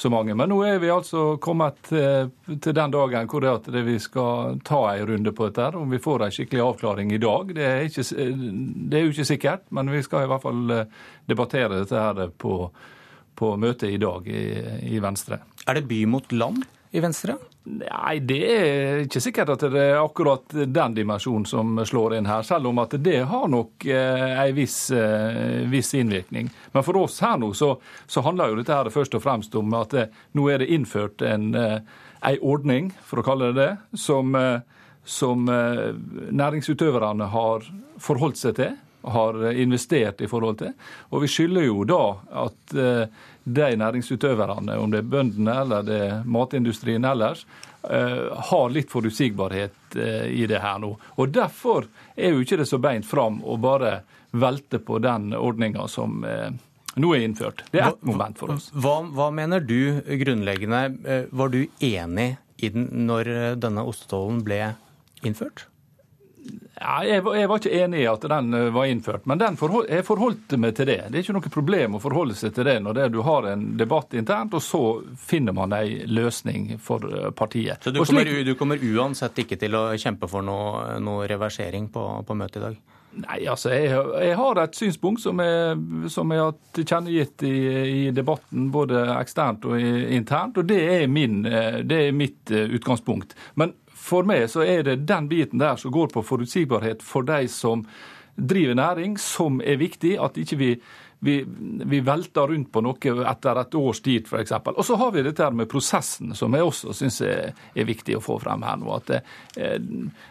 [0.00, 0.34] så mange.
[0.34, 4.60] Men nå er vi altså kommet til, til den dagen hvor det at vi skal
[4.64, 5.66] ta en runde på dette.
[5.76, 8.06] Om vi får en skikkelig avklaring i dag, det er, ikke,
[8.90, 9.66] det er jo ikke sikkert.
[9.76, 12.62] Men vi skal i hvert fall eh, debattere dette her på
[13.40, 14.44] på møtet i dag i,
[14.96, 15.40] i Venstre.
[15.64, 17.36] Er det by mot land i Venstre?
[17.70, 22.42] Nei, det er ikke sikkert at det er akkurat den dimensjonen som slår inn her.
[22.46, 26.50] Selv om at det har nok eh, en viss, eh, viss, innvirkning.
[26.74, 27.74] Men for oss her nå så,
[28.10, 31.22] så, handler jo dette her først og fremst om at eh, nå er det innført
[31.22, 31.78] en, eh,
[32.32, 37.64] en ordning, for å kalle det det, som, eh, som næringsutøverne har
[38.02, 40.72] forholdt seg til har investert i forhold til.
[41.10, 42.02] Og vi skylder jo da
[42.44, 47.44] at eh, de næringsutøverne, om det er bøndene eller det er matindustrien ellers,
[47.88, 50.94] eh, har litt forutsigbarhet eh, i det her nå.
[51.16, 54.00] Og Derfor er jo ikke det så beint fram å bare
[54.30, 57.64] velte på den ordninga som nå er innført.
[57.72, 58.68] Det er ett moment for oss.
[58.74, 61.26] Hva, hva, mener du grunnleggende?
[61.30, 62.28] Var du enig
[62.62, 64.60] i den når denne ostetollen ble
[65.26, 65.66] innført?
[66.80, 70.04] Ja, jeg, jeg, var ikke enig i at den eh, var innført, men forhold, jeg
[70.06, 71.00] forholdt meg til det.
[71.10, 73.66] Det er ikke noe problem å forholde seg til det når det, du har en
[73.76, 74.82] debatt internt, og så
[75.20, 77.84] finner man en løsning for eh, partiet.
[77.84, 82.06] Så du kommer, du kommer uansett ikke til å kjempe for noe, noe reversering på,
[82.24, 82.80] på møtet i dag?
[83.20, 83.90] Nei, altså jeg,
[84.22, 85.78] jeg, har et synspunkt som jeg,
[86.14, 87.54] som jeg har tilkjennegitt i,
[87.90, 93.34] i, debatten, både eksternt og internt, og det er, min, eh, det er mitt utgangspunkt.
[93.58, 97.44] Men for meg så er det den biten der som går på forutsigbarhet for de
[97.52, 97.84] som
[98.40, 100.16] driver næring, som er viktig.
[100.18, 100.70] At ikke vi,
[101.20, 101.44] vi,
[101.84, 104.54] vi velter rundt på noe etter et års tid, f.eks.
[104.72, 108.24] Og så har vi dette med prosessen, som jeg også syns er, er, viktig å
[108.24, 108.94] få frem her nå.
[108.96, 109.12] At
[109.60, 109.76] eh,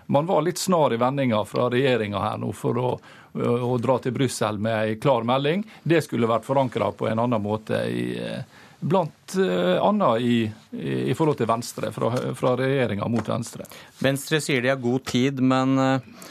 [0.07, 2.95] man var litt snar i vendinga fra regjeringa her nå for å,
[3.37, 5.67] å, dra til Brussel med ei klar melding.
[5.83, 11.13] Det skulle vært forankra på en annen måte i eh, blant eh, annet i, i,
[11.13, 13.67] forhold til Venstre, fra, fra regjeringa mot Venstre.
[13.99, 16.27] Venstre sier de har god tid, men uh,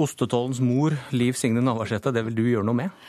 [0.00, 3.04] ostetollens mor, Liv Signe Navarsete, det vil du gjøre noe med?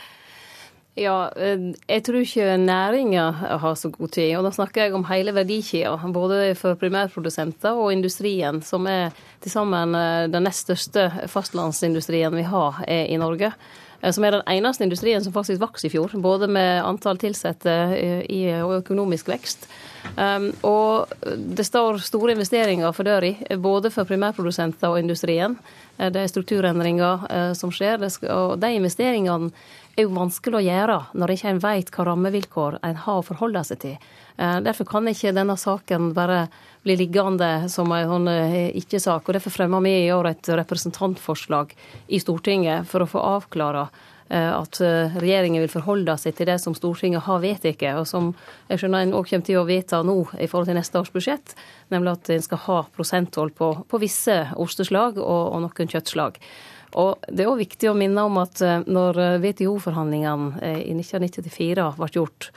[0.96, 3.26] Ja, eh, jeg tror ikke næringa
[3.64, 4.36] har så god tid.
[4.38, 9.10] Og da snakker jeg om hele verdikjeda, både for primærprodusenter og industrien, som er
[9.44, 9.98] til sammen
[10.32, 13.52] den nest største fastlandsindustrien vi har i Norge.
[14.02, 17.74] Eh, som er den eneste industrien som faktisk vokste i fjor, både med antall ansatte
[17.96, 19.68] eh, og økonomisk vekst.
[20.16, 25.58] Um, og det står store investeringer for døra, både for primærprodusenter og industrien.
[25.98, 28.04] Eh, det er strukturendringer som skjer,
[28.34, 29.52] og de investeringene
[29.96, 33.64] er jo vanskelig å gjøre når ikke en vet hva rammevilkår en har å forholde
[33.64, 33.98] seg til.
[34.36, 36.50] Derfor kan ikke denne saken bare
[36.86, 39.26] bli liggende som en sånn eh, ikke-sak.
[39.26, 41.74] og Derfor fremmer vi i år et representantforslag
[42.14, 44.04] i Stortinget for å få avklare eh,
[44.34, 48.32] at eh, regjeringen vil forholde seg til det som Stortinget har vedtatt, og som
[48.72, 51.54] jeg skjønner en òg kommer til å vedta nå i forhold til neste års budsjett,
[51.94, 56.40] nemlig at en skal ha prosenttoll på, på, visse osteslag og, og noen kjøttslag.
[56.96, 62.50] Og Det er òg viktig å minne om at når WTO-forhandlingene i 1994 ble gjort,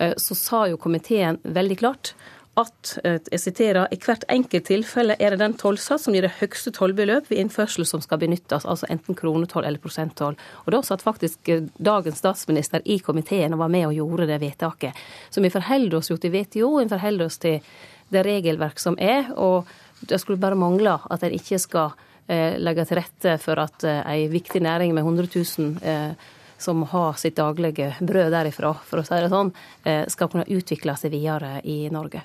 [0.00, 2.14] så sa jo komiteen veldig klart
[2.60, 6.34] at eh, jeg siterer, i hvert enkelt tilfelle er det den tollsats som gir det
[6.36, 10.36] høyeste tollbeløp ved innførsel som skal benyttes, altså enten kronetoll eller prosenttoll.
[10.66, 14.40] Og Da satt faktisk eh, dagens statsminister i komiteen og var med og gjorde det
[14.42, 15.00] vedtaket.
[15.32, 17.62] Så vi forholder oss jo til WTO, vi forholder oss til
[18.12, 19.64] det regelverk som er, og
[20.04, 21.94] det skulle bare mangle at en ikke skal
[22.28, 26.28] eh, legge til rette for at ei viktig næring med 100 000 eh,
[26.62, 29.48] som har sitt daglige brød derifra, for å si det sånn,
[29.82, 32.22] skal kunne utvikle seg videre i Norge.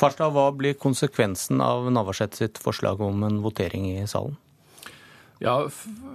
[0.00, 4.38] Farstad, hva blir konsekvensen av Navarsete sitt forslag om en votering i salen?
[5.42, 5.68] Ja,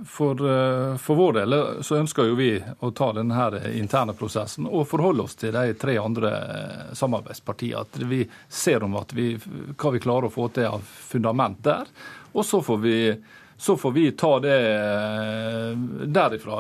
[0.06, 2.50] for, eh, for, vår del eh, så ønsker jo vi
[2.86, 7.82] å ta denne interne prosessen og forholde oss til de tre andre eh, samarbeidspartiene.
[7.82, 9.32] At vi ser om vi,
[9.78, 11.90] hva vi klarer å få til av fundament der.
[12.34, 13.00] Og så får vi
[13.58, 15.72] så får vi ta det eh,
[16.06, 16.60] derifra.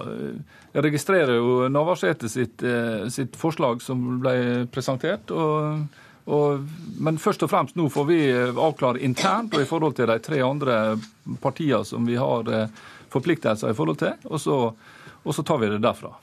[0.73, 5.31] Jeg registrerer jo Navarsete sitt, eh, sitt forslag som ble presentert.
[5.31, 5.85] og
[6.26, 6.68] og,
[7.06, 10.41] men først og fremst nå får vi avklare internt og i forhold til de tre
[10.41, 10.77] andre
[11.41, 12.49] partiene som vi har
[13.14, 14.57] forpliktelser i forhold til, og så,
[15.22, 16.14] og så tar vi det derfra.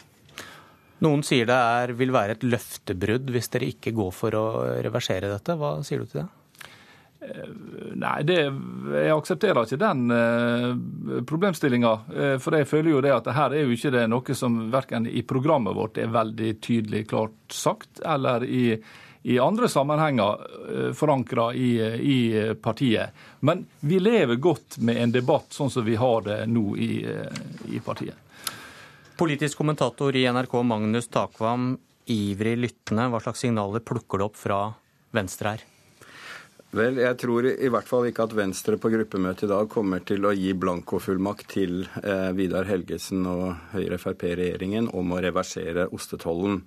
[1.03, 4.45] Noen sier det er, vil være et løftebrudd hvis dere ikke går for å
[4.85, 5.57] reversere dette.
[5.59, 6.29] Hva sier du til det?
[7.23, 7.49] Eh,
[7.99, 8.39] nei, det,
[8.95, 11.93] jeg aksepterer ikke den uh, problemstillinga.
[12.43, 15.25] For jeg føler jo det at her er jo ikke det noe som verken i
[15.27, 18.65] programmet vårt er veldig tydelig klart sagt, eller i,
[19.23, 21.71] i andre sammenhenger uh, forankra i,
[22.01, 22.19] i,
[22.63, 23.15] partiet.
[23.41, 26.93] Men vi lever godt med en debatt sånn som vi har det nå i,
[27.71, 28.19] i partiet.
[29.19, 31.77] Politisk kommentator i NRK Magnus Takvam,
[32.11, 33.11] ivrig lyttende.
[33.13, 34.65] Hva slags signaler plukker du opp fra
[35.15, 35.69] Venstre her?
[36.73, 40.25] Vel, jeg tror i hvert fall ikke at Venstre på gruppemøtet i dag kommer til
[40.25, 46.63] å gi blankofullmakt til eh, Vidar Helgesen og Høyre-Frp-regjeringen om å reversere ostetollen.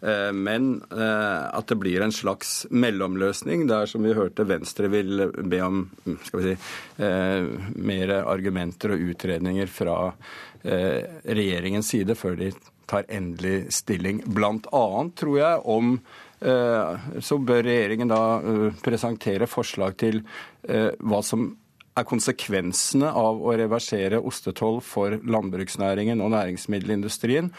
[0.00, 5.28] Eh, men eh, at det blir en slags mellomløsning der, som vi hørte, Venstre vil
[5.48, 5.86] be om
[6.26, 6.56] skal vi si,
[7.04, 7.48] eh,
[7.80, 9.98] mer argumenter og utredninger fra
[10.66, 12.48] regjeringens side før de
[12.90, 14.16] tar endelig stilling.
[14.34, 15.92] Blant annet, tror jeg, om
[17.22, 18.18] så bør regjeringen da
[18.82, 20.18] presentere forslag til
[20.66, 21.44] hva som
[21.94, 27.52] er konsekvensene av å reversere ostetoll for landbruksnæringen og næringsmiddelindustrien,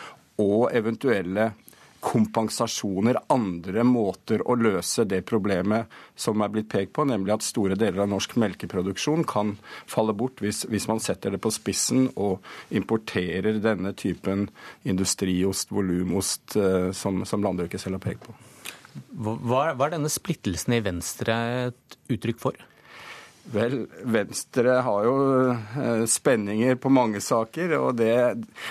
[0.43, 1.53] og eventuelle
[2.07, 7.75] kompensasjoner, andre måter å løse det problemet som er blitt pekt på, nemlig at store
[7.79, 9.55] deler av norsk melkeproduksjon kan
[9.89, 14.47] falle bort hvis, hvis man setter det på spissen og importerer denne typen
[14.87, 16.55] industriost, volumost,
[16.95, 18.37] som, som landbruket selv har pekt på.
[19.17, 19.35] Hva,
[19.75, 21.35] hva er denne splittelsen i Venstre
[21.67, 22.57] et uttrykk for?
[23.47, 25.17] Vel, Venstre har jo
[25.51, 27.77] eh, spenninger på mange saker.
[27.79, 28.15] og det,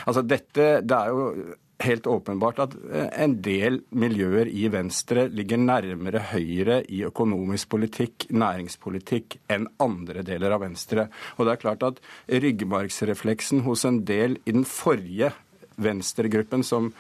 [0.04, 1.54] altså dette, det er jo
[1.84, 8.28] helt åpenbart at eh, en del miljøer i Venstre ligger nærmere Høyre i økonomisk politikk,
[8.32, 11.08] næringspolitikk, enn andre deler av Venstre.
[11.36, 12.00] Og det er klart at
[12.30, 15.34] ryggmargsrefleksen hos en del i den forrige
[15.76, 16.92] Venstre-gruppen som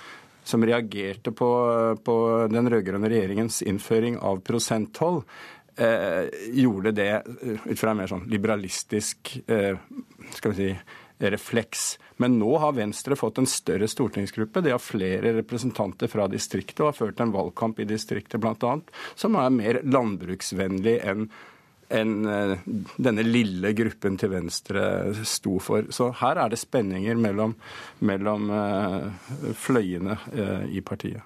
[0.46, 1.48] som reagerte på,
[2.06, 2.16] på
[2.52, 5.24] den rød-grønne regjeringens innføring av prosenttoll,
[5.76, 9.74] eh, gjorde det eh, ut fra en mer sånn liberalistisk eh,
[10.36, 10.70] skal vi si,
[11.18, 11.96] refleks.
[12.16, 14.62] Men nå har Venstre fått en større stortingsgruppe.
[14.64, 18.78] De har flere representanter fra distriktet og har ført en valgkamp i distriktet bl.a.
[19.14, 21.28] som er mer landbruksvennlig enn
[21.88, 22.64] enn eh,
[22.98, 24.82] denne lille gruppen til Venstre
[25.22, 25.86] sto for.
[25.94, 27.54] Så her er det spenninger mellom,
[28.02, 29.06] mellom eh,
[29.54, 31.22] fløyene eh, i partiet.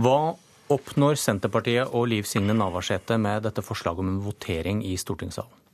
[0.00, 0.32] Hva
[0.72, 5.65] oppnår Senterpartiet og Liv Signe Navarsete med dette forslaget om en votering i stortingssalen?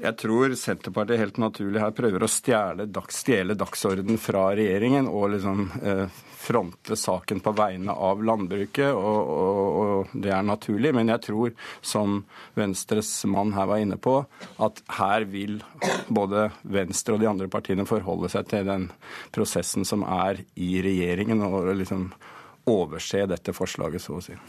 [0.00, 3.20] Jeg tror Senterpartiet helt naturlig her prøver å stjele, dags,
[3.60, 10.14] dagsorden fra regjeringen og liksom eh, fronte saken på vegne av landbruket, og, og, og,
[10.24, 10.94] det er naturlig.
[10.96, 11.52] Men jeg tror,
[11.84, 12.22] som
[12.56, 14.16] Venstres mann her var inne på,
[14.64, 15.60] at her vil
[16.08, 18.88] både Venstre og de andre partiene forholde seg til den
[19.36, 22.08] prosessen som er i regjeringen, og liksom
[22.70, 24.40] overse dette forslaget, så å si.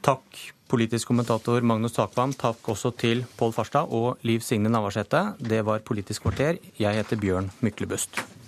[0.00, 0.38] Takk,
[0.72, 2.32] politisk kommentator Magnus Takvam.
[2.32, 5.34] Takk også til Pål Farstad og Liv Signe Navarsete.
[5.36, 6.56] Det var Politisk kvarter.
[6.80, 8.39] Jeg heter Bjørn Myklebust.